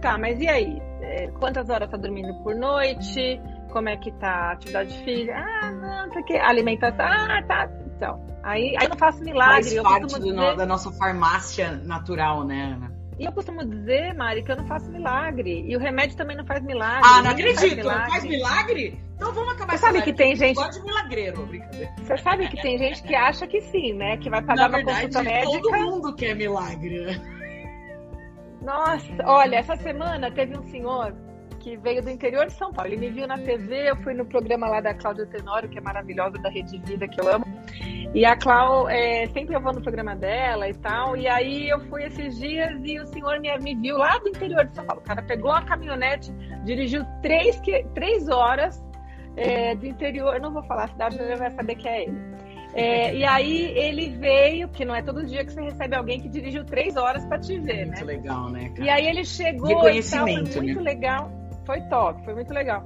Tá, 0.00 0.16
mas 0.16 0.40
e 0.40 0.48
aí? 0.48 0.80
É, 1.02 1.28
quantas 1.38 1.68
horas 1.68 1.90
tá 1.90 1.96
dormindo 1.96 2.34
por 2.42 2.54
noite? 2.54 3.40
Como 3.70 3.88
é 3.88 3.96
que 3.96 4.12
tá 4.12 4.30
a 4.30 4.52
atividade 4.52 4.96
física. 5.04 5.34
Ah, 5.36 5.70
não, 5.70 6.10
porque 6.10 6.34
alimentação. 6.34 7.06
Ah, 7.06 7.42
tá. 7.42 7.68
Então, 7.96 8.24
aí, 8.42 8.76
aí 8.76 8.84
eu 8.84 8.90
não 8.90 8.96
faço 8.96 9.22
milagre. 9.22 9.76
Faz 9.76 9.82
parte 9.82 10.20
dizer... 10.20 10.56
da 10.56 10.66
nossa 10.66 10.90
farmácia 10.92 11.72
natural, 11.84 12.44
né, 12.44 12.74
Ana? 12.76 13.00
E 13.18 13.24
eu 13.26 13.32
costumo 13.32 13.62
dizer, 13.66 14.14
Mari, 14.14 14.42
que 14.42 14.50
eu 14.50 14.56
não 14.56 14.66
faço 14.66 14.90
milagre. 14.90 15.62
E 15.68 15.76
o 15.76 15.78
remédio 15.78 16.16
também 16.16 16.34
não 16.34 16.46
faz 16.46 16.62
milagre. 16.62 17.02
Ah, 17.04 17.22
não 17.22 17.30
acredito. 17.32 17.58
Faz 17.58 17.74
milagre. 17.74 18.00
Não 18.02 18.10
faz 18.10 18.24
milagre? 18.24 19.00
Então 19.14 19.34
vamos 19.34 19.52
acabar 19.52 19.76
Você 19.76 19.84
sabe 19.84 20.00
que 20.00 20.12
tem 20.14 20.34
gente. 20.34 20.54
Pode 20.54 20.82
milagreiro, 20.82 21.44
brincadeira. 21.44 21.92
Você 21.98 22.16
sabe 22.16 22.48
que 22.48 22.62
tem 22.62 22.78
gente 22.78 23.02
que 23.02 23.14
acha 23.14 23.46
que 23.46 23.60
sim, 23.60 23.92
né? 23.92 24.16
Que 24.16 24.30
vai 24.30 24.40
pagar 24.40 24.62
Na 24.62 24.68
uma 24.68 24.76
verdade, 24.78 25.06
consulta 25.08 25.22
médica. 25.22 25.60
Todo 25.60 25.78
mundo 25.78 26.14
quer 26.14 26.34
milagre. 26.34 27.20
Nossa, 28.62 29.12
olha, 29.26 29.56
essa 29.56 29.76
semana 29.76 30.30
teve 30.30 30.56
um 30.56 30.62
senhor 30.70 31.14
que 31.60 31.76
veio 31.76 32.02
do 32.02 32.10
interior 32.10 32.46
de 32.46 32.54
São 32.54 32.72
Paulo. 32.72 32.90
Ele 32.90 32.96
me 32.96 33.10
viu 33.10 33.28
na 33.28 33.38
TV, 33.38 33.90
eu 33.90 33.96
fui 33.96 34.14
no 34.14 34.24
programa 34.24 34.66
lá 34.66 34.80
da 34.80 34.94
Cláudia 34.94 35.26
Tenório, 35.26 35.68
que 35.68 35.78
é 35.78 35.80
maravilhosa, 35.80 36.38
da 36.38 36.48
Rede 36.48 36.78
Vida, 36.78 37.06
que 37.06 37.20
eu 37.20 37.32
amo. 37.32 37.46
E 38.12 38.24
a 38.24 38.34
Clau, 38.34 38.88
é, 38.88 39.26
sempre 39.28 39.54
eu 39.54 39.60
vou 39.60 39.72
no 39.72 39.80
programa 39.80 40.16
dela 40.16 40.68
e 40.68 40.74
tal. 40.74 41.16
E 41.16 41.28
aí 41.28 41.68
eu 41.68 41.78
fui 41.88 42.02
esses 42.04 42.36
dias 42.38 42.80
e 42.82 42.98
o 42.98 43.06
senhor 43.06 43.38
me, 43.38 43.56
me 43.58 43.76
viu 43.76 43.98
lá 43.98 44.18
do 44.18 44.28
interior 44.28 44.64
de 44.64 44.74
São 44.74 44.84
Paulo. 44.84 45.00
O 45.00 45.04
cara 45.04 45.22
pegou 45.22 45.52
a 45.52 45.62
caminhonete, 45.62 46.32
dirigiu 46.64 47.04
três, 47.22 47.60
três 47.94 48.28
horas 48.28 48.82
é, 49.36 49.76
do 49.76 49.86
interior. 49.86 50.34
Eu 50.34 50.42
não 50.42 50.52
vou 50.52 50.62
falar 50.64 50.84
a 50.84 50.88
cidade, 50.88 51.18
mas 51.20 51.38
vai 51.38 51.50
saber 51.52 51.76
que 51.76 51.88
é 51.88 52.02
ele. 52.04 52.18
É, 52.72 53.14
e 53.14 53.24
aí 53.24 53.76
ele 53.76 54.10
veio, 54.10 54.68
que 54.68 54.84
não 54.84 54.94
é 54.94 55.02
todo 55.02 55.26
dia 55.26 55.44
que 55.44 55.52
você 55.52 55.60
recebe 55.60 55.96
alguém 55.96 56.20
que 56.20 56.28
dirigiu 56.28 56.64
três 56.64 56.96
horas 56.96 57.24
para 57.26 57.38
te 57.38 57.58
ver, 57.58 57.86
muito 57.86 57.90
né? 57.90 58.04
Muito 58.04 58.04
legal, 58.04 58.48
né? 58.48 58.68
Cara? 58.68 58.84
E 58.84 58.88
aí 58.88 59.06
ele 59.06 59.24
chegou 59.24 59.68
Reconhecimento, 59.68 60.40
e 60.40 60.44
tal, 60.44 60.52
foi 60.52 60.62
muito 60.62 60.78
né? 60.78 60.90
legal 60.90 61.39
foi 61.70 61.80
top, 61.82 62.24
foi 62.24 62.34
muito 62.34 62.52
legal. 62.52 62.82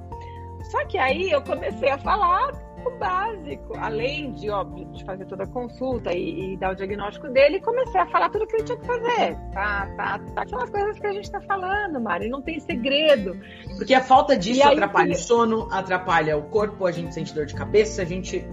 Só 0.69 0.85
que 0.85 0.97
aí 0.97 1.31
eu 1.31 1.41
comecei 1.41 1.89
a 1.89 1.97
falar 1.97 2.51
o 2.85 2.91
básico, 2.99 3.73
além 3.77 4.31
de, 4.33 4.47
óbvio, 4.51 4.85
de 4.91 5.03
fazer 5.03 5.25
toda 5.25 5.43
a 5.43 5.47
consulta 5.47 6.13
e, 6.13 6.53
e, 6.53 6.57
dar 6.57 6.73
o 6.73 6.75
diagnóstico 6.75 7.27
dele, 7.29 7.59
comecei 7.61 7.99
a 7.99 8.05
falar 8.05 8.29
tudo 8.29 8.43
o 8.43 8.47
que 8.47 8.57
ele 8.57 8.63
tinha 8.63 8.77
que 8.77 8.85
fazer. 8.85 9.35
Tá, 9.51 9.89
tá, 9.97 10.19
tá. 10.19 10.41
Aquelas 10.43 10.69
coisas 10.69 10.99
que 10.99 11.07
a 11.07 11.13
gente 11.13 11.31
tá 11.31 11.41
falando, 11.41 11.99
Mari, 11.99 12.29
não 12.29 12.43
tem 12.43 12.59
segredo. 12.59 13.39
Porque 13.75 13.95
a 13.95 14.01
falta 14.01 14.37
disso 14.37 14.63
aí, 14.63 14.73
atrapalha 14.73 15.13
o 15.13 15.17
sono, 15.17 15.67
atrapalha 15.71 16.37
o 16.37 16.43
corpo, 16.43 16.85
a 16.85 16.91
gente 16.91 17.11
sente 17.11 17.33
dor 17.33 17.47
de 17.47 17.55
cabeça, 17.55 18.03
a 18.03 18.05
gente. 18.05 18.45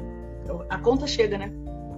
A 0.71 0.79
conta 0.79 1.07
chega, 1.07 1.37
né? 1.37 1.53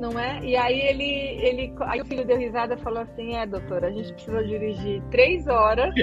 Não 0.05 0.21
é? 0.21 0.41
E 0.45 0.55
aí 0.57 0.79
ele, 0.81 1.05
ele, 1.41 1.75
aí 1.81 2.01
o 2.01 2.05
filho 2.05 2.27
deu 2.27 2.37
risada 2.37 2.75
e 2.75 2.79
falou 2.79 3.03
assim, 3.03 3.35
é, 3.37 3.47
doutora, 3.47 3.89
a 3.89 3.91
gente 3.91 4.13
precisa 4.13 4.45
dirigir 4.45 5.03
três 5.11 5.47
horas 5.47 5.95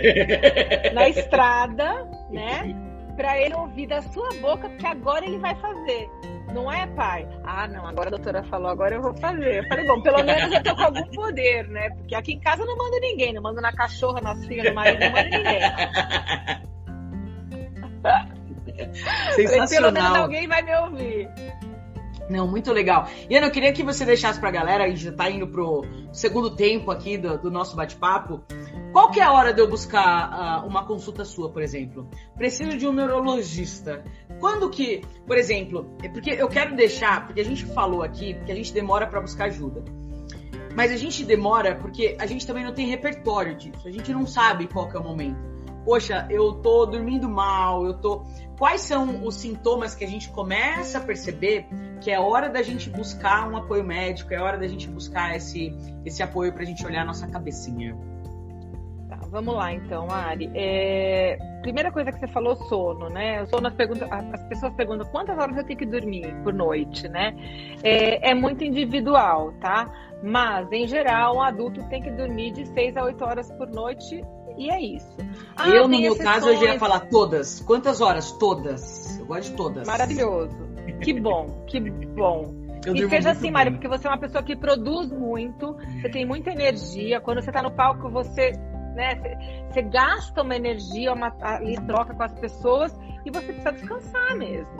na 0.93 1.07
estrada, 1.07 2.09
né? 2.31 2.75
Pra 3.15 3.39
ele 3.39 3.53
ouvir 3.55 3.85
da 3.87 4.01
sua 4.01 4.29
boca, 4.41 4.67
porque 4.69 4.87
agora 4.87 5.23
ele 5.25 5.37
vai 5.37 5.53
fazer. 5.55 6.09
Não 6.53 6.71
é, 6.71 6.87
pai? 6.87 7.27
Ah, 7.43 7.67
não, 7.67 7.85
agora 7.85 8.07
a 8.07 8.11
doutora 8.11 8.43
falou, 8.45 8.71
agora 8.71 8.95
eu 8.95 9.01
vou 9.01 9.13
fazer. 9.17 9.59
Eu 9.59 9.67
falei, 9.67 9.85
bom, 9.85 10.01
pelo 10.01 10.23
menos 10.23 10.51
eu 10.51 10.63
tô 10.63 10.75
com 10.75 10.81
algum 10.81 11.03
poder, 11.11 11.67
né? 11.67 11.89
Porque 11.91 12.15
aqui 12.15 12.33
em 12.33 12.39
casa 12.39 12.65
não 12.65 12.75
manda 12.75 12.99
ninguém, 12.99 13.33
não 13.33 13.41
manda 13.41 13.61
na 13.61 13.71
cachorra, 13.71 14.19
nas 14.21 14.43
filhas, 14.47 14.69
no 14.69 14.73
marido, 14.73 14.99
não 14.99 15.11
manda 15.11 15.29
ninguém. 15.29 15.59
Sensacional. 19.35 19.91
Pelo 19.91 19.91
menos 19.91 20.17
alguém 20.17 20.47
vai 20.47 20.61
me 20.63 20.75
ouvir. 20.77 21.29
Não, 22.31 22.47
muito 22.47 22.71
legal. 22.71 23.09
E 23.29 23.35
eu 23.35 23.51
queria 23.51 23.73
que 23.73 23.83
você 23.83 24.05
deixasse 24.05 24.39
galera, 24.39 24.85
a 24.85 24.87
gente 24.87 25.03
já 25.03 25.11
tá 25.11 25.29
indo 25.29 25.45
pro 25.47 25.83
segundo 26.13 26.55
tempo 26.55 26.89
aqui 26.89 27.17
do, 27.17 27.37
do 27.37 27.51
nosso 27.51 27.75
bate-papo. 27.75 28.41
Qual 28.93 29.11
que 29.11 29.19
é 29.19 29.23
a 29.23 29.33
hora 29.33 29.53
de 29.53 29.61
eu 29.61 29.67
buscar 29.67 30.63
uh, 30.63 30.67
uma 30.67 30.85
consulta 30.85 31.25
sua, 31.25 31.51
por 31.51 31.61
exemplo? 31.61 32.09
Preciso 32.37 32.77
de 32.77 32.87
um 32.87 32.93
neurologista. 32.93 34.03
Quando 34.39 34.69
que, 34.69 35.01
por 35.27 35.37
exemplo, 35.37 35.93
é 36.01 36.07
porque 36.07 36.31
eu 36.31 36.47
quero 36.47 36.73
deixar, 36.73 37.25
porque 37.25 37.41
a 37.41 37.45
gente 37.45 37.65
falou 37.65 38.01
aqui, 38.01 38.33
porque 38.33 38.51
a 38.53 38.55
gente 38.55 38.73
demora 38.73 39.05
para 39.05 39.19
buscar 39.19 39.45
ajuda. 39.45 39.83
Mas 40.73 40.89
a 40.89 40.95
gente 40.95 41.25
demora 41.25 41.75
porque 41.75 42.15
a 42.17 42.25
gente 42.25 42.47
também 42.47 42.63
não 42.63 42.73
tem 42.73 42.87
repertório 42.87 43.55
disso. 43.55 43.85
A 43.85 43.91
gente 43.91 44.09
não 44.13 44.25
sabe 44.25 44.67
qual 44.67 44.87
que 44.87 44.95
é 44.95 44.99
o 44.99 45.03
momento 45.03 45.50
poxa, 45.83 46.27
eu 46.29 46.53
tô 46.53 46.85
dormindo 46.85 47.27
mal, 47.29 47.85
eu 47.85 47.93
tô. 47.93 48.23
Quais 48.57 48.81
são 48.81 49.25
os 49.25 49.35
sintomas 49.35 49.95
que 49.95 50.03
a 50.03 50.07
gente 50.07 50.29
começa 50.29 50.99
a 50.99 51.01
perceber 51.01 51.65
que 51.99 52.11
é 52.11 52.19
hora 52.19 52.47
da 52.47 52.61
gente 52.61 52.89
buscar 52.89 53.49
um 53.49 53.57
apoio 53.57 53.83
médico, 53.83 54.33
é 54.33 54.39
hora 54.39 54.57
da 54.57 54.67
gente 54.67 54.87
buscar 54.87 55.35
esse, 55.35 55.75
esse 56.05 56.21
apoio 56.21 56.53
pra 56.53 56.63
gente 56.63 56.85
olhar 56.85 57.01
a 57.01 57.05
nossa 57.05 57.27
cabecinha? 57.27 57.97
Tá, 59.09 59.17
vamos 59.29 59.55
lá 59.55 59.73
então, 59.73 60.09
Ari. 60.11 60.51
É... 60.53 61.37
Primeira 61.61 61.91
coisa 61.91 62.11
que 62.11 62.19
você 62.19 62.27
falou, 62.27 62.55
sono, 62.55 63.09
né? 63.09 63.41
O 63.41 63.47
sono, 63.47 63.67
as, 63.67 63.73
perguntas, 63.73 64.07
as 64.11 64.43
pessoas 64.43 64.73
perguntam 64.73 65.07
quantas 65.11 65.37
horas 65.37 65.57
eu 65.57 65.63
tenho 65.63 65.79
que 65.79 65.85
dormir 65.85 66.31
por 66.43 66.53
noite, 66.53 67.07
né? 67.09 67.35
É, 67.83 68.29
é 68.29 68.33
muito 68.35 68.63
individual, 68.63 69.53
tá? 69.59 69.91
Mas, 70.23 70.71
em 70.71 70.85
geral, 70.85 71.37
um 71.37 71.41
adulto 71.41 71.83
tem 71.89 72.01
que 72.01 72.11
dormir 72.11 72.51
de 72.51 72.67
6 72.67 72.95
a 72.95 73.05
8 73.05 73.23
horas 73.23 73.51
por 73.53 73.67
noite 73.67 74.23
e 74.57 74.69
é 74.69 74.81
isso. 74.81 75.17
Ah, 75.55 75.69
eu, 75.69 75.83
no 75.83 75.89
meu 75.89 76.13
exceções. 76.13 76.23
caso, 76.23 76.49
eu 76.49 76.57
já 76.57 76.73
ia 76.73 76.79
falar 76.79 77.01
todas. 77.01 77.59
Quantas 77.61 78.01
horas? 78.01 78.31
Todas. 78.33 79.19
Eu 79.19 79.25
gosto 79.25 79.51
de 79.51 79.57
todas. 79.57 79.87
Maravilhoso. 79.87 80.55
Que 81.01 81.19
bom, 81.19 81.65
que 81.67 81.79
bom. 81.79 82.59
Eu 82.85 82.95
e 82.95 83.09
seja 83.09 83.31
assim, 83.31 83.51
Mário, 83.51 83.73
porque 83.73 83.87
você 83.87 84.07
é 84.07 84.09
uma 84.09 84.17
pessoa 84.17 84.43
que 84.43 84.55
produz 84.55 85.11
muito, 85.11 85.77
você 86.01 86.09
tem 86.09 86.25
muita 86.25 86.49
energia. 86.49 87.21
Quando 87.21 87.41
você 87.41 87.51
está 87.51 87.61
no 87.61 87.71
palco, 87.71 88.09
você, 88.09 88.53
né, 88.95 89.15
você, 89.69 89.83
gasta 89.83 90.41
uma 90.41 90.55
energia, 90.55 91.13
uma 91.13 91.31
ali, 91.41 91.75
troca 91.85 92.15
com 92.15 92.23
as 92.23 92.33
pessoas 92.33 92.91
e 93.23 93.29
você 93.29 93.45
precisa 93.45 93.71
descansar 93.71 94.35
mesmo. 94.35 94.77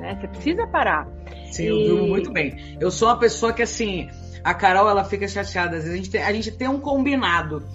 Né? 0.00 0.18
Você 0.20 0.28
precisa 0.28 0.66
parar. 0.66 1.08
Sim, 1.50 1.62
e... 1.62 1.66
eu 1.68 1.88
durmo 1.88 2.08
muito 2.08 2.30
bem. 2.30 2.76
Eu 2.78 2.90
sou 2.90 3.08
uma 3.08 3.18
pessoa 3.18 3.54
que, 3.54 3.62
assim, 3.62 4.10
a 4.44 4.52
Carol, 4.52 4.88
ela 4.88 5.04
fica 5.04 5.26
chateada. 5.26 5.78
Às 5.78 5.84
vezes 5.84 5.94
a 5.94 5.96
gente 5.96 6.10
tem, 6.10 6.22
a 6.22 6.32
gente 6.32 6.50
tem 6.50 6.68
um 6.68 6.78
combinado 6.78 7.66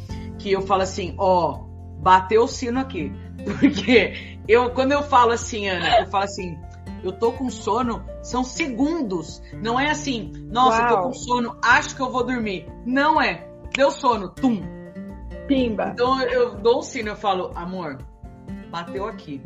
que 0.45 0.51
eu 0.51 0.61
falo 0.61 0.83
assim, 0.83 1.15
ó, 1.17 1.63
bateu 1.97 2.43
o 2.43 2.47
sino 2.47 2.79
aqui. 2.79 3.11
Porque 3.59 4.37
eu, 4.47 4.69
quando 4.69 4.91
eu 4.91 5.01
falo 5.01 5.31
assim, 5.31 5.67
Ana, 5.67 6.01
eu 6.01 6.07
falo 6.07 6.23
assim, 6.23 6.55
eu 7.03 7.11
tô 7.11 7.31
com 7.31 7.49
sono, 7.49 8.05
são 8.21 8.43
segundos. 8.43 9.41
Não 9.53 9.79
é 9.79 9.89
assim, 9.89 10.31
nossa, 10.51 10.81
Uau. 10.81 10.89
eu 10.89 10.97
tô 10.97 11.01
com 11.07 11.13
sono, 11.13 11.57
acho 11.63 11.95
que 11.95 12.01
eu 12.03 12.11
vou 12.11 12.23
dormir. 12.23 12.71
Não 12.85 13.19
é. 13.19 13.47
Deu 13.75 13.89
sono, 13.89 14.29
tum. 14.29 14.61
Pimba. 15.47 15.89
Então 15.93 16.21
eu 16.21 16.55
dou 16.57 16.77
o 16.77 16.83
sino, 16.83 17.09
eu 17.09 17.15
falo, 17.15 17.51
amor, 17.55 17.97
bateu 18.69 19.07
aqui. 19.07 19.41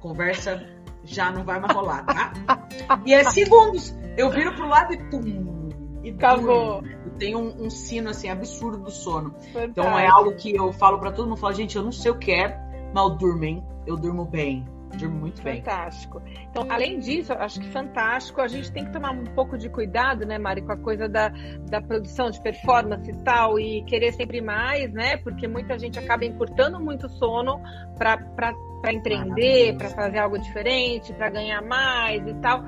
Conversa 0.00 0.60
já 1.04 1.30
não 1.30 1.44
vai 1.44 1.60
mais 1.60 1.72
rolar, 1.72 2.04
tá? 2.04 2.32
e 3.06 3.14
é 3.14 3.22
segundos. 3.30 3.96
Eu 4.16 4.28
viro 4.28 4.52
pro 4.56 4.66
lado 4.66 4.92
e 4.92 4.98
pum. 5.08 5.68
E 6.02 6.10
Acabou. 6.10 6.82
Tenho 7.12 7.38
um, 7.38 7.66
um, 7.66 7.70
sino 7.70 8.10
assim 8.10 8.28
absurdo 8.28 8.78
do 8.78 8.90
sono. 8.90 9.30
Fantástico. 9.30 9.70
Então 9.70 9.98
é 9.98 10.06
algo 10.06 10.34
que 10.34 10.54
eu 10.54 10.72
falo 10.72 10.98
para 10.98 11.12
todo 11.12 11.28
mundo, 11.28 11.38
falo, 11.38 11.54
gente, 11.54 11.76
eu 11.76 11.82
não 11.82 11.92
sei 11.92 12.10
o 12.10 12.18
que 12.18 12.32
é, 12.32 12.58
mas 12.92 13.04
eu 13.04 13.10
durmo, 13.16 13.44
hein? 13.44 13.64
Eu 13.86 13.96
durmo 13.96 14.24
bem. 14.24 14.64
Durmo 14.96 15.20
muito 15.20 15.40
fantástico. 15.40 16.20
bem. 16.20 16.34
Fantástico. 16.34 16.48
Então, 16.50 16.66
além 16.68 16.98
disso, 16.98 17.32
acho 17.32 17.60
que 17.60 17.68
fantástico, 17.70 18.40
a 18.40 18.48
gente 18.48 18.70
tem 18.70 18.84
que 18.84 18.92
tomar 18.92 19.10
um 19.12 19.24
pouco 19.24 19.56
de 19.56 19.68
cuidado, 19.70 20.26
né, 20.26 20.38
Mari, 20.38 20.60
com 20.62 20.72
a 20.72 20.76
coisa 20.76 21.08
da, 21.08 21.32
da 21.70 21.80
produção 21.80 22.30
de 22.30 22.40
performance 22.42 23.10
e 23.10 23.16
tal, 23.24 23.58
e 23.58 23.82
querer 23.84 24.12
sempre 24.12 24.40
mais, 24.42 24.92
né? 24.92 25.16
Porque 25.16 25.48
muita 25.48 25.78
gente 25.78 25.98
acaba 25.98 26.24
encurtando 26.24 26.78
muito 26.78 27.08
sono 27.08 27.58
para 27.96 28.92
empreender, 28.92 29.76
para 29.78 29.88
fazer 29.88 30.18
algo 30.18 30.38
diferente, 30.38 31.12
para 31.14 31.30
ganhar 31.30 31.62
mais 31.62 32.26
e 32.26 32.34
tal 32.34 32.62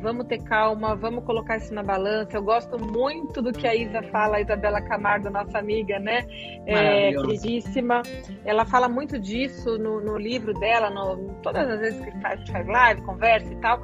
vamos 0.00 0.26
ter 0.26 0.38
calma, 0.42 0.94
vamos 0.94 1.24
colocar 1.24 1.56
isso 1.56 1.72
na 1.74 1.82
balança. 1.82 2.36
Eu 2.36 2.42
gosto 2.42 2.78
muito 2.78 3.40
do 3.40 3.52
que 3.52 3.66
a 3.66 3.74
Isa 3.74 4.02
fala, 4.04 4.36
a 4.36 4.40
Isabela 4.40 4.80
Camargo, 4.82 5.30
nossa 5.30 5.58
amiga, 5.58 5.98
né? 5.98 6.26
É, 6.66 7.12
queridíssima. 7.12 8.02
Ela 8.44 8.64
fala 8.64 8.88
muito 8.88 9.18
disso 9.18 9.78
no, 9.78 10.00
no 10.00 10.16
livro 10.16 10.52
dela, 10.54 10.90
no, 10.90 11.34
todas 11.42 11.68
as 11.68 11.80
vezes 11.80 12.04
que 12.04 12.10
gente 12.10 12.52
faz 12.52 12.66
live, 12.66 13.02
conversa 13.02 13.52
e 13.52 13.56
tal. 13.56 13.80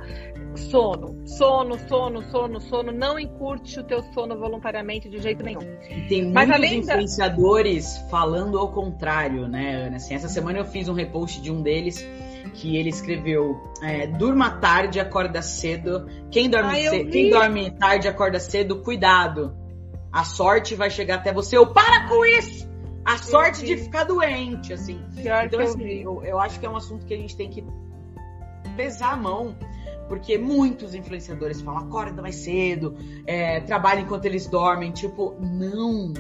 Sono, 0.57 1.17
sono, 1.27 1.79
sono, 1.89 2.23
sono, 2.23 2.61
sono. 2.61 2.93
Não 2.93 3.19
encurte 3.19 3.79
o 3.79 3.85
teu 3.85 4.03
sono 4.13 4.37
voluntariamente 4.37 5.09
de 5.09 5.19
jeito 5.19 5.45
nenhum. 5.45 5.61
E 5.89 6.09
tem 6.09 6.33
Mas 6.33 6.49
muitos 6.49 6.73
influenciadores 6.73 7.99
da... 8.03 8.09
falando 8.09 8.59
ao 8.59 8.73
contrário, 8.73 9.47
né? 9.47 9.93
Assim, 9.95 10.15
essa 10.15 10.29
semana 10.29 10.59
eu 10.59 10.65
fiz 10.65 10.89
um 10.89 10.93
repost 10.93 11.41
de 11.41 11.53
um 11.53 11.63
deles 11.63 12.05
que 12.55 12.77
ele 12.77 12.89
escreveu 12.89 13.61
é, 13.83 14.07
durma 14.07 14.51
tarde, 14.59 15.01
acorda 15.01 15.43
cedo. 15.43 16.07
Quem 16.31 16.49
dorme, 16.49 16.71
Ai, 16.71 16.89
cedo, 16.89 17.11
quem 17.11 17.31
dorme 17.31 17.71
tarde, 17.73 18.09
acorda 18.09 18.41
cedo, 18.41 18.83
cuidado. 18.83 19.57
A 20.13 20.25
sorte 20.25 20.75
vai 20.75 20.91
chegar 20.91 21.17
até 21.17 21.33
você. 21.33 21.57
Ou 21.57 21.67
para 21.67 22.09
com 22.09 22.25
isso! 22.25 22.69
A 23.05 23.17
sorte 23.17 23.65
de 23.65 23.77
ficar 23.77 24.05
doente, 24.05 24.73
assim. 24.73 25.01
Pior 25.15 25.47
então, 25.47 25.61
eu, 25.61 25.67
assim 25.67 26.03
eu, 26.03 26.25
eu 26.25 26.39
acho 26.39 26.61
que 26.61 26.67
é 26.67 26.71
um 26.71 26.77
assunto 26.77 27.07
que 27.07 27.15
a 27.15 27.17
gente 27.17 27.37
tem 27.37 27.49
que 27.49 27.65
pesar 28.77 29.13
a 29.13 29.17
mão 29.17 29.57
porque 30.11 30.37
muitos 30.37 30.93
influenciadores 30.93 31.61
falam 31.61 31.85
acorda 31.85 32.21
mais 32.21 32.35
cedo, 32.35 32.97
é, 33.25 33.61
trabalha 33.61 34.01
enquanto 34.01 34.25
eles 34.25 34.49
dormem, 34.49 34.91
tipo, 34.91 35.37
não, 35.41 36.13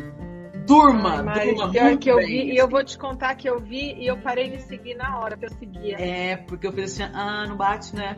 Durma, 0.66 1.24
Ai, 1.26 1.48
durma 1.48 1.70
pior 1.70 1.96
que 1.98 2.10
eu 2.10 2.16
bem. 2.16 2.26
vi, 2.26 2.52
e 2.52 2.56
eu 2.56 2.68
vou 2.68 2.84
te 2.84 2.98
contar 2.98 3.34
que 3.34 3.48
eu 3.48 3.58
vi 3.58 3.94
e 3.94 4.06
eu 4.06 4.16
parei 4.18 4.50
de 4.50 4.62
seguir 4.62 4.94
na 4.94 5.18
hora 5.18 5.36
que 5.36 5.46
eu 5.46 5.50
seguia. 5.50 5.96
É, 5.98 6.36
porque 6.36 6.66
eu 6.66 6.72
fiz 6.72 7.00
assim, 7.00 7.12
ah, 7.14 7.46
não 7.46 7.56
bate, 7.56 7.94
né? 7.94 8.16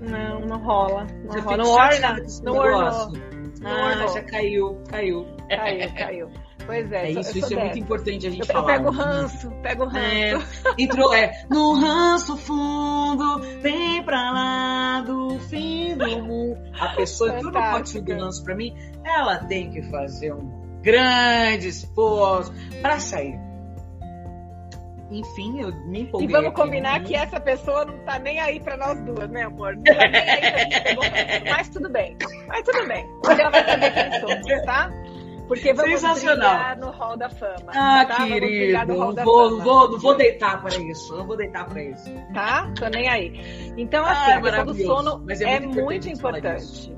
Não, 0.00 0.40
não 0.40 0.58
rola. 0.58 1.06
Não 1.24 1.32
já 1.32 1.40
rola. 1.40 1.56
Não 1.56 1.70
orna. 1.72 2.16
Não 2.42 2.56
ornou. 2.56 3.12
Ah, 3.64 4.06
já 4.12 4.22
caiu, 4.22 4.82
caiu. 4.88 5.26
Caiu, 5.48 5.94
caiu. 5.94 6.30
Pois 6.66 6.90
é. 6.90 7.06
É 7.06 7.10
isso, 7.12 7.38
isso 7.38 7.54
é 7.54 7.64
muito 7.64 7.78
importante 7.78 8.26
a 8.26 8.30
gente 8.30 8.40
eu, 8.40 8.46
falar. 8.46 8.74
Eu 8.74 8.78
pego 8.78 8.90
ranço, 8.90 9.50
pego 9.62 9.84
ranço. 9.84 9.98
É, 9.98 10.34
entrou, 10.82 11.14
é, 11.14 11.46
no 11.48 11.74
ranço 11.74 12.36
fundo, 12.36 13.38
vem 13.62 14.02
pra 14.02 14.32
lá 14.32 15.00
do 15.02 15.38
fim 15.48 15.96
do 15.96 16.22
mundo. 16.22 16.58
A 16.78 16.88
pessoa 16.88 17.34
que 17.34 17.42
não 17.44 17.52
pode 17.52 18.00
do 18.00 18.12
ranço 18.12 18.42
pra 18.42 18.56
mim, 18.56 18.74
ela 19.04 19.38
tem 19.44 19.70
que 19.70 19.82
fazer 19.90 20.32
um 20.34 20.55
grande 20.86 21.68
esforço 21.68 22.52
para 22.80 23.00
sair. 23.00 23.36
Enfim, 25.10 25.60
eu 25.60 25.72
me 25.86 26.02
empolguei. 26.02 26.28
E 26.28 26.32
vamos 26.32 26.52
combinar 26.54 27.00
que 27.02 27.14
essa 27.14 27.40
pessoa 27.40 27.84
não 27.84 27.98
tá 28.04 28.18
nem 28.18 28.38
aí 28.40 28.60
para 28.60 28.76
nós 28.76 29.00
duas, 29.04 29.28
né, 29.30 29.42
amor? 29.42 29.76
Não 29.76 29.82
tá 29.82 30.08
nem 30.08 30.20
aí 30.20 30.40
pra 30.40 30.58
gente 30.58 31.50
mas 31.50 31.68
tudo 31.68 31.88
bem. 31.90 32.16
Mas 32.48 32.62
tudo 32.62 32.86
bem. 32.86 33.06
Porque 33.22 33.40
ela 33.40 33.50
vai 33.50 33.64
saber 33.64 33.92
quem 33.92 34.20
somos, 34.20 34.64
tá? 34.64 34.90
Porque 35.48 35.72
vamos 35.72 36.02
brilhar 36.02 36.76
no 36.76 36.90
Hall 36.90 37.16
da 37.16 37.30
Fama. 37.30 37.70
Ah, 37.72 38.04
tá? 38.04 38.26
querido, 38.26 38.86
não 38.86 39.14
vou, 39.14 39.60
vou, 39.60 39.90
não 39.92 39.98
vou 39.98 40.16
deitar 40.16 40.60
para 40.60 40.76
isso. 40.76 41.16
Não 41.16 41.24
vou 41.24 41.36
deitar 41.36 41.66
para 41.66 41.84
isso. 41.84 42.12
Tá? 42.34 42.72
Tô 42.76 42.88
nem 42.88 43.08
aí. 43.08 43.72
Então, 43.76 44.04
assim, 44.04 44.32
ah, 44.32 44.38
a 44.38 44.42
questão 44.42 44.66
do 44.66 44.74
sono 44.74 45.24
é, 45.30 45.54
é 45.54 45.60
muito, 45.60 45.84
muito 45.84 46.08
importante 46.08 46.96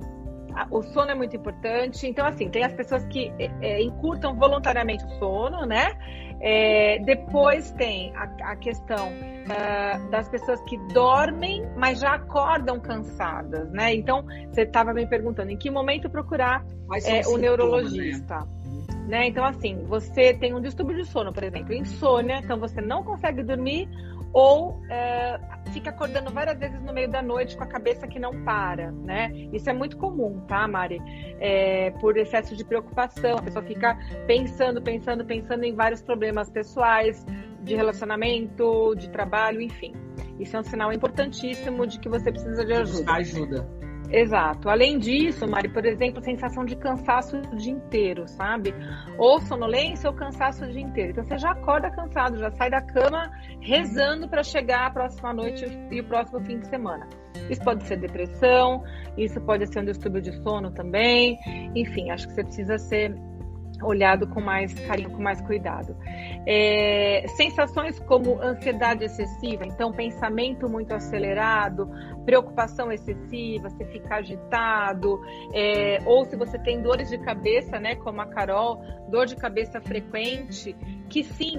o 0.70 0.82
sono 0.82 1.10
é 1.10 1.14
muito 1.14 1.36
importante. 1.36 2.06
Então, 2.06 2.26
assim, 2.26 2.48
tem 2.48 2.64
as 2.64 2.72
pessoas 2.72 3.04
que 3.06 3.32
é, 3.38 3.50
é, 3.60 3.82
encurtam 3.82 4.34
voluntariamente 4.34 5.04
o 5.04 5.10
sono, 5.18 5.64
né? 5.66 5.92
É, 6.40 7.00
depois 7.00 7.72
tem 7.72 8.14
a, 8.14 8.52
a 8.52 8.56
questão 8.56 9.08
uh, 9.08 10.10
das 10.10 10.28
pessoas 10.28 10.60
que 10.62 10.78
dormem, 10.92 11.64
mas 11.76 11.98
já 11.98 12.14
acordam 12.14 12.78
cansadas, 12.78 13.70
né? 13.72 13.94
Então, 13.94 14.24
você 14.50 14.62
estava 14.62 14.94
me 14.94 15.06
perguntando 15.06 15.50
em 15.50 15.56
que 15.56 15.70
momento 15.70 16.08
procurar 16.08 16.64
é, 17.04 17.26
o 17.26 17.36
neurologista. 17.36 18.46
Né? 18.64 19.08
né? 19.08 19.26
Então, 19.26 19.44
assim, 19.44 19.84
você 19.86 20.32
tem 20.32 20.54
um 20.54 20.60
distúrbio 20.60 20.96
de 20.96 21.04
sono, 21.06 21.32
por 21.32 21.42
exemplo, 21.42 21.74
insônia, 21.74 22.38
então 22.38 22.58
você 22.58 22.80
não 22.80 23.02
consegue 23.02 23.42
dormir 23.42 23.88
ou 24.32 24.80
é, 24.90 25.38
fica 25.72 25.90
acordando 25.90 26.30
várias 26.30 26.58
vezes 26.58 26.80
no 26.82 26.92
meio 26.92 27.10
da 27.10 27.22
noite 27.22 27.56
com 27.56 27.64
a 27.64 27.66
cabeça 27.66 28.06
que 28.06 28.18
não 28.18 28.44
para, 28.44 28.90
né? 28.92 29.30
Isso 29.52 29.68
é 29.68 29.72
muito 29.72 29.96
comum, 29.96 30.40
tá, 30.46 30.66
Mari? 30.68 31.00
É, 31.40 31.90
por 32.00 32.16
excesso 32.16 32.56
de 32.56 32.64
preocupação, 32.64 33.38
a 33.38 33.42
pessoa 33.42 33.64
fica 33.64 33.98
pensando, 34.26 34.82
pensando, 34.82 35.24
pensando 35.24 35.64
em 35.64 35.74
vários 35.74 36.02
problemas 36.02 36.50
pessoais, 36.50 37.24
de 37.62 37.74
relacionamento, 37.74 38.94
de 38.96 39.10
trabalho, 39.10 39.60
enfim. 39.60 39.92
Isso 40.38 40.56
é 40.56 40.60
um 40.60 40.64
sinal 40.64 40.92
importantíssimo 40.92 41.86
de 41.86 41.98
que 41.98 42.08
você 42.08 42.30
precisa 42.30 42.64
de 42.64 42.72
ajuda. 42.72 43.12
Ajuda. 43.12 43.87
Exato. 44.10 44.68
Além 44.68 44.98
disso, 44.98 45.46
Mari, 45.46 45.68
por 45.68 45.84
exemplo, 45.84 46.22
sensação 46.22 46.64
de 46.64 46.76
cansaço 46.76 47.36
o 47.36 47.56
dia 47.56 47.72
inteiro, 47.72 48.26
sabe? 48.26 48.74
Ou 49.18 49.40
sonolência 49.40 50.08
ou 50.08 50.16
cansaço 50.16 50.64
o 50.64 50.68
dia 50.68 50.80
inteiro. 50.80 51.10
Então 51.10 51.24
você 51.24 51.38
já 51.38 51.50
acorda 51.50 51.90
cansado, 51.90 52.38
já 52.38 52.50
sai 52.52 52.70
da 52.70 52.80
cama 52.80 53.30
rezando 53.60 54.28
para 54.28 54.42
chegar 54.42 54.86
a 54.86 54.90
próxima 54.90 55.32
noite 55.32 55.66
e 55.90 56.00
o 56.00 56.04
próximo 56.04 56.40
fim 56.40 56.58
de 56.58 56.68
semana. 56.68 57.06
Isso 57.50 57.62
pode 57.62 57.84
ser 57.84 57.96
depressão, 57.96 58.82
isso 59.16 59.40
pode 59.42 59.66
ser 59.66 59.80
um 59.80 59.84
distúrbio 59.84 60.22
de 60.22 60.32
sono 60.42 60.70
também. 60.70 61.38
Enfim, 61.74 62.10
acho 62.10 62.26
que 62.28 62.34
você 62.34 62.44
precisa 62.44 62.78
ser 62.78 63.14
olhado 63.82 64.26
com 64.26 64.40
mais 64.40 64.74
carinho, 64.74 65.10
com 65.10 65.22
mais 65.22 65.40
cuidado. 65.40 65.96
É, 66.46 67.24
sensações 67.36 67.98
como 68.00 68.40
ansiedade 68.40 69.04
excessiva, 69.04 69.64
então 69.66 69.92
pensamento 69.92 70.68
muito 70.68 70.92
acelerado, 70.92 71.90
preocupação 72.24 72.90
excessiva, 72.90 73.68
você 73.68 73.84
ficar 73.86 74.16
agitado, 74.16 75.20
é, 75.54 75.98
ou 76.04 76.24
se 76.24 76.36
você 76.36 76.58
tem 76.58 76.82
dores 76.82 77.08
de 77.08 77.18
cabeça, 77.18 77.78
né, 77.78 77.94
como 77.96 78.20
a 78.20 78.26
Carol, 78.26 78.82
dor 79.08 79.26
de 79.26 79.36
cabeça 79.36 79.80
frequente, 79.80 80.74
que 81.08 81.22
sim, 81.22 81.58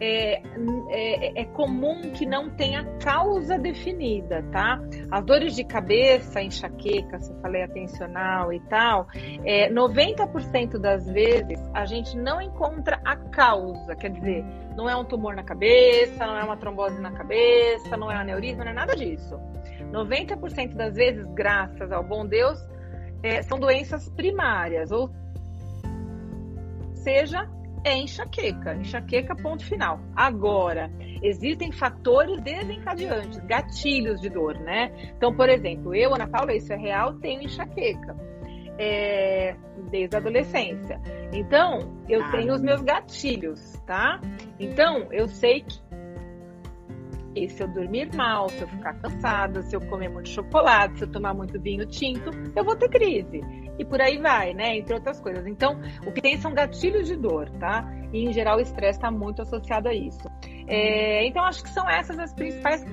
é, 0.00 0.42
é, 0.88 1.42
é, 1.42 1.44
comum 1.44 2.00
que 2.12 2.24
não 2.24 2.48
tenha 2.50 2.84
causa 3.02 3.58
definida, 3.58 4.42
tá? 4.50 4.80
As 5.10 5.24
dores 5.24 5.54
de 5.54 5.62
cabeça, 5.62 6.40
enxaqueca, 6.40 7.20
se 7.20 7.34
falei 7.42 7.62
atencional 7.62 8.50
e 8.52 8.60
tal, 8.60 9.06
é, 9.44 9.70
90% 9.70 10.78
das 10.78 11.06
vezes 11.06 11.60
a 11.74 11.84
gente 11.84 12.16
não 12.16 12.40
encontra 12.40 13.00
a 13.04 13.14
causa, 13.14 13.94
quer 13.94 14.10
dizer, 14.10 14.42
não 14.74 14.88
é 14.88 14.96
um 14.96 15.04
tumor 15.04 15.36
na 15.36 15.44
cabeça, 15.44 16.26
não 16.26 16.36
é 16.36 16.42
uma 16.42 16.56
trombose 16.56 16.98
na 16.98 17.12
cabeça, 17.12 17.94
não 17.96 18.10
é 18.10 18.16
um 18.16 18.20
aneurisma, 18.20 18.64
não 18.64 18.70
é 18.70 18.74
nada 18.74 18.96
disso. 18.96 19.38
90% 19.92 20.74
das 20.76 20.94
vezes, 20.94 21.26
graças 21.34 21.92
ao 21.92 22.02
bom 22.02 22.26
Deus, 22.26 22.58
é, 23.22 23.42
são 23.42 23.58
doenças 23.58 24.08
primárias, 24.10 24.90
ou 24.90 25.10
seja, 26.94 27.46
é 27.84 27.96
enxaqueca. 27.96 28.74
Enxaqueca, 28.74 29.34
ponto 29.34 29.64
final. 29.64 30.00
Agora, 30.14 30.90
existem 31.22 31.72
fatores 31.72 32.40
desencadeantes, 32.42 33.38
gatilhos 33.40 34.20
de 34.20 34.28
dor, 34.28 34.58
né? 34.58 34.90
Então, 35.16 35.34
por 35.34 35.48
exemplo, 35.48 35.94
eu, 35.94 36.14
Ana 36.14 36.26
Paula, 36.26 36.54
isso 36.54 36.72
é 36.72 36.76
real, 36.76 37.14
tenho 37.14 37.42
enxaqueca. 37.42 38.16
É, 38.78 39.54
desde 39.90 40.16
a 40.16 40.18
adolescência. 40.18 41.00
Então, 41.32 42.02
eu 42.08 42.22
ah, 42.22 42.30
tenho 42.30 42.54
os 42.54 42.62
meus 42.62 42.80
gatilhos, 42.80 43.78
tá? 43.86 44.20
Então, 44.58 45.12
eu 45.12 45.28
sei 45.28 45.60
que 45.60 45.79
e 47.34 47.48
se 47.48 47.62
eu 47.62 47.68
dormir 47.68 48.14
mal, 48.14 48.48
se 48.48 48.60
eu 48.60 48.68
ficar 48.68 48.94
cansada, 48.94 49.62
se 49.62 49.76
eu 49.76 49.80
comer 49.82 50.08
muito 50.08 50.28
chocolate, 50.28 50.98
se 50.98 51.04
eu 51.04 51.08
tomar 51.10 51.32
muito 51.34 51.60
vinho 51.60 51.86
tinto, 51.86 52.30
eu 52.54 52.64
vou 52.64 52.74
ter 52.76 52.88
crise. 52.88 53.40
E 53.78 53.84
por 53.84 54.00
aí 54.00 54.18
vai, 54.18 54.52
né? 54.52 54.76
Entre 54.78 54.92
outras 54.92 55.20
coisas. 55.20 55.46
Então, 55.46 55.80
o 56.06 56.12
que 56.12 56.20
tem 56.20 56.36
são 56.38 56.52
gatilhos 56.52 57.06
de 57.06 57.16
dor, 57.16 57.48
tá? 57.58 57.88
E 58.12 58.24
em 58.24 58.32
geral 58.32 58.58
o 58.58 58.60
estresse 58.60 58.98
está 58.98 59.10
muito 59.10 59.42
associado 59.42 59.88
a 59.88 59.94
isso. 59.94 60.28
É, 60.66 61.24
então, 61.26 61.44
acho 61.44 61.62
que 61.62 61.70
são 61.70 61.88
essas 61.88 62.18
as 62.18 62.34
principais 62.34 62.84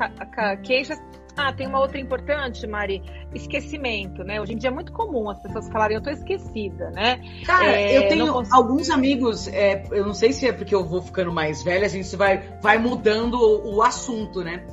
queixas. 0.63 0.99
Ah, 1.37 1.53
tem 1.53 1.67
uma 1.67 1.79
outra 1.79 1.99
importante, 1.99 2.65
Mari, 2.65 3.03
esquecimento, 3.31 4.23
né? 4.23 4.41
Hoje 4.41 4.53
em 4.53 4.57
dia 4.57 4.71
é 4.71 4.73
muito 4.73 4.91
comum 4.91 5.29
as 5.29 5.39
pessoas 5.39 5.69
falarem, 5.69 5.95
eu 5.95 6.01
tô 6.01 6.09
esquecida, 6.09 6.89
né? 6.89 7.21
Cara, 7.45 7.79
é, 7.79 7.95
eu 7.95 8.09
tenho 8.09 8.33
consigo... 8.33 8.55
alguns 8.55 8.89
amigos, 8.89 9.47
é, 9.47 9.83
eu 9.91 10.03
não 10.03 10.15
sei 10.15 10.33
se 10.33 10.47
é 10.47 10.51
porque 10.51 10.73
eu 10.73 10.83
vou 10.83 10.99
ficando 10.99 11.31
mais 11.31 11.63
velha, 11.63 11.85
a 11.85 11.89
gente 11.89 12.15
vai, 12.15 12.57
vai 12.59 12.79
mudando 12.79 13.35
o, 13.35 13.75
o 13.75 13.83
assunto, 13.83 14.43
né? 14.43 14.65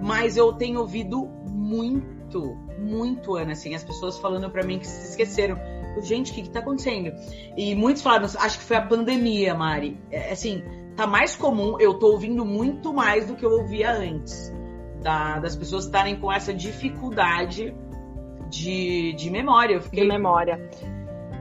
Mas 0.00 0.36
eu 0.36 0.52
tenho 0.52 0.78
ouvido 0.78 1.28
muito, 1.50 2.56
muito, 2.78 3.34
Ana, 3.34 3.52
assim, 3.52 3.74
as 3.74 3.82
pessoas 3.82 4.16
falando 4.18 4.48
para 4.48 4.64
mim 4.64 4.78
que 4.78 4.86
se 4.86 5.10
esqueceram. 5.10 5.58
Gente, 6.02 6.30
o 6.30 6.34
que, 6.34 6.42
que 6.42 6.50
tá 6.50 6.60
acontecendo? 6.60 7.12
E 7.56 7.74
muitos 7.74 8.00
falaram, 8.00 8.24
acho 8.24 8.58
que 8.58 8.64
foi 8.64 8.76
a 8.76 8.82
pandemia, 8.82 9.54
Mari. 9.54 10.00
É, 10.10 10.32
assim, 10.32 10.62
tá 10.96 11.06
mais 11.06 11.34
comum, 11.34 11.78
eu 11.80 11.94
tô 11.94 12.12
ouvindo 12.12 12.44
muito 12.44 12.92
mais 12.94 13.26
do 13.26 13.34
que 13.34 13.44
eu 13.44 13.50
ouvia 13.50 13.92
antes. 13.92 14.52
Da, 15.02 15.38
das 15.40 15.56
pessoas 15.56 15.84
estarem 15.84 16.16
com 16.16 16.32
essa 16.32 16.54
dificuldade 16.54 17.74
de, 18.48 19.12
de 19.14 19.30
memória. 19.30 19.74
Eu 19.74 19.80
fiquei... 19.80 20.02
De 20.02 20.08
memória. 20.08 20.60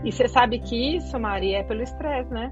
E 0.03 0.11
você 0.11 0.27
sabe 0.27 0.59
que 0.59 0.95
isso, 0.95 1.19
Mari, 1.19 1.53
é 1.53 1.63
pelo 1.63 1.83
estresse, 1.83 2.31
né? 2.31 2.51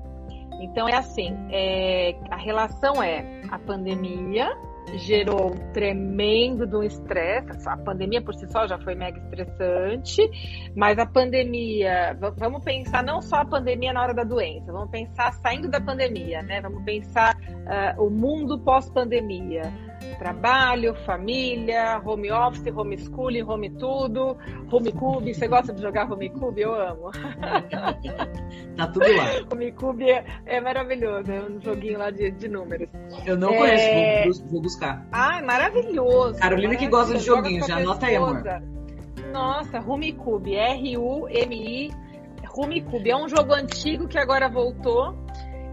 Então 0.61 0.87
é 0.87 0.95
assim, 0.95 1.35
é, 1.51 2.15
a 2.29 2.35
relação 2.35 3.01
é 3.01 3.41
a 3.49 3.57
pandemia 3.57 4.55
gerou 4.97 5.53
um 5.53 5.71
tremendo 5.71 6.65
do 6.65 6.83
estresse. 6.83 7.67
A 7.67 7.77
pandemia 7.77 8.21
por 8.21 8.33
si 8.35 8.49
só 8.51 8.67
já 8.67 8.77
foi 8.79 8.95
mega 8.95 9.19
estressante, 9.19 10.29
mas 10.75 10.97
a 10.97 11.05
pandemia, 11.05 12.17
vamos 12.37 12.63
pensar 12.63 13.03
não 13.03 13.21
só 13.21 13.37
a 13.37 13.45
pandemia 13.45 13.93
na 13.93 14.01
hora 14.01 14.13
da 14.13 14.23
doença, 14.23 14.71
vamos 14.71 14.89
pensar 14.89 15.33
saindo 15.33 15.69
da 15.69 15.79
pandemia, 15.79 16.41
né? 16.41 16.61
Vamos 16.61 16.83
pensar 16.83 17.35
uh, 17.35 18.03
o 18.03 18.09
mundo 18.09 18.59
pós-pandemia 18.59 19.71
Trabalho, 20.17 20.95
família, 21.05 22.01
home 22.03 22.31
office, 22.31 22.67
homeschooling, 22.75 23.43
home 23.43 23.69
tudo, 23.69 24.37
home 24.71 24.91
cube. 24.91 25.33
Você 25.33 25.47
gosta 25.47 25.73
de 25.73 25.81
jogar 25.81 26.11
home 26.11 26.29
cube? 26.29 26.61
Eu 26.61 26.73
amo. 26.73 27.11
tá 28.75 28.87
tudo 28.87 29.05
lá. 29.15 29.25
Home 29.51 29.71
cube 29.73 30.09
é, 30.09 30.25
é 30.45 30.61
maravilhoso, 30.61 31.31
é 31.31 31.41
um 31.41 31.61
joguinho 31.61 31.99
lá 31.99 32.11
de, 32.11 32.31
de 32.31 32.47
números. 32.47 32.89
Eu 33.25 33.37
não 33.37 33.53
é... 33.53 33.57
conheço, 33.57 34.41
vou, 34.43 34.51
vou, 34.51 34.61
buscar. 34.61 34.78
Ah, 35.11 35.39
é 35.39 35.41
maravilhoso. 35.41 36.39
Carolina 36.39 36.75
que 36.75 36.87
gosta 36.87 37.17
de 37.17 37.23
joguinho, 37.23 37.65
já 37.67 37.77
anota 37.77 38.05
aí, 38.05 38.15
amor. 38.15 38.43
Nossa, 39.31 39.79
Rumicube, 39.79 40.55
R-U-M-I, 40.55 41.91
Rumicube. 42.47 43.09
É 43.11 43.15
um 43.15 43.27
jogo 43.27 43.53
antigo 43.53 44.07
que 44.07 44.17
agora 44.17 44.49
voltou 44.49 45.15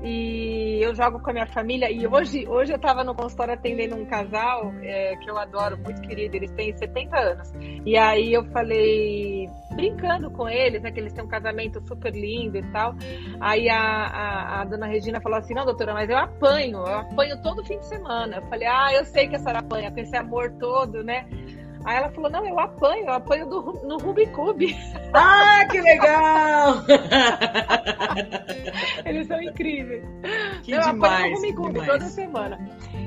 e 0.03 0.81
eu 0.83 0.95
jogo 0.95 1.21
com 1.21 1.31
a 1.31 1.33
minha 1.33 1.47
família. 1.47 1.91
E 1.91 2.07
hoje, 2.07 2.47
hoje 2.49 2.73
eu 2.73 2.77
estava 2.77 3.03
no 3.03 3.15
consultório 3.15 3.55
atendendo 3.55 3.97
um 3.97 4.05
casal 4.05 4.73
é, 4.83 5.17
que 5.17 5.31
eu 5.31 5.39
adoro, 5.39 5.79
muito 5.79 6.01
querido, 6.03 6.37
eles 6.37 6.51
têm 6.53 6.77
70 6.77 7.17
anos. 7.17 7.53
E 7.85 7.97
aí 7.97 8.33
eu 8.33 8.45
falei, 8.47 9.49
brincando 9.75 10.31
com 10.31 10.49
eles, 10.49 10.83
né, 10.83 10.91
que 10.91 11.01
eles 11.01 11.13
têm 11.13 11.25
um 11.25 11.29
casamento 11.29 11.81
super 11.87 12.13
lindo 12.13 12.57
e 12.57 12.63
tal. 12.73 12.95
Aí 13.41 13.69
a, 13.69 13.79
a, 13.79 14.61
a 14.61 14.65
dona 14.65 14.87
Regina 14.87 15.21
falou 15.21 15.39
assim: 15.39 15.55
Não, 15.55 15.65
doutora, 15.65 15.95
mas 15.95 16.09
eu 16.09 16.17
apanho, 16.17 16.79
eu 16.79 16.99
apanho 16.99 17.41
todo 17.43 17.65
fim 17.65 17.79
de 17.79 17.87
semana. 17.87 18.37
Eu 18.37 18.43
falei: 18.49 18.67
Ah, 18.67 18.93
eu 18.93 19.05
sei 19.05 19.29
que 19.29 19.37
a 19.37 19.39
senhora 19.39 19.61
apanha, 19.61 19.91
com 19.91 20.01
esse 20.01 20.17
amor 20.17 20.51
todo, 20.59 21.03
né? 21.03 21.27
Aí 21.87 21.99
ela 21.99 22.11
falou: 22.11 22.29
Não, 22.29 22.45
eu 22.45 22.59
apanho, 22.59 23.07
eu 23.07 23.13
apanho 23.13 23.47
do, 23.47 23.63
no 23.85 23.97
Rubicube. 23.99 24.77
Ah, 25.19 25.65
que 25.71 25.81
legal! 25.81 26.85
Eles 29.07 29.27
são 29.27 29.41
incríveis. 29.41 30.05
Que 30.63 30.73
eu 30.73 30.81
demais, 30.81 31.15
apanho 31.15 31.31
no 31.31 31.37
Rubicube 31.37 31.87
toda 31.87 32.05
semana. 32.05 32.59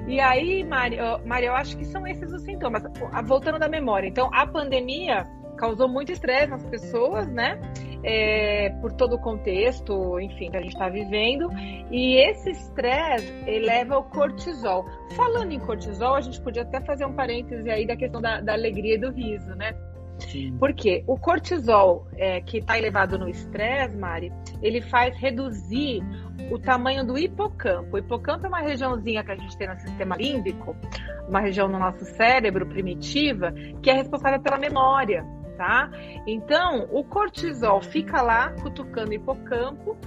E 0.07 0.19
aí, 0.19 0.63
Mari, 0.63 0.97
Mari, 1.23 1.45
eu 1.45 1.53
acho 1.53 1.77
que 1.77 1.85
são 1.85 2.07
esses 2.07 2.31
os 2.31 2.41
sintomas. 2.41 2.81
Voltando 3.25 3.59
da 3.59 3.69
memória. 3.69 4.07
Então, 4.07 4.27
a 4.33 4.47
pandemia 4.47 5.23
causou 5.59 5.89
muito 5.89 6.11
estresse 6.11 6.47
nas 6.47 6.65
pessoas, 6.65 7.27
né? 7.27 7.59
É, 8.01 8.69
por 8.81 8.93
todo 8.93 9.17
o 9.17 9.19
contexto, 9.19 10.17
enfim, 10.21 10.49
que 10.49 10.57
a 10.57 10.61
gente 10.61 10.71
está 10.71 10.87
vivendo. 10.87 11.49
E 11.91 12.15
esse 12.15 12.51
estresse 12.51 13.31
eleva 13.45 13.97
o 13.97 14.03
cortisol. 14.03 14.85
Falando 15.15 15.51
em 15.51 15.59
cortisol, 15.59 16.15
a 16.15 16.21
gente 16.21 16.41
podia 16.41 16.61
até 16.61 16.79
fazer 16.81 17.05
um 17.05 17.13
parêntese 17.13 17.69
aí 17.69 17.85
da 17.85 17.97
questão 17.97 18.21
da, 18.21 18.39
da 18.39 18.53
alegria 18.53 18.95
e 18.95 18.97
do 18.97 19.11
riso, 19.11 19.53
né? 19.55 19.75
Sim. 20.19 20.55
Porque 20.57 21.03
o 21.07 21.17
cortisol 21.17 22.07
é, 22.15 22.41
que 22.41 22.57
está 22.57 22.77
elevado 22.77 23.17
no 23.17 23.29
estresse, 23.29 23.95
Mari, 23.95 24.31
ele 24.61 24.81
faz 24.81 25.17
reduzir 25.17 26.01
o 26.51 26.57
tamanho 26.57 27.05
do 27.05 27.17
hipocampo. 27.17 27.95
O 27.95 27.99
hipocampo 27.99 28.45
é 28.45 28.49
uma 28.49 28.59
regiãozinha 28.59 29.23
que 29.23 29.31
a 29.31 29.35
gente 29.35 29.57
tem 29.57 29.67
no 29.67 29.77
sistema 29.77 30.15
límbico, 30.15 30.75
uma 31.27 31.39
região 31.39 31.67
no 31.67 31.79
nosso 31.79 32.03
cérebro 32.05 32.65
primitiva, 32.65 33.53
que 33.81 33.89
é 33.89 33.93
responsável 33.93 34.41
pela 34.41 34.57
memória 34.57 35.25
tá? 35.59 35.91
Então, 36.25 36.87
o 36.89 37.03
cortisol 37.03 37.81
fica 37.81 38.21
lá 38.21 38.53
cutucando 38.61 39.11
o 39.11 39.13
hipocampo 39.13 39.97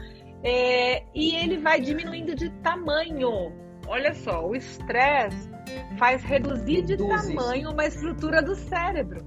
é, 0.43 1.05
e 1.15 1.37
ele 1.37 1.59
vai 1.59 1.79
diminuindo 1.79 2.35
de 2.35 2.49
tamanho. 2.63 3.53
Olha 3.87 4.15
só, 4.15 4.49
o 4.49 4.57
estresse 4.57 5.51
faz 5.99 6.25
reduzir 6.25 6.81
de 6.83 6.97
tamanho 6.97 7.71
uma 7.71 7.85
estrutura 7.85 8.41
do 8.41 8.55
cérebro. 8.55 9.23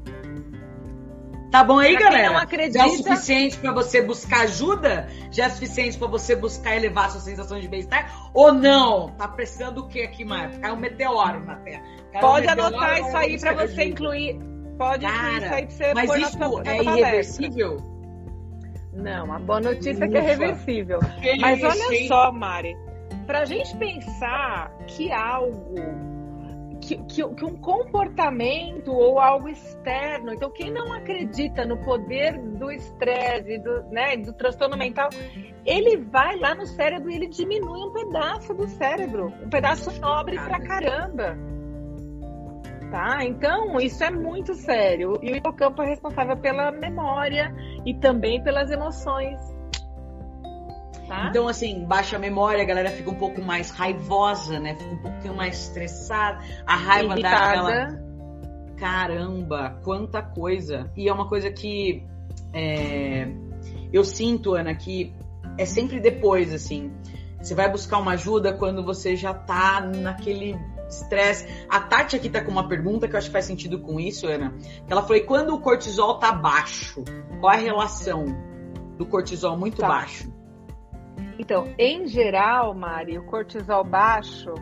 Tá 1.52 1.64
bom 1.64 1.78
aí, 1.78 1.96
galera? 1.96 2.32
Não 2.32 2.38
acredita... 2.40 2.80
Já 2.80 2.86
é 2.86 2.88
o 2.88 2.98
suficiente 2.98 3.58
para 3.58 3.72
você 3.72 4.02
buscar 4.02 4.42
ajuda? 4.42 5.08
Já 5.32 5.46
é 5.46 5.50
suficiente 5.50 5.96
para 5.96 6.08
você 6.08 6.36
buscar 6.36 6.76
elevar 6.76 7.12
sua 7.12 7.22
sensação 7.22 7.60
de 7.60 7.68
bem-estar? 7.68 8.32
Ou 8.34 8.52
não? 8.52 9.12
Tá 9.12 9.28
precisando 9.28 9.84
do 9.84 9.88
que 9.88 10.02
aqui, 10.02 10.26
Marco? 10.26 10.60
Caiu 10.60 10.74
um 10.74 10.80
meteoro 10.80 11.46
na 11.46 11.56
Terra. 11.58 11.84
Caiu 12.12 12.22
Pode 12.22 12.48
um 12.48 12.50
anotar 12.50 13.00
isso 13.00 13.16
aí 13.16 13.40
para 13.40 13.54
você 13.54 13.84
incluir 13.86 14.55
Pode 14.78 15.06
Cara, 15.06 15.36
isso 15.38 15.54
aí 15.54 15.66
pra 15.66 15.76
você 15.76 15.94
mas 15.94 16.16
isso 16.16 16.62
é 16.66 16.84
irreversível? 16.84 17.78
Não, 18.94 19.32
a 19.32 19.40
boa 19.40 19.60
notícia 19.60 19.94
Ufa. 19.94 20.06
é 20.06 20.08
que 20.08 20.18
é 20.18 20.22
reversível. 20.22 21.00
Que 21.22 21.38
mas 21.38 21.60
isso, 21.60 21.68
olha 21.68 21.96
hein? 21.96 22.08
só, 22.08 22.32
Mari, 22.32 22.78
pra 23.26 23.46
gente 23.46 23.76
pensar 23.78 24.72
que 24.88 25.12
algo 25.12 25.76
que, 26.82 26.98
que, 26.98 27.28
que, 27.36 27.46
um 27.46 27.58
comportamento 27.58 28.92
ou 28.92 29.20
algo 29.20 29.50
externo. 29.50 30.34
Então, 30.34 30.52
quem 30.52 30.72
não 30.72 30.94
acredita 30.94 31.66
no 31.66 31.78
poder 31.78 32.38
do 32.38 32.72
estresse, 32.72 33.58
do, 33.60 33.84
né, 33.90 34.18
do 34.18 34.34
transtorno 34.34 34.78
mental, 34.78 35.10
ele 35.66 35.98
vai 35.98 36.38
lá 36.38 36.54
no 36.54 36.66
cérebro 36.66 37.10
e 37.10 37.16
ele 37.16 37.28
diminui 37.28 37.80
um 37.80 37.92
pedaço 37.92 38.54
do 38.54 38.68
cérebro, 38.68 39.34
um 39.44 39.50
pedaço 39.50 40.00
nobre 40.00 40.38
pra 40.38 40.60
caramba 40.60 41.55
tá? 42.96 43.26
Então, 43.26 43.78
isso 43.78 44.02
é 44.06 44.10
muito 44.10 44.54
sério. 44.54 45.20
E 45.22 45.30
o 45.30 45.36
hipocampo 45.36 45.82
é 45.82 45.88
responsável 45.88 46.38
pela 46.38 46.72
memória 46.72 47.54
e 47.86 47.94
também 47.94 48.42
pelas 48.42 48.72
emoções. 48.72 49.38
Tá? 51.06 51.28
Então, 51.28 51.46
assim, 51.46 51.84
baixa 51.86 52.16
a 52.16 52.20
memória, 52.20 52.64
a 52.64 52.66
galera 52.66 52.90
fica 52.90 53.12
um 53.12 53.16
pouco 53.16 53.42
mais 53.42 53.70
raivosa, 53.70 54.62
né? 54.62 54.76
Fica 54.76 54.92
um 54.92 55.02
pouquinho 55.02 55.36
mais 55.36 55.68
estressada. 55.68 56.40
A 56.66 56.78
raiva 56.78 57.14
Irritada. 57.16 57.32
dá 57.32 57.50
aquela. 57.50 58.06
Caramba, 58.78 59.80
quanta 59.84 60.22
coisa! 60.22 60.90
E 60.96 61.10
é 61.10 61.14
uma 61.14 61.28
coisa 61.28 61.52
que 61.52 62.02
é... 62.54 63.28
eu 63.92 64.06
sinto, 64.06 64.56
Ana, 64.56 64.74
que 64.74 65.14
é 65.58 65.66
sempre 65.66 66.00
depois, 66.00 66.54
assim. 66.54 66.94
Você 67.42 67.54
vai 67.54 67.70
buscar 67.70 67.98
uma 67.98 68.14
ajuda 68.14 68.54
quando 68.54 68.84
você 68.86 69.18
já 69.18 69.34
tá 69.34 69.82
naquele 69.82 70.58
estresse. 71.02 71.48
A 71.70 71.80
Tati 71.80 72.16
aqui 72.16 72.30
tá 72.30 72.44
com 72.44 72.52
uma 72.52 72.68
pergunta 72.68 73.08
que 73.08 73.16
eu 73.16 73.18
acho 73.18 73.28
que 73.28 73.34
faz 73.34 73.46
sentido 73.46 73.80
com 73.80 74.00
isso, 74.00 74.28
Ana. 74.28 74.54
Ela 74.88 75.02
falou: 75.02 75.24
quando 75.26 75.54
o 75.54 75.60
cortisol 75.60 76.20
tá 76.20 76.32
baixo? 76.32 77.04
Qual 77.40 77.52
a 77.52 77.58
relação 77.58 78.26
do 78.98 79.06
cortisol 79.06 79.58
muito 79.58 79.78
tá. 79.78 79.88
baixo? 79.88 80.32
Então, 81.38 81.74
em 81.78 82.08
geral, 82.08 82.74
Mari, 82.74 83.18
o 83.18 83.26
cortisol 83.26 83.84
baixo 83.84 84.54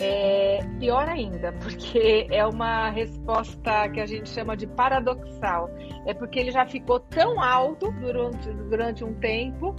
é 0.00 0.60
pior 0.78 1.08
ainda, 1.08 1.52
porque 1.60 2.26
é 2.30 2.44
uma 2.46 2.90
resposta 2.90 3.88
que 3.90 4.00
a 4.00 4.06
gente 4.06 4.28
chama 4.28 4.56
de 4.56 4.66
paradoxal. 4.66 5.68
É 6.06 6.14
porque 6.14 6.38
ele 6.38 6.50
já 6.50 6.66
ficou 6.66 6.98
tão 6.98 7.40
alto 7.40 7.90
durante, 7.92 8.52
durante 8.68 9.04
um 9.04 9.14
tempo 9.14 9.74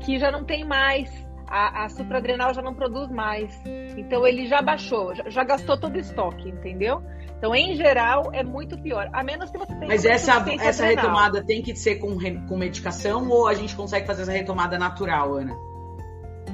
que 0.00 0.18
já 0.18 0.30
não 0.30 0.44
tem 0.44 0.64
mais 0.64 1.27
a, 1.48 1.84
a 1.84 1.88
supradrenal 1.88 2.52
já 2.54 2.62
não 2.62 2.74
produz 2.74 3.10
mais. 3.10 3.50
Então 3.96 4.26
ele 4.26 4.46
já 4.46 4.62
baixou, 4.62 5.14
já, 5.14 5.28
já, 5.28 5.44
gastou 5.44 5.78
todo 5.78 5.94
o 5.94 5.98
estoque, 5.98 6.48
entendeu? 6.48 7.02
Então, 7.38 7.54
em 7.54 7.76
geral, 7.76 8.30
é 8.32 8.42
muito 8.42 8.76
pior. 8.78 9.08
A 9.12 9.22
menos 9.22 9.50
que 9.50 9.58
você 9.58 9.72
tenha. 9.74 9.86
Mas 9.86 10.04
essa, 10.04 10.44
essa 10.60 10.84
retomada 10.84 11.44
tem 11.44 11.62
que 11.62 11.74
ser 11.76 11.96
com, 11.96 12.18
com 12.48 12.56
medicação 12.56 13.28
ou 13.28 13.46
a 13.46 13.54
gente 13.54 13.76
consegue 13.76 14.06
fazer 14.06 14.22
essa 14.22 14.32
retomada 14.32 14.76
natural, 14.76 15.34
Ana? 15.34 15.56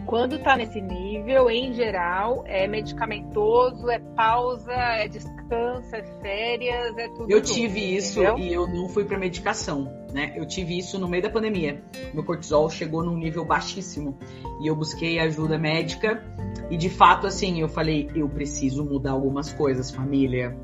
Quando 0.07 0.37
está 0.37 0.55
nesse 0.55 0.83
nível, 0.83 1.49
em 1.51 1.73
geral, 1.73 2.45
é 2.47 2.69
medicamentoso, 2.69 3.89
é 3.91 3.99
pausa, 3.99 4.73
é 4.73 5.09
descanso, 5.09 5.97
é 5.97 6.03
férias, 6.21 6.97
é 6.99 7.09
tudo. 7.09 7.31
Eu 7.31 7.41
tive 7.41 7.97
isso 7.97 8.23
entendeu? 8.23 8.39
e 8.39 8.53
eu 8.53 8.67
não 8.67 8.89
fui 8.91 9.05
para 9.05 9.19
medicação, 9.19 9.91
né? 10.15 10.33
Eu 10.37 10.47
tive 10.47 10.79
isso 10.79 10.97
no 10.97 11.09
meio 11.09 11.25
da 11.25 11.29
pandemia. 11.29 11.83
Meu 12.15 12.23
cortisol 12.23 12.71
chegou 12.71 13.03
num 13.03 13.17
nível 13.17 13.45
baixíssimo 13.45 14.17
e 14.63 14.69
eu 14.69 14.77
busquei 14.77 15.19
ajuda 15.19 15.59
médica 15.59 16.25
e 16.71 16.77
de 16.77 16.89
fato, 16.89 17.27
assim, 17.27 17.61
eu 17.61 17.69
falei, 17.69 18.09
eu 18.15 18.29
preciso 18.29 18.85
mudar 18.85 19.11
algumas 19.11 19.53
coisas, 19.53 19.91
família 19.91 20.57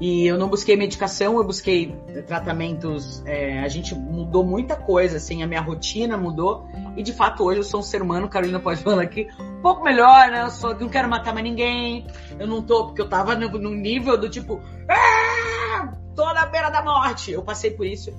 e 0.00 0.26
eu 0.26 0.38
não 0.38 0.48
busquei 0.48 0.76
medicação, 0.76 1.36
eu 1.36 1.44
busquei 1.44 1.94
tratamentos. 2.26 3.22
É, 3.26 3.58
a 3.60 3.68
gente 3.68 3.94
mudou 3.94 4.44
muita 4.44 4.74
coisa, 4.74 5.18
assim, 5.18 5.42
a 5.42 5.46
minha 5.46 5.60
rotina 5.60 6.16
mudou. 6.16 6.66
E 6.96 7.02
de 7.02 7.12
fato, 7.12 7.44
hoje 7.44 7.58
eu 7.58 7.64
sou 7.64 7.80
um 7.80 7.82
ser 7.82 8.00
humano, 8.00 8.28
Carolina 8.28 8.60
pode 8.60 8.80
falar 8.84 9.02
aqui, 9.02 9.28
um 9.38 9.60
pouco 9.60 9.82
melhor, 9.82 10.30
né? 10.30 10.44
Eu 10.44 10.50
só 10.50 10.72
não 10.72 10.88
quero 10.88 11.08
matar 11.10 11.34
mais 11.34 11.44
ninguém. 11.44 12.06
Eu 12.38 12.46
não 12.46 12.62
tô, 12.62 12.86
porque 12.86 13.02
eu 13.02 13.08
tava 13.08 13.34
no, 13.34 13.48
no 13.58 13.70
nível 13.70 14.16
do 14.16 14.30
tipo. 14.30 14.62
Ah! 14.88 15.92
tô 16.14 16.32
na 16.32 16.46
beira 16.46 16.70
da 16.70 16.82
morte. 16.82 17.30
Eu 17.32 17.42
passei 17.42 17.70
por 17.70 17.86
isso 17.86 18.12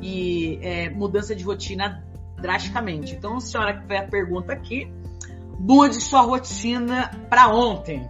e 0.00 0.58
é, 0.62 0.90
mudança 0.90 1.34
de 1.34 1.44
rotina 1.44 2.04
drasticamente. 2.40 3.14
Então, 3.14 3.36
a 3.36 3.40
senhora 3.40 3.80
que 3.80 3.86
fez 3.86 4.00
a 4.00 4.06
pergunta 4.06 4.52
aqui, 4.52 4.90
mude 5.58 6.00
sua 6.00 6.22
rotina 6.22 7.10
para 7.28 7.48
ontem. 7.48 8.08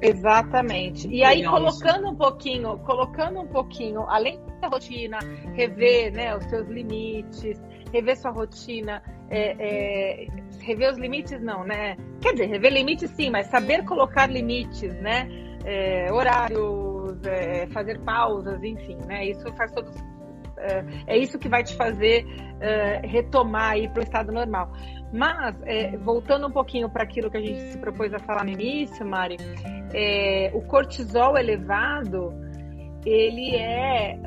Exatamente. 0.00 1.08
E 1.08 1.24
aí, 1.24 1.44
colocando 1.44 2.08
um 2.08 2.14
pouquinho, 2.14 2.78
colocando 2.80 3.40
um 3.40 3.46
pouquinho, 3.46 4.02
além 4.08 4.38
da 4.60 4.68
rotina, 4.68 5.18
rever 5.54 6.12
né, 6.12 6.36
os 6.36 6.44
seus 6.44 6.68
limites, 6.68 7.58
rever 7.92 8.16
sua 8.16 8.30
rotina, 8.30 9.02
é, 9.30 9.56
é, 9.58 10.26
rever 10.60 10.90
os 10.90 10.98
limites 10.98 11.40
não, 11.40 11.64
né? 11.64 11.96
Quer 12.20 12.32
dizer, 12.32 12.46
rever 12.46 12.72
limites 12.72 13.10
sim, 13.12 13.30
mas 13.30 13.46
saber 13.46 13.84
colocar 13.84 14.26
limites, 14.26 14.94
né? 15.00 15.28
É, 15.64 16.12
horários, 16.12 17.18
é, 17.24 17.66
fazer 17.68 17.98
pausas, 18.00 18.62
enfim, 18.62 18.98
né? 19.06 19.26
Isso 19.26 19.50
faz 19.56 19.72
todo 19.72 19.90
é, 20.58 20.84
é 21.06 21.18
isso 21.18 21.38
que 21.38 21.48
vai 21.48 21.62
te 21.62 21.74
fazer 21.76 22.24
é, 22.60 23.06
retomar 23.06 23.72
aí 23.72 23.88
para 23.88 24.00
o 24.00 24.02
estado 24.02 24.32
normal. 24.32 24.70
Mas, 25.12 25.56
é, 25.64 25.96
voltando 25.98 26.46
um 26.46 26.50
pouquinho 26.50 26.90
para 26.90 27.04
aquilo 27.04 27.30
que 27.30 27.36
a 27.36 27.40
gente 27.40 27.60
se 27.72 27.78
propôs 27.78 28.12
a 28.12 28.18
falar 28.18 28.44
no 28.44 28.50
início, 28.50 29.06
Mari, 29.06 29.36
é, 29.94 30.50
o 30.52 30.62
cortisol 30.62 31.36
elevado, 31.36 32.32
ele 33.04 33.54
é 33.54 34.18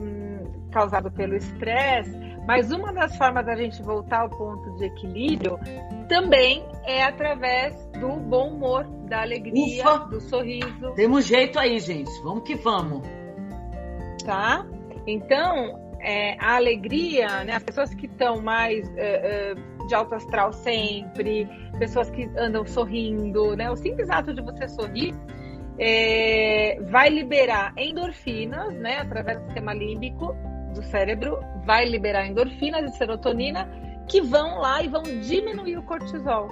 um, 0.00 0.70
causado 0.70 1.10
pelo 1.10 1.34
estresse, 1.34 2.16
mas 2.46 2.70
uma 2.70 2.92
das 2.92 3.16
formas 3.16 3.44
da 3.44 3.56
gente 3.56 3.82
voltar 3.82 4.20
ao 4.20 4.30
ponto 4.30 4.76
de 4.76 4.84
equilíbrio 4.84 5.58
também 6.08 6.64
é 6.84 7.02
através 7.02 7.74
do 7.98 8.08
bom 8.20 8.50
humor, 8.50 8.84
da 9.08 9.22
alegria, 9.22 9.82
Ufa, 9.82 10.04
do 10.06 10.20
sorriso. 10.20 10.92
Temos 10.94 11.26
jeito 11.26 11.58
aí, 11.58 11.80
gente. 11.80 12.10
Vamos 12.22 12.44
que 12.44 12.54
vamos. 12.54 13.02
Tá? 14.24 14.64
Então, 15.06 15.96
é, 16.00 16.36
a 16.38 16.56
alegria, 16.56 17.44
né, 17.44 17.54
as 17.54 17.62
pessoas 17.62 17.94
que 17.94 18.06
estão 18.06 18.40
mais 18.40 18.88
é, 18.96 19.52
é, 19.52 19.54
de 19.86 19.94
alto 19.94 20.14
astral 20.14 20.52
sempre, 20.52 21.48
pessoas 21.78 22.10
que 22.10 22.28
andam 22.36 22.66
sorrindo, 22.66 23.56
né, 23.56 23.70
o 23.70 23.76
simples 23.76 24.10
ato 24.10 24.34
de 24.34 24.42
você 24.42 24.68
sorrir 24.68 25.14
é, 25.78 26.78
vai 26.90 27.08
liberar 27.08 27.72
endorfinas, 27.76 28.74
né, 28.74 28.98
através 28.98 29.38
do 29.38 29.44
sistema 29.46 29.74
límbico 29.74 30.34
do 30.74 30.82
cérebro, 30.84 31.38
vai 31.64 31.84
liberar 31.86 32.26
endorfinas 32.26 32.92
e 32.92 32.96
serotonina 32.96 33.68
que 34.08 34.20
vão 34.20 34.58
lá 34.58 34.82
e 34.82 34.88
vão 34.88 35.02
diminuir 35.02 35.78
o 35.78 35.82
cortisol. 35.82 36.48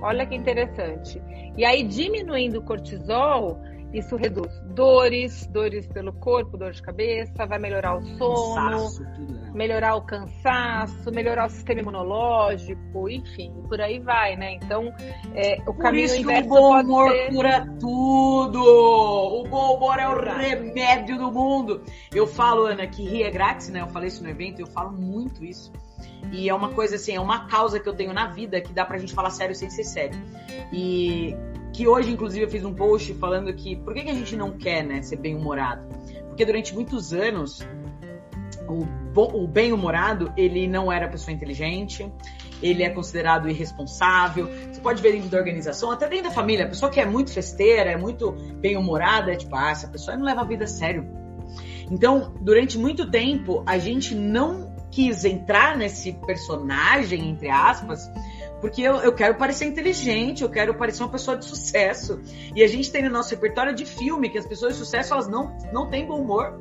Olha 0.00 0.26
que 0.26 0.34
interessante. 0.34 1.20
E 1.56 1.64
aí, 1.64 1.82
diminuindo 1.82 2.58
o 2.58 2.62
cortisol, 2.62 3.60
isso 3.94 4.16
reduz 4.16 4.52
dores, 4.74 5.46
dores 5.46 5.86
pelo 5.86 6.12
corpo, 6.12 6.56
dor 6.58 6.72
de 6.72 6.82
cabeça, 6.82 7.46
vai 7.46 7.58
melhorar 7.58 7.96
o 7.96 8.02
sono, 8.18 8.54
cansaço, 8.54 9.02
né? 9.02 9.50
melhorar 9.54 9.94
o 9.94 10.02
cansaço, 10.02 11.12
melhorar 11.12 11.46
o 11.46 11.50
sistema 11.50 11.80
imunológico, 11.80 13.08
enfim, 13.08 13.54
por 13.68 13.80
aí 13.80 14.00
vai, 14.00 14.36
né? 14.36 14.54
Então, 14.54 14.92
é, 15.34 15.60
o 15.62 15.66
por 15.66 15.78
caminho 15.78 16.06
isso 16.06 16.18
inverso 16.18 16.46
o 16.46 16.48
bom 16.48 16.80
humor 16.80 17.10
ser... 17.10 17.28
cura 17.32 17.66
tudo. 17.78 18.60
O 18.60 19.48
bom 19.48 19.76
humor 19.76 19.98
é 19.98 20.08
o 20.08 20.20
remédio 20.20 21.16
do 21.16 21.30
mundo. 21.30 21.82
Eu 22.12 22.26
falo, 22.26 22.66
Ana, 22.66 22.86
que 22.88 23.04
rir 23.04 23.22
é 23.22 23.30
grátis, 23.30 23.68
né? 23.68 23.80
Eu 23.80 23.88
falei 23.88 24.08
isso 24.08 24.22
no 24.22 24.28
evento, 24.28 24.58
eu 24.60 24.66
falo 24.66 24.90
muito 24.90 25.44
isso. 25.44 25.72
E 26.32 26.48
é 26.48 26.54
uma 26.54 26.70
coisa 26.70 26.96
assim, 26.96 27.12
é 27.12 27.20
uma 27.20 27.46
causa 27.46 27.78
que 27.78 27.88
eu 27.88 27.94
tenho 27.94 28.12
na 28.12 28.26
vida 28.26 28.60
que 28.60 28.72
dá 28.72 28.84
pra 28.84 28.98
gente 28.98 29.12
falar 29.12 29.30
sério 29.30 29.54
sem 29.54 29.70
ser 29.70 29.84
sério. 29.84 30.18
E 30.72 31.36
que 31.72 31.86
hoje, 31.88 32.10
inclusive, 32.10 32.44
eu 32.44 32.50
fiz 32.50 32.64
um 32.64 32.72
post 32.72 33.14
falando 33.14 33.52
que 33.52 33.76
por 33.76 33.94
que, 33.94 34.02
que 34.02 34.10
a 34.10 34.14
gente 34.14 34.36
não 34.36 34.52
quer 34.52 34.84
né, 34.84 35.02
ser 35.02 35.16
bem-humorado? 35.16 35.86
Porque 36.28 36.44
durante 36.44 36.74
muitos 36.74 37.12
anos 37.12 37.66
o, 38.68 38.86
o 39.16 39.46
bem-humorado 39.46 40.32
ele 40.36 40.66
não 40.66 40.90
era 40.90 41.08
pessoa 41.08 41.34
inteligente, 41.34 42.10
ele 42.62 42.82
é 42.82 42.90
considerado 42.90 43.48
irresponsável. 43.48 44.48
Você 44.72 44.80
pode 44.80 45.02
ver 45.02 45.12
dentro 45.12 45.28
da 45.28 45.38
organização, 45.38 45.90
até 45.90 46.08
dentro 46.08 46.24
da 46.24 46.30
família, 46.30 46.64
a 46.64 46.68
pessoa 46.68 46.90
que 46.90 47.00
é 47.00 47.06
muito 47.06 47.32
festeira, 47.32 47.90
é 47.90 47.96
muito 47.96 48.32
bem-humorada, 48.32 49.32
é 49.32 49.36
tipo, 49.36 49.54
ah, 49.54 49.70
essa 49.70 49.88
pessoa 49.88 50.16
não 50.16 50.24
leva 50.24 50.40
a 50.40 50.44
vida 50.44 50.64
a 50.64 50.68
sério. 50.68 51.06
Então, 51.90 52.32
durante 52.40 52.78
muito 52.78 53.10
tempo, 53.10 53.62
a 53.66 53.78
gente 53.78 54.14
não 54.14 54.73
quis 54.94 55.24
entrar 55.24 55.76
nesse 55.76 56.12
personagem, 56.12 57.28
entre 57.28 57.50
aspas, 57.50 58.08
porque 58.60 58.80
eu, 58.80 58.94
eu 58.98 59.12
quero 59.12 59.34
parecer 59.34 59.66
inteligente, 59.66 60.44
eu 60.44 60.48
quero 60.48 60.72
parecer 60.74 61.02
uma 61.02 61.10
pessoa 61.10 61.36
de 61.36 61.44
sucesso. 61.44 62.20
E 62.54 62.62
a 62.62 62.68
gente 62.68 62.90
tem 62.92 63.02
no 63.02 63.10
nosso 63.10 63.30
repertório 63.30 63.74
de 63.74 63.84
filme 63.84 64.30
que 64.30 64.38
as 64.38 64.46
pessoas 64.46 64.74
de 64.74 64.78
sucesso 64.78 65.12
elas 65.12 65.26
não, 65.26 65.56
não 65.72 65.90
têm 65.90 66.06
bom 66.06 66.20
humor. 66.20 66.60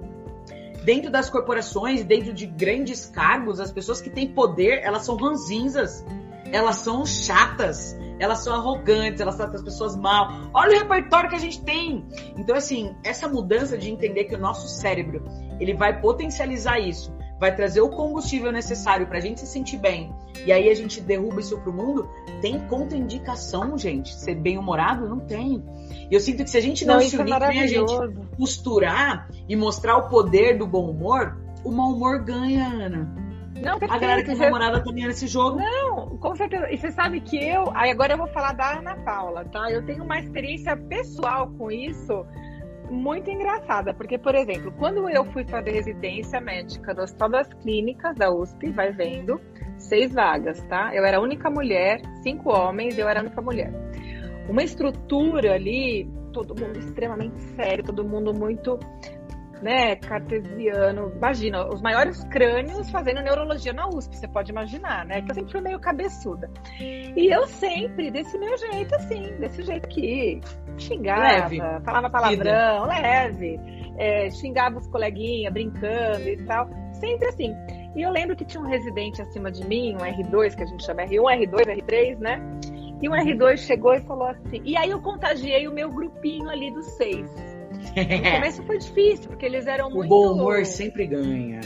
Dentro 0.84 1.12
das 1.12 1.30
corporações, 1.30 2.04
dentro 2.04 2.34
de 2.34 2.48
grandes 2.48 3.06
cargos, 3.06 3.60
as 3.60 3.72
pessoas 3.72 4.02
que 4.02 4.10
têm 4.10 4.28
poder, 4.28 4.82
elas 4.84 5.06
são 5.06 5.16
ranzinzas, 5.16 6.04
elas 6.52 6.78
são 6.78 7.06
chatas, 7.06 7.96
elas 8.20 8.40
são 8.40 8.54
arrogantes, 8.54 9.22
elas 9.22 9.38
tratam 9.38 9.56
as 9.56 9.64
pessoas 9.64 9.96
mal. 9.96 10.50
Olha 10.54 10.76
o 10.76 10.80
repertório 10.80 11.30
que 11.30 11.36
a 11.36 11.40
gente 11.40 11.64
tem. 11.64 12.06
Então, 12.36 12.56
assim, 12.56 12.96
essa 13.04 13.30
mudança 13.30 13.78
de 13.78 13.92
entender 13.92 14.26
que 14.26 14.36
o 14.36 14.40
nosso 14.40 14.68
cérebro 14.68 15.24
ele 15.60 15.76
vai 15.76 16.02
potencializar 16.02 16.80
isso 16.80 17.14
vai 17.44 17.54
trazer 17.54 17.82
o 17.82 17.90
combustível 17.90 18.54
necessário 18.54 19.06
para 19.06 19.18
a 19.18 19.22
gente 19.22 19.42
se 19.42 19.48
sentir 19.48 19.76
bem, 19.76 20.16
e 20.46 20.52
aí 20.54 20.70
a 20.70 20.74
gente 20.74 21.02
derruba 21.02 21.42
isso 21.42 21.60
pro 21.60 21.74
mundo, 21.74 22.10
tem 22.42 22.58
contraindicação, 22.68 23.78
gente. 23.78 24.16
Ser 24.16 24.36
bem-humorado? 24.36 25.10
Não 25.10 25.20
tem. 25.20 25.62
E 26.10 26.16
eu 26.16 26.22
sinto 26.22 26.46
que 26.46 26.50
se 26.50 26.58
a 26.58 26.62
gente 26.62 26.86
não, 26.86 26.94
não 26.94 27.02
se 27.02 27.18
é 27.18 27.20
unir, 27.20 27.34
é 27.34 27.60
a 27.60 27.68
gente 27.68 27.94
costurar 28.38 29.30
e 29.50 29.58
mostrar 29.58 29.98
o 29.98 30.08
poder 30.08 30.58
do 30.58 30.66
bom 30.66 30.90
humor, 30.90 31.38
o 31.66 31.72
mau 31.72 31.92
humor 31.92 32.24
ganha, 32.24 32.66
Ana. 32.66 33.14
Não, 33.62 33.76
a 33.76 33.98
galera 33.98 34.24
que 34.24 34.32
é 34.32 34.36
namorada 34.36 34.82
também 34.82 35.06
nesse 35.06 35.28
jogo. 35.28 35.58
Não, 35.58 36.18
com 36.18 36.36
certeza. 36.38 36.72
E 36.72 36.78
você 36.78 36.92
sabe 36.92 37.20
que 37.20 37.38
eu. 37.38 37.72
Aí 37.76 37.92
agora 37.92 38.14
eu 38.14 38.18
vou 38.18 38.28
falar 38.28 38.54
da 38.54 38.78
Ana 38.80 38.96
Paula, 39.04 39.44
tá? 39.46 39.70
Eu 39.70 39.86
tenho 39.86 40.04
uma 40.04 40.18
experiência 40.18 40.78
pessoal 40.78 41.52
com 41.58 41.70
isso 41.70 42.26
muito 42.90 43.30
engraçada, 43.30 43.94
porque, 43.94 44.18
por 44.18 44.36
exemplo, 44.36 44.72
quando 44.78 45.10
eu 45.10 45.26
fui 45.26 45.44
fazer 45.46 45.72
residência 45.72 46.40
médica 46.40 46.94
no 46.94 47.04
Hospital 47.04 47.30
das 47.30 47.48
Clínicas 47.62 48.16
da 48.16 48.32
USP, 48.32 48.72
vai 48.72 48.92
vendo, 48.92 49.40
seis 49.78 50.14
vagas, 50.14 50.62
tá? 50.66 50.94
Eu 50.94 51.06
era 51.06 51.18
a 51.18 51.22
única 51.22 51.50
mulher, 51.50 52.02
cinco 52.22 52.52
homens, 52.52 52.98
eu 52.98 53.08
era 53.08 53.20
a 53.20 53.24
única 53.24 53.42
mulher. 53.42 53.72
Uma 54.50 54.64
estrutura 54.64 55.54
ali, 55.54 56.10
todo 56.32 56.60
mundo 56.60 56.78
extremamente 56.80 57.40
sério, 57.56 57.84
todo 57.84 58.04
mundo 58.04 58.34
muito 58.34 58.80
né, 59.64 59.96
cartesiano. 59.96 61.12
Imagina, 61.16 61.68
os 61.68 61.82
maiores 61.82 62.24
crânios 62.26 62.90
fazendo 62.92 63.22
neurologia 63.22 63.72
na 63.74 63.88
USP, 63.88 64.18
você 64.18 64.28
pode 64.28 64.52
imaginar, 64.52 65.06
né? 65.06 65.22
Que 65.22 65.32
eu 65.32 65.36
sempre 65.36 65.52
fui 65.52 65.62
meio 65.62 65.80
cabeçuda. 65.80 66.52
E 66.80 67.34
eu 67.34 67.48
sempre, 67.48 68.12
desse 68.12 68.38
meu 68.38 68.56
jeito, 68.58 68.94
assim, 68.96 69.34
desse 69.40 69.64
jeito 69.64 69.86
aqui, 69.86 70.42
xingava, 70.78 71.22
leve. 71.22 71.60
falava 71.86 72.10
palavrão, 72.10 72.84
Vida. 72.84 73.02
leve, 73.02 73.60
é, 73.98 74.30
xingava 74.32 74.78
os 74.78 74.88
coleguinhas, 74.88 75.54
brincando 75.54 76.28
e 76.28 76.38
tal. 76.46 76.68
Sempre 76.94 77.30
assim. 77.30 77.56
E 77.96 78.02
eu 78.02 78.12
lembro 78.12 78.36
que 78.36 78.44
tinha 78.44 78.62
um 78.62 78.68
residente 78.68 79.22
acima 79.22 79.52
de 79.52 79.66
mim, 79.66 79.96
um 79.96 80.00
R2, 80.00 80.56
que 80.56 80.64
a 80.64 80.66
gente 80.66 80.84
chama 80.84 81.04
R1, 81.04 81.48
R2, 81.48 81.84
R3, 81.84 82.18
né? 82.20 82.42
E 83.02 83.08
um 83.08 83.12
R2 83.12 83.58
chegou 83.58 83.94
e 83.94 84.02
falou 84.02 84.28
assim. 84.28 84.62
E 84.64 84.76
aí 84.76 84.90
eu 84.90 85.02
contagiei 85.02 85.68
o 85.68 85.74
meu 85.74 85.90
grupinho 85.90 86.50
ali 86.50 86.72
dos 86.72 86.86
seis. 86.98 87.53
No 87.74 88.32
começo 88.32 88.64
foi 88.64 88.78
difícil, 88.78 89.30
porque 89.30 89.46
eles 89.46 89.68
eram 89.68 89.90
muito. 89.90 90.06
O 90.06 90.10
bom 90.10 90.34
humor 90.34 90.66
sempre 90.66 91.08
ganha. 91.08 91.60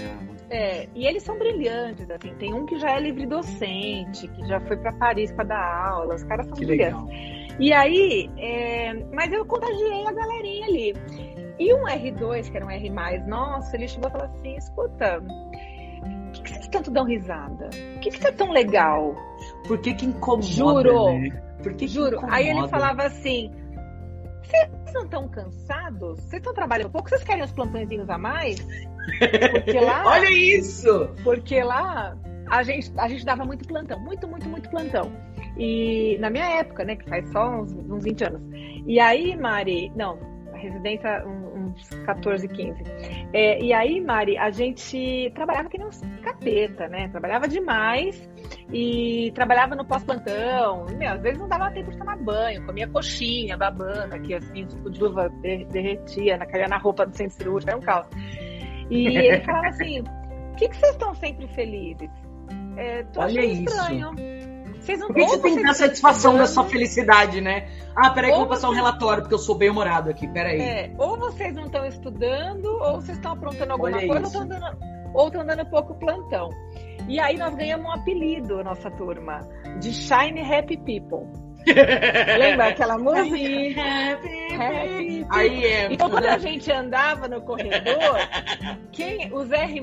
É, 0.50 0.88
e 0.96 1.06
eles 1.06 1.24
são 1.24 1.38
brilhantes, 1.38 2.10
assim. 2.10 2.34
Tem 2.36 2.54
um 2.54 2.66
que 2.66 2.80
já 2.80 2.92
é 2.92 3.00
livre 3.00 3.26
docente, 3.26 4.28
que 4.28 4.48
já 4.48 4.60
foi 4.62 4.78
para 4.78 4.94
Paris 4.94 5.32
para 5.34 5.46
dar 5.46 5.90
aula. 5.90 6.16
Os 6.16 6.24
caras 6.24 6.48
são 6.48 6.56
que 6.56 6.66
brilhantes. 6.66 7.04
Legal. 7.04 7.38
E 7.60 7.74
aí, 7.74 8.30
é, 8.38 8.94
mas 9.12 9.32
eu 9.32 9.46
contagiei 9.46 10.06
a 10.06 10.12
galerinha 10.12 10.68
ali. 10.68 10.94
E 11.60 11.74
um 11.74 11.86
R2, 11.86 12.52
que 12.52 12.58
era 12.58 12.66
um 12.66 12.70
R 12.70 12.90
nossa, 13.28 13.76
ele 13.76 13.88
chegou 13.88 14.10
e 14.10 14.12
falou 14.12 14.28
assim: 14.28 14.56
escuta, 14.56 15.20
por 15.22 16.32
que, 16.32 16.42
que 16.44 16.50
vocês 16.54 16.68
tanto 16.68 16.92
dão 16.92 17.04
risada? 17.04 17.70
Por 17.70 18.00
que, 18.00 18.12
que 18.12 18.20
tá 18.20 18.32
tão 18.32 18.52
legal? 18.52 19.16
Por 19.68 19.80
que, 19.80 19.94
que 19.96 20.06
incomoda? 20.06 20.46
Juro. 20.46 21.20
Né? 21.20 21.44
Por 21.64 21.74
que 21.74 21.88
Juro. 21.88 22.20
Que 22.20 22.26
aí 22.30 22.50
ele 22.50 22.68
falava 22.68 23.04
assim: 23.04 23.52
vocês 24.48 24.94
não 24.94 25.04
estão 25.04 25.28
cansados? 25.28 26.20
Vocês 26.22 26.42
estão 26.42 26.54
trabalhando 26.54 26.90
pouco? 26.90 27.10
Vocês 27.10 27.24
querem 27.24 27.44
os 27.44 27.52
plantõezinhos 27.52 28.10
a 28.10 28.18
mais? 28.18 28.56
Porque 29.52 29.80
lá. 29.80 30.04
Olha 30.08 30.32
isso! 30.32 31.10
Porque 31.24 31.64
lá 31.64 32.18
a 32.50 32.64
gente, 32.64 32.92
a 32.98 33.08
gente 33.08 33.26
dava 33.26 33.46
muito 33.46 33.68
plantão, 33.68 34.00
muito, 34.00 34.28
muito, 34.28 34.48
muito 34.48 34.70
plantão. 34.70 35.12
E 35.58 36.18
na 36.20 36.30
minha 36.30 36.46
época, 36.60 36.86
né, 36.86 36.96
que 36.96 37.08
faz 37.10 37.28
só 37.32 37.50
uns, 37.50 37.74
uns 37.74 38.04
20 38.04 38.24
anos. 38.24 38.42
E 38.86 39.00
aí, 39.00 39.36
Mari, 39.36 39.92
não, 39.96 40.18
a 40.54 40.58
residência 40.58 41.26
uns 41.26 41.47
14, 42.06 42.48
15. 42.48 42.84
É, 43.34 43.62
e 43.62 43.74
aí, 43.74 44.02
Mari, 44.02 44.38
a 44.38 44.50
gente 44.50 45.32
trabalhava 45.36 45.70
que 45.70 45.78
nem 45.78 45.88
uns 45.88 46.02
capeta, 46.24 46.88
né? 46.88 47.08
Trabalhava 47.10 47.48
demais. 47.48 48.30
e 48.72 49.32
trabalhava 49.34 49.76
no 49.76 49.86
pós-plantão. 49.86 50.86
Às 50.86 51.22
vezes 51.22 51.40
não 51.40 51.48
dava 51.48 51.72
tempo 51.72 51.92
de 51.92 51.98
tomar 51.98 52.18
banho, 52.18 52.66
comia 52.66 52.88
coxinha, 52.88 53.58
babana, 53.58 54.20
que 54.20 54.34
assim, 54.34 54.68
suco 54.70 54.90
de 54.90 55.04
uva 55.04 55.30
derretia, 55.72 56.38
caía 56.40 56.68
na 56.68 56.78
roupa 56.78 57.06
do 57.06 57.16
centro 57.16 57.38
cirúrgico, 57.38 57.72
era 57.72 57.80
um 57.80 57.82
caos. 57.82 58.08
E 58.90 59.08
ele 59.18 59.42
falava 59.42 59.68
assim: 59.68 60.04
por 60.04 60.56
que, 60.58 60.70
que 60.70 60.76
vocês 60.78 60.92
estão 60.94 61.14
sempre 61.16 61.48
felizes? 61.50 62.10
É, 62.78 63.04
tô 63.04 63.22
Olha 63.22 63.44
estranho. 63.44 64.12
Vocês 64.88 65.00
não 65.02 65.08
Por 65.08 65.16
que 65.16 65.28
você 65.28 65.40
tem 65.40 65.56
que 65.58 65.64
dar 65.64 65.74
satisfação 65.74 66.38
da 66.38 66.48
sua 66.48 66.64
felicidade, 66.64 67.42
né? 67.42 67.68
Ah, 67.94 68.10
peraí, 68.10 68.30
que 68.30 68.36
eu 68.36 68.40
vou 68.40 68.48
passar 68.48 68.70
um 68.70 68.74
relatório, 68.74 69.22
porque 69.22 69.36
eu 69.36 69.40
sou 69.40 69.54
bem 69.54 69.70
humorado 69.70 70.10
aqui, 70.10 70.26
peraí. 70.30 70.62
É, 70.62 70.92
ou 70.98 71.18
vocês 71.18 71.54
não 71.54 71.66
estão 71.66 71.86
estudando, 71.86 72.66
ou 72.66 73.02
vocês 73.02 73.18
estão 73.18 73.34
aprontando 73.34 73.74
alguma 73.74 73.98
Olha 73.98 74.08
coisa, 74.08 74.38
ou 74.38 74.44
estão, 74.46 74.78
ou 75.14 75.28
estão 75.28 75.46
dando 75.46 75.66
pouco 75.66 75.94
plantão. 75.96 76.50
E 77.06 77.20
aí 77.20 77.38
nós 77.38 77.54
ganhamos 77.56 77.86
um 77.86 77.92
apelido, 77.92 78.64
nossa 78.64 78.90
turma, 78.92 79.46
de 79.82 79.92
Shine 79.92 80.42
Happy 80.42 80.78
People. 80.78 81.47
Lembra 82.38 82.68
aquela 82.68 82.98
música? 82.98 83.36
Happy, 83.36 84.54
happy, 84.54 85.24
happy. 85.30 85.66
É. 85.66 85.94
Então, 85.94 86.10
quando 86.10 86.26
a 86.26 86.38
gente 86.38 86.72
andava 86.72 87.28
no 87.28 87.42
corredor, 87.42 88.18
quem, 88.92 89.34
os 89.34 89.52
R, 89.52 89.82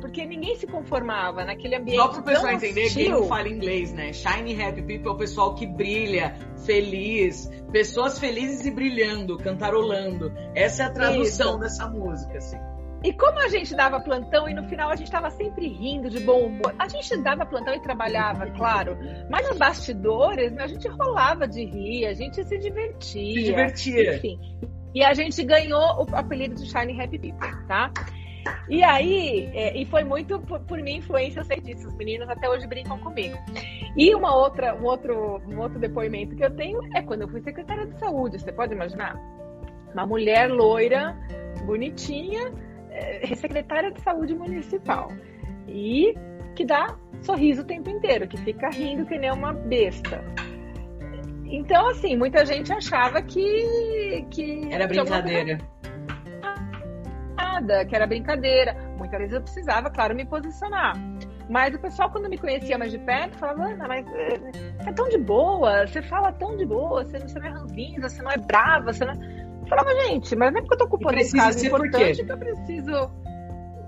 porque 0.00 0.24
ninguém 0.26 0.56
se 0.56 0.66
conformava 0.66 1.44
naquele 1.44 1.76
ambiente. 1.76 1.98
Só 1.98 2.08
para 2.08 2.20
o 2.20 2.22
pessoal 2.22 2.52
entender, 2.52 2.90
quem 2.90 3.08
não 3.08 3.24
fala 3.24 3.48
inglês, 3.48 3.92
né? 3.92 4.12
Shiny 4.12 4.60
Happy 4.60 4.82
People 4.82 5.08
é 5.08 5.12
o 5.12 5.16
pessoal 5.16 5.54
que 5.54 5.66
brilha, 5.66 6.34
feliz, 6.64 7.50
pessoas 7.72 8.18
felizes 8.18 8.66
e 8.66 8.70
brilhando, 8.70 9.36
cantarolando. 9.38 10.32
Essa 10.54 10.84
é 10.84 10.86
a 10.86 10.90
tradução 10.90 11.50
Isso. 11.50 11.58
dessa 11.58 11.88
música, 11.88 12.38
assim. 12.38 12.58
E 13.02 13.12
como 13.12 13.38
a 13.38 13.48
gente 13.48 13.74
dava 13.76 14.00
plantão 14.00 14.48
e 14.48 14.54
no 14.54 14.64
final 14.68 14.90
a 14.90 14.96
gente 14.96 15.06
estava 15.06 15.30
sempre 15.30 15.68
rindo 15.68 16.10
de 16.10 16.18
bom 16.20 16.46
humor, 16.46 16.74
a 16.78 16.88
gente 16.88 17.16
dava 17.18 17.46
plantão 17.46 17.74
e 17.74 17.80
trabalhava, 17.80 18.46
claro, 18.50 18.98
mas 19.30 19.48
nos 19.48 19.56
bastidores 19.56 20.50
né, 20.52 20.64
a 20.64 20.66
gente 20.66 20.88
rolava 20.88 21.46
de 21.46 21.64
rir, 21.64 22.06
a 22.06 22.14
gente 22.14 22.44
se 22.44 22.58
divertia. 22.58 23.34
Se 23.34 23.44
divertia. 23.44 24.16
Enfim. 24.16 24.40
E 24.94 25.04
a 25.04 25.14
gente 25.14 25.44
ganhou 25.44 26.06
o 26.10 26.16
apelido 26.16 26.56
de 26.56 26.68
Shine 26.68 27.00
Happy 27.00 27.18
People, 27.18 27.66
tá? 27.68 27.92
E 28.68 28.82
aí, 28.82 29.50
é, 29.54 29.76
e 29.76 29.84
foi 29.84 30.02
muito 30.02 30.40
por, 30.40 30.60
por, 30.60 30.78
minha 30.78 30.98
influência, 30.98 31.40
eu 31.40 31.44
sei 31.44 31.60
disso, 31.60 31.86
os 31.86 31.94
meninos 31.94 32.28
até 32.28 32.48
hoje 32.48 32.66
brincam 32.66 32.98
comigo. 32.98 33.36
E 33.96 34.14
uma 34.14 34.34
outra, 34.34 34.74
um, 34.74 34.84
outro, 34.84 35.40
um 35.46 35.58
outro 35.60 35.78
depoimento 35.78 36.34
que 36.34 36.44
eu 36.44 36.50
tenho 36.50 36.80
é 36.94 37.02
quando 37.02 37.22
eu 37.22 37.28
fui 37.28 37.40
secretária 37.42 37.86
de 37.86 37.98
saúde, 37.98 38.38
você 38.40 38.50
pode 38.50 38.74
imaginar? 38.74 39.16
Uma 39.92 40.06
mulher 40.06 40.50
loira, 40.50 41.16
bonitinha, 41.64 42.52
é, 42.98 43.34
secretária 43.34 43.90
de 43.90 44.00
saúde 44.00 44.34
municipal 44.34 45.08
e 45.66 46.14
que 46.54 46.64
dá 46.64 46.96
sorriso 47.22 47.62
o 47.62 47.64
tempo 47.64 47.88
inteiro, 47.90 48.26
que 48.26 48.36
fica 48.38 48.68
rindo 48.70 49.06
que 49.06 49.18
nem 49.18 49.30
uma 49.30 49.52
besta. 49.52 50.24
Então, 51.44 51.88
assim, 51.88 52.16
muita 52.16 52.44
gente 52.44 52.72
achava 52.72 53.22
que. 53.22 54.26
que 54.30 54.68
era 54.70 54.86
brincadeira. 54.86 55.58
Nada, 57.36 57.84
que 57.86 57.96
era 57.96 58.06
brincadeira. 58.06 58.76
Muitas 58.98 59.18
vezes 59.18 59.34
eu 59.34 59.40
precisava, 59.40 59.90
claro, 59.90 60.14
me 60.14 60.26
posicionar. 60.26 60.94
Mas 61.48 61.74
o 61.74 61.78
pessoal, 61.78 62.10
quando 62.10 62.28
me 62.28 62.36
conhecia 62.36 62.76
mais 62.76 62.90
de 62.90 62.98
perto, 62.98 63.38
falava, 63.38 63.64
Ana, 63.64 63.88
mas 63.88 64.06
é, 64.12 64.34
é 64.86 64.92
tão 64.92 65.08
de 65.08 65.16
boa, 65.16 65.86
você 65.86 66.02
fala 66.02 66.30
tão 66.32 66.56
de 66.56 66.66
boa, 66.66 67.02
você, 67.04 67.18
você 67.18 67.38
não 67.38 67.46
é 67.46 67.50
ranzinza, 67.50 68.08
você 68.08 68.22
não 68.22 68.30
é 68.30 68.36
brava, 68.36 68.92
você 68.92 69.04
não. 69.06 69.14
É 69.14 69.37
falava, 69.68 69.90
gente, 70.06 70.34
mas 70.36 70.52
não 70.52 70.58
é 70.58 70.62
porque 70.62 70.74
eu 70.74 70.78
tô 70.78 70.84
ocupando 70.84 71.18
um 71.18 71.30
caso 71.30 71.66
importante 71.66 72.24
que 72.24 72.32
eu 72.32 72.38
preciso, 72.38 73.10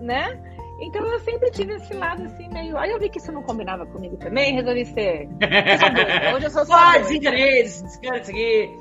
né? 0.01 0.39
Então 0.81 1.05
eu 1.07 1.21
sempre 1.21 1.51
tive 1.51 1.75
esse 1.75 1.93
lado 1.93 2.23
assim, 2.25 2.49
meio. 2.49 2.77
Aí 2.79 2.91
eu 2.91 2.99
vi 2.99 3.11
que 3.11 3.19
isso 3.19 3.31
não 3.31 3.43
combinava 3.43 3.85
comigo 3.85 4.17
também, 4.17 4.55
resolvi 4.55 4.87
ser. 4.87 5.29
Hoje 6.35 6.47
eu 6.47 6.51
sou 6.51 6.65
só. 6.65 6.75
Ah, 6.75 6.99
isso 8.17 8.31
aqui. 8.31 8.79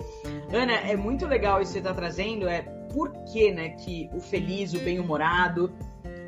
Ana, 0.54 0.74
é 0.74 0.96
muito 0.96 1.28
legal 1.28 1.62
isso 1.62 1.74
que 1.74 1.80
você 1.80 1.84
tá 1.84 1.94
trazendo, 1.94 2.48
é 2.48 2.62
por 2.94 3.12
que, 3.26 3.52
né, 3.52 3.70
que 3.70 4.10
o 4.14 4.20
feliz, 4.20 4.74
o 4.74 4.80
bem-humorado 4.80 5.72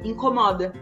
incomoda. 0.03 0.74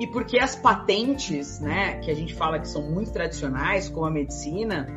E 0.00 0.06
porque 0.08 0.38
as 0.38 0.56
patentes, 0.56 1.60
né, 1.60 2.00
que 2.00 2.10
a 2.10 2.14
gente 2.14 2.34
fala 2.34 2.58
que 2.58 2.66
são 2.66 2.82
muito 2.82 3.12
tradicionais, 3.12 3.88
como 3.88 4.06
a 4.06 4.10
medicina, 4.10 4.88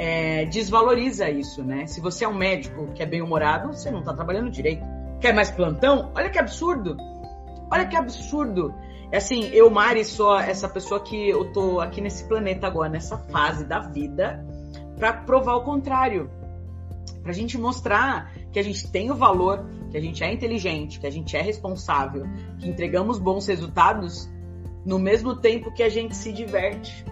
é, 0.00 0.46
desvaloriza 0.46 1.28
isso, 1.28 1.62
né? 1.62 1.86
Se 1.86 2.00
você 2.00 2.24
é 2.24 2.28
um 2.28 2.34
médico 2.34 2.86
que 2.94 3.02
é 3.02 3.06
bem-humorado, 3.06 3.68
você 3.68 3.90
não 3.90 4.02
tá 4.02 4.14
trabalhando 4.14 4.50
direito. 4.50 4.82
Quer 5.20 5.34
mais 5.34 5.50
plantão? 5.50 6.10
Olha 6.14 6.30
que 6.30 6.38
absurdo! 6.38 6.96
Olha 7.70 7.86
que 7.86 7.94
absurdo! 7.94 8.74
É 9.12 9.18
assim, 9.18 9.50
eu, 9.52 9.70
Mari, 9.70 10.02
sou 10.06 10.38
essa 10.40 10.66
pessoa 10.70 11.00
que 11.00 11.28
eu 11.28 11.52
tô 11.52 11.80
aqui 11.80 12.00
nesse 12.00 12.24
planeta 12.26 12.66
agora, 12.66 12.88
nessa 12.88 13.18
fase 13.18 13.66
da 13.66 13.80
vida, 13.80 14.42
para 14.96 15.12
provar 15.12 15.56
o 15.56 15.64
contrário. 15.64 16.30
Pra 17.22 17.34
gente 17.34 17.58
mostrar 17.58 18.32
que 18.50 18.58
a 18.58 18.62
gente 18.62 18.90
tem 18.90 19.10
o 19.10 19.14
valor, 19.14 19.66
que 19.90 19.98
a 19.98 20.00
gente 20.00 20.24
é 20.24 20.32
inteligente, 20.32 20.98
que 20.98 21.06
a 21.06 21.10
gente 21.10 21.36
é 21.36 21.42
responsável, 21.42 22.24
que 22.58 22.66
entregamos 22.66 23.18
bons 23.18 23.46
resultados 23.46 24.30
no 24.82 24.98
mesmo 24.98 25.36
tempo 25.36 25.70
que 25.74 25.82
a 25.82 25.90
gente 25.90 26.16
se 26.16 26.32
diverte. 26.32 27.04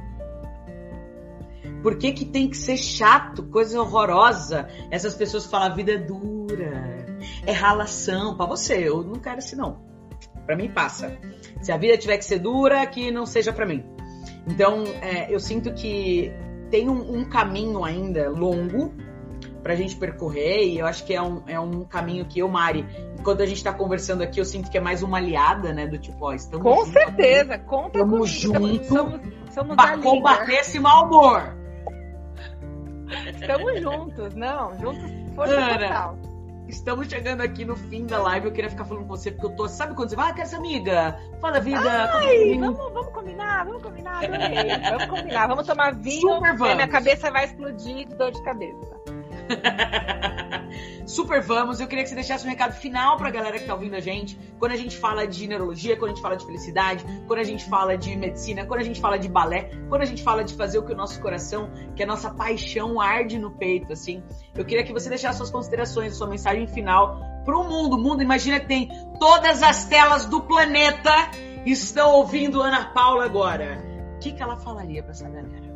Por 1.83 1.97
que, 1.97 2.13
que 2.13 2.25
tem 2.25 2.49
que 2.49 2.57
ser 2.57 2.77
chato, 2.77 3.43
coisa 3.45 3.81
horrorosa? 3.81 4.69
Essas 4.91 5.15
pessoas 5.15 5.47
falam 5.47 5.69
a 5.69 5.75
vida 5.75 5.93
é 5.93 5.99
dura, 5.99 7.07
é 7.47 7.53
ralação. 7.53 8.37
Para 8.37 8.47
você, 8.47 8.89
eu 8.89 9.03
não 9.03 9.17
quero 9.17 9.39
assim 9.39 9.57
não. 9.57 9.81
Para 10.45 10.57
mim 10.57 10.71
passa. 10.71 11.17
Se 11.61 11.71
a 11.71 11.77
vida 11.77 11.97
tiver 11.97 12.19
que 12.19 12.25
ser 12.25 12.39
dura, 12.39 12.87
que 12.87 13.11
não 13.11 13.27
seja 13.27 13.53
para 13.53 13.67
mim. 13.67 13.85
Então, 14.47 14.85
é, 15.03 15.33
eu 15.33 15.39
sinto 15.39 15.73
que 15.75 16.33
tem 16.71 16.89
um, 16.89 17.19
um 17.19 17.25
caminho 17.25 17.85
ainda 17.85 18.29
longo 18.31 18.93
para 19.63 19.73
a 19.73 19.77
gente 19.77 19.97
percorrer 19.97 20.65
e 20.65 20.79
eu 20.79 20.87
acho 20.87 21.05
que 21.05 21.13
é 21.13 21.21
um, 21.21 21.43
é 21.47 21.61
um 21.61 21.85
caminho 21.85 22.25
que 22.25 22.39
eu, 22.39 22.49
Mari, 22.49 22.87
enquanto 23.19 23.43
a 23.43 23.47
gente 23.47 23.59
está 23.59 23.73
conversando 23.73 24.23
aqui, 24.23 24.41
eu 24.41 24.45
sinto 24.45 24.71
que 24.71 24.79
é 24.79 24.81
mais 24.81 25.03
uma 25.03 25.19
aliada, 25.19 25.73
né, 25.73 25.87
do 25.87 25.99
tipo, 25.99 26.25
ó, 26.25 26.33
estamos 26.33 26.63
Com 26.63 26.87
certeza, 26.87 27.55
aqui, 27.55 27.65
conta 27.67 27.99
estamos 27.99 28.31
juntos 28.31 28.87
somos, 28.87 29.21
somos 29.53 29.77
para 29.77 29.99
combater 29.99 30.55
esse 30.55 30.79
mau 30.79 31.07
humor. 31.07 31.58
Estamos 33.41 33.81
juntos, 33.81 34.35
não, 34.35 34.79
juntos 34.79 35.11
força 35.35 35.55
Ana, 35.55 35.79
total. 35.79 36.19
Estamos 36.69 37.09
chegando 37.09 37.41
aqui 37.41 37.65
no 37.65 37.75
fim 37.77 38.05
da 38.05 38.21
live. 38.21 38.47
Eu 38.47 38.53
queria 38.53 38.69
ficar 38.69 38.85
falando 38.85 39.05
com 39.05 39.09
você, 39.09 39.31
porque 39.31 39.47
eu 39.47 39.57
tô. 39.57 39.69
Sabe 39.69 39.95
quando 39.95 40.11
você 40.11 40.17
vai? 40.17 40.31
Ah, 40.31 40.35
quero 40.35 40.47
essa 40.47 40.57
amiga. 40.59 41.19
Fala, 41.41 41.61
vida. 41.61 42.11
Ai, 42.13 42.59
vamos, 42.59 42.77
vamos 42.93 43.13
combinar, 43.13 43.65
vamos 43.65 43.83
combinar, 43.83 44.23
adorei. 44.23 44.91
Vamos 44.91 45.07
combinar, 45.07 45.47
vamos 45.47 45.67
tomar 45.67 45.95
vinho. 45.95 46.21
Super 46.21 46.57
vamos. 46.57 46.75
Minha 46.75 46.89
cabeça 46.89 47.31
vai 47.31 47.47
explodir 47.47 48.07
de 48.07 48.15
dor 48.17 48.31
de 48.33 48.43
cabeça. 48.43 48.98
Super 51.07 51.41
vamos. 51.43 51.81
Eu 51.81 51.87
queria 51.87 52.05
que 52.05 52.11
você 52.11 52.15
deixasse 52.15 52.47
um 52.47 52.51
recado 52.51 52.73
final 52.75 53.17
pra 53.17 53.31
galera 53.31 53.59
que 53.59 53.67
tá 53.67 53.75
ouvindo 53.75 53.95
a 53.95 54.01
gente. 54.01 54.39
Quando 54.59 54.73
a 54.73 54.77
gente 54.77 54.97
fala 54.97 55.27
de 55.27 55.47
neurologia, 55.47 55.97
quando 55.97 56.11
a 56.11 56.15
gente 56.15 56.23
fala 56.23 56.37
de 56.37 56.45
felicidade, 56.45 57.05
quando 57.27 57.41
a 57.41 57.45
gente 57.45 57.65
fala 57.69 57.97
de 57.97 58.15
medicina, 58.17 58.67
quando 58.67 58.81
a 58.81 58.85
gente 58.85 59.01
fala 59.01 59.19
de 59.19 59.29
balé, 59.29 59.71
quando 59.89 60.03
a 60.03 60.05
gente 60.05 60.23
fala 60.23 60.45
de 60.45 60.55
fazer 60.55 60.79
o 60.79 60.83
que 60.85 60.93
o 60.93 60.97
nosso 60.97 61.21
coração, 61.21 61.71
que 61.97 62.03
a 62.03 62.07
nossa 62.07 62.31
paixão 62.31 63.01
arde 63.01 63.39
no 63.39 63.51
peito, 63.51 63.93
assim. 63.93 64.23
Eu 64.55 64.65
queria 64.65 64.85
que 64.85 64.93
você 64.93 65.09
deixasse 65.09 65.39
suas 65.39 65.51
considerações, 65.51 66.17
sua 66.17 66.27
mensagem 66.27 66.67
final 66.67 67.19
pro 67.45 67.65
mundo. 67.65 67.97
O 67.97 67.99
mundo, 67.99 68.23
imagina 68.23 68.61
que 68.61 68.67
tem 68.67 68.89
todas 69.19 69.63
as 69.63 69.87
telas 69.87 70.27
do 70.27 70.43
planeta 70.43 71.31
estão 71.65 72.13
ouvindo 72.13 72.63
Ana 72.63 72.87
Paula 72.87 73.25
agora. 73.25 73.83
O 74.17 74.19
que, 74.19 74.33
que 74.33 74.43
ela 74.43 74.57
falaria 74.57 75.03
para 75.03 75.13
essa 75.13 75.29
galera? 75.29 75.68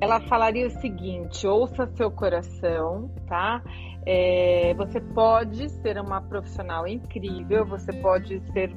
Ela 0.00 0.20
falaria 0.20 0.66
o 0.66 0.70
seguinte: 0.70 1.46
ouça 1.46 1.86
seu 1.94 2.10
coração, 2.10 3.10
tá? 3.26 3.62
É, 4.04 4.72
você 4.74 5.00
pode 5.00 5.68
ser 5.68 5.98
uma 5.98 6.20
profissional 6.20 6.86
incrível, 6.86 7.66
você 7.66 7.92
pode 7.92 8.40
ser 8.52 8.72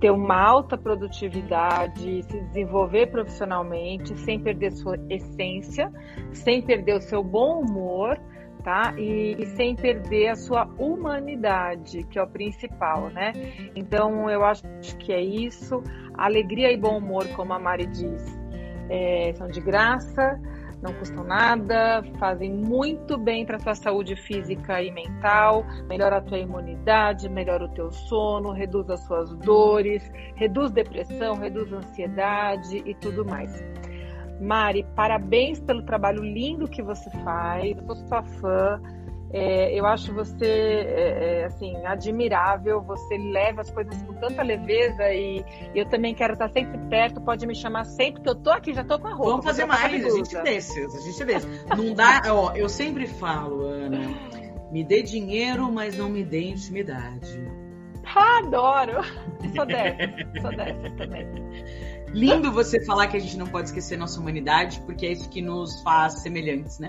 ter 0.00 0.10
uma 0.10 0.40
alta 0.42 0.78
produtividade, 0.78 2.22
se 2.22 2.40
desenvolver 2.40 3.08
profissionalmente, 3.08 4.18
sem 4.20 4.40
perder 4.40 4.72
sua 4.72 4.96
essência, 5.10 5.92
sem 6.32 6.62
perder 6.62 6.96
o 6.96 7.00
seu 7.02 7.22
bom 7.22 7.60
humor, 7.60 8.18
tá? 8.64 8.94
E, 8.96 9.36
e, 9.38 9.46
sem 9.56 9.76
perder 9.76 10.28
a 10.28 10.36
sua 10.36 10.64
humanidade, 10.78 12.02
que 12.04 12.18
é 12.18 12.22
o 12.22 12.26
principal, 12.26 13.10
né? 13.10 13.32
Então 13.76 14.30
eu 14.30 14.42
acho 14.42 14.62
que 14.98 15.12
é 15.12 15.20
isso. 15.20 15.82
Alegria 16.14 16.72
e 16.72 16.78
bom 16.78 16.96
humor, 16.96 17.28
como 17.36 17.52
a 17.52 17.58
Mari 17.58 17.86
diz, 17.86 18.39
é, 18.90 19.32
são 19.34 19.48
de 19.48 19.60
graça, 19.60 20.38
não 20.82 20.92
custam 20.94 21.22
nada, 21.24 22.02
fazem 22.18 22.52
muito 22.52 23.16
bem 23.16 23.46
para 23.46 23.56
a 23.56 23.60
tua 23.60 23.74
saúde 23.74 24.16
física 24.16 24.82
e 24.82 24.90
mental, 24.90 25.64
melhora 25.88 26.16
a 26.16 26.20
tua 26.20 26.38
imunidade, 26.38 27.28
melhora 27.28 27.64
o 27.64 27.68
teu 27.68 27.90
sono, 27.90 28.50
reduz 28.50 28.88
as 28.90 29.00
suas 29.06 29.32
dores, 29.38 30.10
reduz 30.34 30.70
depressão, 30.72 31.36
reduz 31.36 31.72
ansiedade 31.72 32.82
e 32.84 32.94
tudo 32.94 33.24
mais. 33.24 33.62
Mari, 34.40 34.86
parabéns 34.96 35.60
pelo 35.60 35.82
trabalho 35.82 36.22
lindo 36.22 36.66
que 36.66 36.82
você 36.82 37.10
faz, 37.22 37.76
eu 37.76 37.94
sou 37.94 37.96
sua 38.08 38.22
fã 38.22 38.80
É, 39.32 39.78
eu 39.78 39.86
acho 39.86 40.12
você 40.12 40.44
é, 40.44 41.42
é, 41.42 41.44
assim 41.44 41.76
admirável. 41.86 42.82
Você 42.82 43.16
leva 43.16 43.60
as 43.60 43.70
coisas 43.70 44.00
com 44.02 44.14
tanta 44.14 44.42
leveza 44.42 45.08
e 45.12 45.44
eu 45.74 45.86
também 45.86 46.14
quero 46.14 46.32
estar 46.32 46.48
sempre 46.50 46.78
perto. 46.88 47.20
Pode 47.20 47.46
me 47.46 47.54
chamar 47.54 47.84
sempre 47.84 48.22
que 48.22 48.28
eu 48.28 48.34
tô 48.34 48.50
aqui, 48.50 48.74
já 48.74 48.84
tô 48.84 48.98
com 48.98 49.06
a 49.06 49.12
roupa. 49.12 49.30
Vamos 49.30 49.46
fazer 49.46 49.66
mais, 49.66 50.04
a 50.04 50.10
gente 50.10 50.42
desce, 50.42 50.84
a 50.84 51.00
gente 51.00 51.24
desce. 51.24 51.46
Não 51.76 51.94
dá, 51.94 52.22
ó, 52.28 52.52
eu 52.54 52.68
sempre 52.68 53.06
falo, 53.06 53.66
Ana, 53.66 54.00
me 54.72 54.82
dê 54.82 55.02
dinheiro, 55.02 55.70
mas 55.70 55.96
não 55.96 56.08
me 56.08 56.24
dê 56.24 56.50
intimidade. 56.50 57.40
adoro! 58.16 59.02
Sou 59.54 59.66
dessa, 59.66 60.40
sou 60.40 60.50
dessa 60.56 60.90
também. 60.96 61.26
Lindo 62.12 62.50
você 62.50 62.84
falar 62.84 63.06
que 63.06 63.16
a 63.16 63.20
gente 63.20 63.36
não 63.36 63.46
pode 63.46 63.68
esquecer 63.68 63.96
nossa 63.96 64.20
humanidade, 64.20 64.80
porque 64.84 65.06
é 65.06 65.12
isso 65.12 65.28
que 65.28 65.40
nos 65.40 65.80
faz 65.82 66.20
semelhantes, 66.22 66.78
né? 66.78 66.88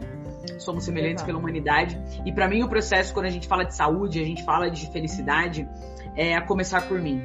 Somos 0.58 0.84
semelhantes 0.84 1.24
pela 1.24 1.38
humanidade. 1.38 2.00
E 2.26 2.32
para 2.32 2.48
mim 2.48 2.64
o 2.64 2.68
processo 2.68 3.14
quando 3.14 3.28
a 3.28 3.30
gente 3.30 3.48
fala 3.48 3.64
de 3.64 3.76
saúde, 3.76 4.20
a 4.20 4.26
gente 4.26 4.44
fala 4.44 4.70
de 4.70 4.92
felicidade, 4.92 5.68
é 6.16 6.36
a 6.36 6.42
começar 6.42 6.88
por 6.88 7.00
mim. 7.00 7.24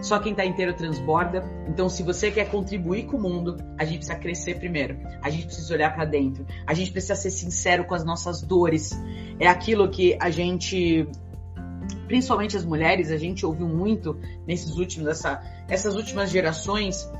Só 0.00 0.18
quem 0.18 0.34
tá 0.34 0.44
inteiro 0.44 0.74
transborda. 0.74 1.44
Então, 1.68 1.88
se 1.88 2.02
você 2.02 2.30
quer 2.30 2.50
contribuir 2.50 3.06
com 3.06 3.16
o 3.16 3.20
mundo, 3.20 3.56
a 3.78 3.84
gente 3.84 3.98
precisa 3.98 4.18
crescer 4.18 4.58
primeiro. 4.58 4.98
A 5.22 5.30
gente 5.30 5.46
precisa 5.46 5.72
olhar 5.74 5.94
para 5.94 6.04
dentro. 6.04 6.44
A 6.66 6.74
gente 6.74 6.90
precisa 6.90 7.14
ser 7.14 7.30
sincero 7.30 7.84
com 7.84 7.94
as 7.94 8.04
nossas 8.04 8.42
dores. 8.42 8.90
É 9.38 9.46
aquilo 9.46 9.88
que 9.88 10.16
a 10.20 10.28
gente 10.28 11.08
principalmente 12.06 12.56
as 12.56 12.64
mulheres, 12.64 13.10
a 13.10 13.16
gente 13.16 13.46
ouviu 13.46 13.66
muito 13.66 14.18
nesses 14.46 14.76
últimos, 14.76 15.08
essa, 15.08 15.42
essas 15.66 15.96
últimas 15.96 16.30
gerações, 16.30 17.10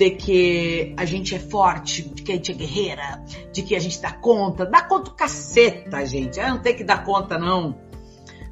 de 0.00 0.12
que 0.12 0.94
a 0.96 1.04
gente 1.04 1.34
é 1.34 1.38
forte, 1.38 2.08
de 2.08 2.22
que 2.22 2.32
a 2.32 2.34
gente 2.34 2.52
é 2.52 2.54
guerreira, 2.54 3.22
de 3.52 3.60
que 3.62 3.76
a 3.76 3.78
gente 3.78 4.00
dá 4.00 4.10
conta. 4.10 4.64
Dá 4.64 4.80
conta 4.82 5.10
caceta, 5.10 6.06
gente. 6.06 6.40
não 6.40 6.58
tem 6.58 6.74
que 6.74 6.82
dar 6.82 7.04
conta, 7.04 7.38
não. 7.38 7.78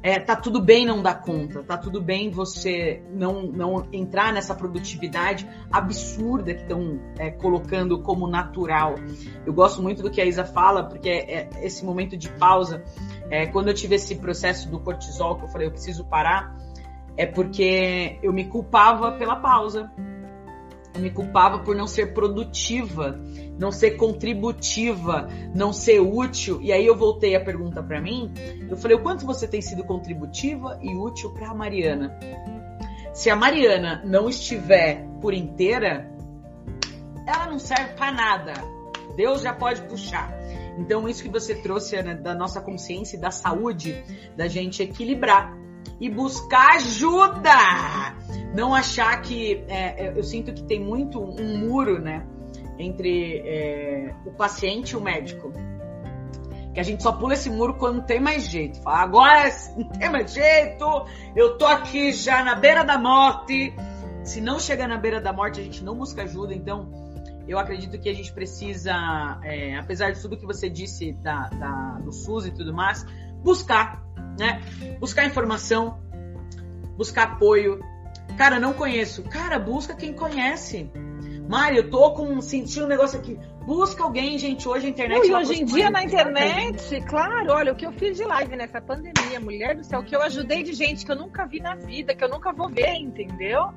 É, 0.03 0.19
tá 0.19 0.35
tudo 0.35 0.61
bem 0.61 0.85
não 0.85 1.01
dar 1.01 1.15
conta, 1.15 1.63
tá 1.63 1.75
tudo 1.75 1.99
bem 1.99 2.29
você 2.29 3.03
não, 3.11 3.41
não 3.41 3.87
entrar 3.91 4.31
nessa 4.31 4.53
produtividade 4.53 5.49
absurda 5.71 6.53
que 6.53 6.61
estão 6.61 7.01
é, 7.17 7.31
colocando 7.31 7.99
como 8.03 8.27
natural. 8.27 8.95
Eu 9.43 9.51
gosto 9.51 9.81
muito 9.81 10.03
do 10.03 10.11
que 10.11 10.21
a 10.21 10.25
Isa 10.25 10.45
fala, 10.45 10.83
porque 10.83 11.09
é, 11.09 11.49
é 11.51 11.65
esse 11.65 11.83
momento 11.83 12.15
de 12.15 12.29
pausa, 12.29 12.83
é, 13.31 13.47
quando 13.47 13.69
eu 13.69 13.73
tive 13.73 13.95
esse 13.95 14.15
processo 14.15 14.69
do 14.69 14.79
cortisol, 14.79 15.35
que 15.35 15.45
eu 15.45 15.49
falei, 15.49 15.67
eu 15.67 15.71
preciso 15.71 16.05
parar, 16.05 16.55
é 17.17 17.25
porque 17.25 18.19
eu 18.21 18.31
me 18.31 18.45
culpava 18.45 19.13
pela 19.13 19.35
pausa 19.35 19.91
eu 19.97 20.08
me 20.99 21.09
culpava 21.09 21.59
por 21.59 21.75
não 21.75 21.87
ser 21.87 22.13
produtiva, 22.13 23.19
não 23.57 23.71
ser 23.71 23.91
contributiva, 23.91 25.27
não 25.55 25.73
ser 25.73 25.99
útil. 25.99 26.61
E 26.61 26.71
aí 26.71 26.85
eu 26.85 26.95
voltei 26.95 27.35
a 27.35 27.43
pergunta 27.43 27.81
para 27.81 28.01
mim. 28.01 28.31
Eu 28.69 28.77
falei: 28.77 28.97
o 28.97 29.01
quanto 29.01 29.25
você 29.25 29.47
tem 29.47 29.61
sido 29.61 29.83
contributiva 29.83 30.79
e 30.81 30.95
útil 30.95 31.31
para 31.33 31.49
a 31.49 31.53
Mariana? 31.53 32.17
Se 33.13 33.29
a 33.29 33.35
Mariana 33.35 34.01
não 34.05 34.29
estiver 34.29 35.05
por 35.21 35.33
inteira, 35.33 36.09
ela 37.25 37.47
não 37.47 37.59
serve 37.59 37.93
para 37.93 38.11
nada. 38.11 38.53
Deus 39.15 39.41
já 39.41 39.53
pode 39.53 39.81
puxar. 39.83 40.33
Então, 40.77 41.09
isso 41.09 41.21
que 41.21 41.29
você 41.29 41.55
trouxe 41.55 42.01
né, 42.01 42.15
da 42.15 42.33
nossa 42.33 42.61
consciência 42.61 43.17
e 43.17 43.19
da 43.19 43.31
saúde, 43.31 44.01
da 44.37 44.47
gente 44.47 44.81
equilibrar 44.81 45.53
e 45.99 46.09
buscar 46.09 46.75
ajuda. 46.75 47.49
Não 48.55 48.73
achar 48.73 49.21
que. 49.21 49.63
É, 49.67 50.07
é, 50.07 50.13
eu 50.17 50.23
sinto 50.23 50.53
que 50.53 50.63
tem 50.63 50.79
muito 50.79 51.21
um 51.21 51.57
muro, 51.57 51.99
né? 51.99 52.25
Entre 52.77 53.39
é, 53.45 54.15
o 54.25 54.31
paciente 54.31 54.91
e 54.91 54.95
o 54.95 55.01
médico. 55.01 55.51
Que 56.73 56.79
a 56.79 56.83
gente 56.83 57.03
só 57.03 57.11
pula 57.11 57.33
esse 57.33 57.49
muro 57.49 57.75
quando 57.75 57.97
não 57.97 58.03
tem 58.03 58.19
mais 58.19 58.47
jeito. 58.47 58.81
Fala, 58.81 58.99
agora 58.99 59.49
não 59.75 59.89
tem 59.89 60.09
mais 60.09 60.33
jeito, 60.33 60.85
eu 61.35 61.57
tô 61.57 61.65
aqui 61.65 62.11
já 62.13 62.43
na 62.43 62.55
beira 62.55 62.83
da 62.83 62.97
morte. 62.97 63.73
Se 64.23 64.39
não 64.39 64.59
chegar 64.59 64.87
na 64.87 64.97
beira 64.97 65.19
da 65.19 65.33
morte, 65.33 65.59
a 65.59 65.63
gente 65.63 65.83
não 65.83 65.95
busca 65.95 66.23
ajuda. 66.23 66.53
Então, 66.53 66.91
eu 67.47 67.57
acredito 67.57 67.99
que 67.99 68.07
a 68.07 68.13
gente 68.13 68.31
precisa, 68.31 68.93
é, 69.43 69.75
apesar 69.75 70.11
de 70.11 70.21
tudo 70.21 70.37
que 70.37 70.45
você 70.45 70.69
disse 70.69 71.13
da, 71.13 71.49
da, 71.49 71.99
do 72.03 72.11
SUS 72.11 72.45
e 72.45 72.51
tudo 72.51 72.71
mais, 72.71 73.03
buscar 73.43 74.03
né? 74.39 74.61
Buscar 74.99 75.25
informação, 75.25 75.99
buscar 76.97 77.33
apoio. 77.33 77.79
Cara, 78.37 78.59
não 78.59 78.73
conheço. 78.73 79.23
Cara, 79.23 79.59
busca 79.59 79.93
quem 79.93 80.13
conhece. 80.13 80.89
Mário, 81.49 81.79
eu 81.79 81.89
tô 81.89 82.13
com 82.13 82.39
sentindo 82.41 82.85
um 82.85 82.87
negócio 82.87 83.19
aqui. 83.19 83.37
Busca 83.65 84.03
alguém, 84.03 84.37
gente. 84.37 84.67
Hoje 84.67 84.85
a 84.85 84.89
internet. 84.89 85.27
e 85.27 85.33
hoje 85.33 85.61
em 85.61 85.65
dia 85.65 85.89
na 85.89 86.03
internet, 86.03 87.01
claro, 87.07 87.51
olha, 87.51 87.73
o 87.73 87.75
que 87.75 87.85
eu 87.85 87.91
fiz 87.91 88.17
de 88.17 88.23
live 88.23 88.55
nessa 88.55 88.79
pandemia, 88.79 89.39
mulher 89.39 89.75
do 89.75 89.83
céu, 89.83 90.03
que 90.03 90.15
eu 90.15 90.21
ajudei 90.21 90.63
de 90.63 90.73
gente 90.73 91.05
que 91.05 91.11
eu 91.11 91.15
nunca 91.15 91.45
vi 91.45 91.59
na 91.59 91.75
vida, 91.75 92.15
que 92.15 92.23
eu 92.23 92.29
nunca 92.29 92.53
vou 92.53 92.69
ver, 92.69 92.93
entendeu? 92.95 93.73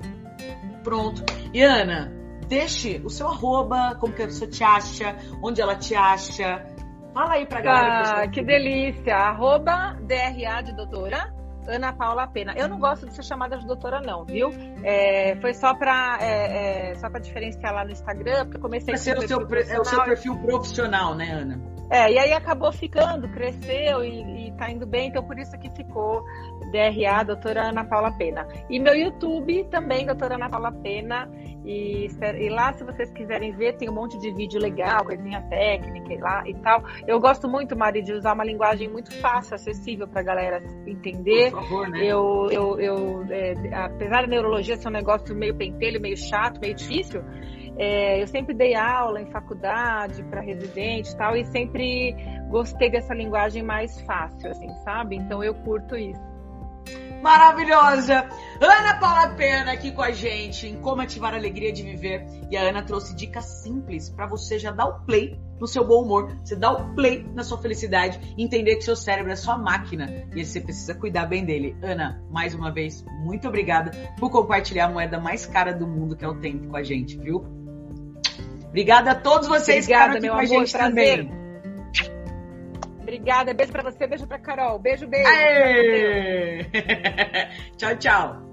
Pronto. 0.82 1.22
E 1.52 1.62
Ana, 1.62 2.12
deixe 2.46 3.00
o 3.04 3.08
seu 3.08 3.28
arroba, 3.28 3.96
como 3.98 4.12
que 4.12 4.22
a 4.22 4.26
pessoa 4.26 4.50
te 4.50 4.62
acha, 4.62 5.16
onde 5.42 5.60
ela 5.60 5.74
te 5.74 5.94
acha, 5.94 6.66
Fala 7.12 7.34
aí 7.34 7.46
pra 7.46 7.60
galera. 7.60 8.22
Ah, 8.22 8.28
que 8.28 8.42
delícia. 8.42 9.14
Arroba 9.14 9.96
DRA 10.00 10.62
de 10.62 10.74
doutora. 10.74 11.32
Ana 11.66 11.92
Paula 11.92 12.26
Pena. 12.26 12.54
Eu 12.56 12.68
não 12.68 12.78
gosto 12.78 13.06
de 13.06 13.14
ser 13.14 13.22
chamada 13.22 13.56
de 13.56 13.66
doutora, 13.66 14.00
não, 14.00 14.24
viu? 14.24 14.50
É, 14.82 15.36
foi 15.36 15.54
só 15.54 15.74
para 15.74 16.18
é, 16.20 16.90
é, 16.90 16.94
só 16.96 17.08
para 17.08 17.20
diferenciar 17.20 17.72
lá 17.72 17.84
no 17.84 17.92
Instagram, 17.92 18.44
porque 18.44 18.56
eu 18.56 18.60
comecei 18.60 18.94
a 18.94 18.96
ser 18.96 19.16
o 19.16 19.28
seu, 19.28 19.38
é 19.40 19.78
o 19.78 19.84
seu 19.84 20.02
perfil 20.02 20.36
profissional, 20.38 21.14
né, 21.14 21.30
Ana? 21.30 21.60
É, 21.90 22.10
e 22.10 22.18
aí 22.18 22.32
acabou 22.32 22.72
ficando, 22.72 23.28
cresceu 23.28 24.02
e, 24.02 24.48
e 24.48 24.52
tá 24.52 24.70
indo 24.70 24.86
bem, 24.86 25.08
então 25.08 25.22
por 25.22 25.38
isso 25.38 25.56
que 25.58 25.70
ficou 25.70 26.24
DRA, 26.72 27.22
doutora 27.22 27.68
Ana 27.68 27.84
Paula 27.84 28.10
Pena. 28.12 28.48
E 28.70 28.80
meu 28.80 28.96
YouTube 28.96 29.64
também, 29.64 30.06
doutora 30.06 30.36
Ana 30.36 30.48
Paula 30.48 30.72
Pena. 30.72 31.30
E, 31.64 32.08
e, 32.40 32.48
lá, 32.48 32.72
se 32.72 32.82
vocês 32.82 33.10
quiserem 33.12 33.52
ver, 33.52 33.76
tem 33.76 33.88
um 33.88 33.94
monte 33.94 34.18
de 34.18 34.32
vídeo 34.32 34.60
legal, 34.60 35.04
coisinha 35.04 35.40
técnica 35.42 36.12
e 36.12 36.18
lá 36.18 36.42
e 36.46 36.54
tal. 36.54 36.82
Eu 37.06 37.20
gosto 37.20 37.48
muito, 37.48 37.76
Mari, 37.76 38.02
de 38.02 38.12
usar 38.12 38.34
uma 38.34 38.44
linguagem 38.44 38.88
muito 38.88 39.14
fácil, 39.20 39.54
acessível 39.54 40.08
para 40.08 40.20
a 40.20 40.24
galera 40.24 40.62
entender. 40.86 41.50
Por 41.52 41.62
favor, 41.62 41.88
né? 41.88 42.04
Eu, 42.04 42.48
eu, 42.50 42.80
eu 42.80 43.26
é, 43.30 43.54
apesar 43.74 44.22
da 44.22 44.26
neurologia 44.26 44.76
ser 44.76 44.88
um 44.88 44.92
negócio 44.92 45.34
meio 45.36 45.54
pentelho, 45.54 46.00
meio 46.00 46.16
chato, 46.16 46.60
meio 46.60 46.74
difícil, 46.74 47.22
é, 47.78 48.20
eu 48.20 48.26
sempre 48.26 48.54
dei 48.54 48.74
aula 48.74 49.20
em 49.20 49.30
faculdade 49.30 50.22
para 50.24 50.40
residente 50.40 51.10
e 51.10 51.16
tal, 51.16 51.36
e 51.36 51.44
sempre 51.46 52.14
gostei 52.50 52.90
dessa 52.90 53.14
linguagem 53.14 53.62
mais 53.62 54.00
fácil, 54.02 54.50
assim, 54.50 54.68
sabe? 54.84 55.16
Então 55.16 55.42
eu 55.42 55.54
curto 55.54 55.96
isso 55.96 56.31
maravilhosa. 57.22 58.28
Ana 58.60 58.94
Paula 58.98 59.28
Pena 59.30 59.72
aqui 59.72 59.92
com 59.92 60.02
a 60.02 60.10
gente 60.10 60.66
em 60.66 60.76
Como 60.76 61.00
Ativar 61.00 61.32
a 61.32 61.36
Alegria 61.36 61.72
de 61.72 61.82
Viver. 61.82 62.26
E 62.50 62.56
a 62.56 62.68
Ana 62.68 62.82
trouxe 62.82 63.14
dicas 63.14 63.44
simples 63.62 64.10
para 64.10 64.26
você 64.26 64.58
já 64.58 64.70
dar 64.70 64.86
o 64.86 65.00
play 65.04 65.40
no 65.60 65.66
seu 65.66 65.86
bom 65.86 66.02
humor, 66.02 66.36
você 66.44 66.56
dar 66.56 66.72
o 66.72 66.94
play 66.94 67.24
na 67.34 67.44
sua 67.44 67.56
felicidade, 67.56 68.34
entender 68.36 68.76
que 68.76 68.82
seu 68.82 68.96
cérebro 68.96 69.30
é 69.30 69.36
sua 69.36 69.56
máquina 69.56 70.26
e 70.34 70.44
você 70.44 70.60
precisa 70.60 70.94
cuidar 70.94 71.26
bem 71.26 71.44
dele. 71.44 71.76
Ana, 71.80 72.20
mais 72.30 72.52
uma 72.54 72.72
vez, 72.72 73.04
muito 73.24 73.46
obrigada 73.46 73.92
por 74.18 74.28
compartilhar 74.30 74.86
a 74.86 74.90
moeda 74.90 75.20
mais 75.20 75.46
cara 75.46 75.72
do 75.72 75.86
mundo, 75.86 76.16
que 76.16 76.24
é 76.24 76.28
o 76.28 76.34
tempo, 76.40 76.68
com 76.68 76.76
a 76.76 76.82
gente, 76.82 77.16
viu? 77.16 77.44
Obrigada 78.68 79.12
a 79.12 79.14
todos 79.14 79.46
vocês 79.46 79.84
obrigada, 79.84 80.12
que 80.12 80.26
aqui 80.26 80.28
com 80.28 80.40
a 80.40 80.44
gente 80.44 80.72
prazer. 80.72 81.18
também. 81.18 81.41
Obrigada. 83.12 83.52
Beijo 83.52 83.72
para 83.72 83.82
você, 83.82 84.06
beijo 84.06 84.26
para 84.26 84.38
Carol. 84.38 84.78
Beijo, 84.78 85.06
beijo. 85.06 85.28
tchau, 87.76 87.96
tchau. 87.98 88.51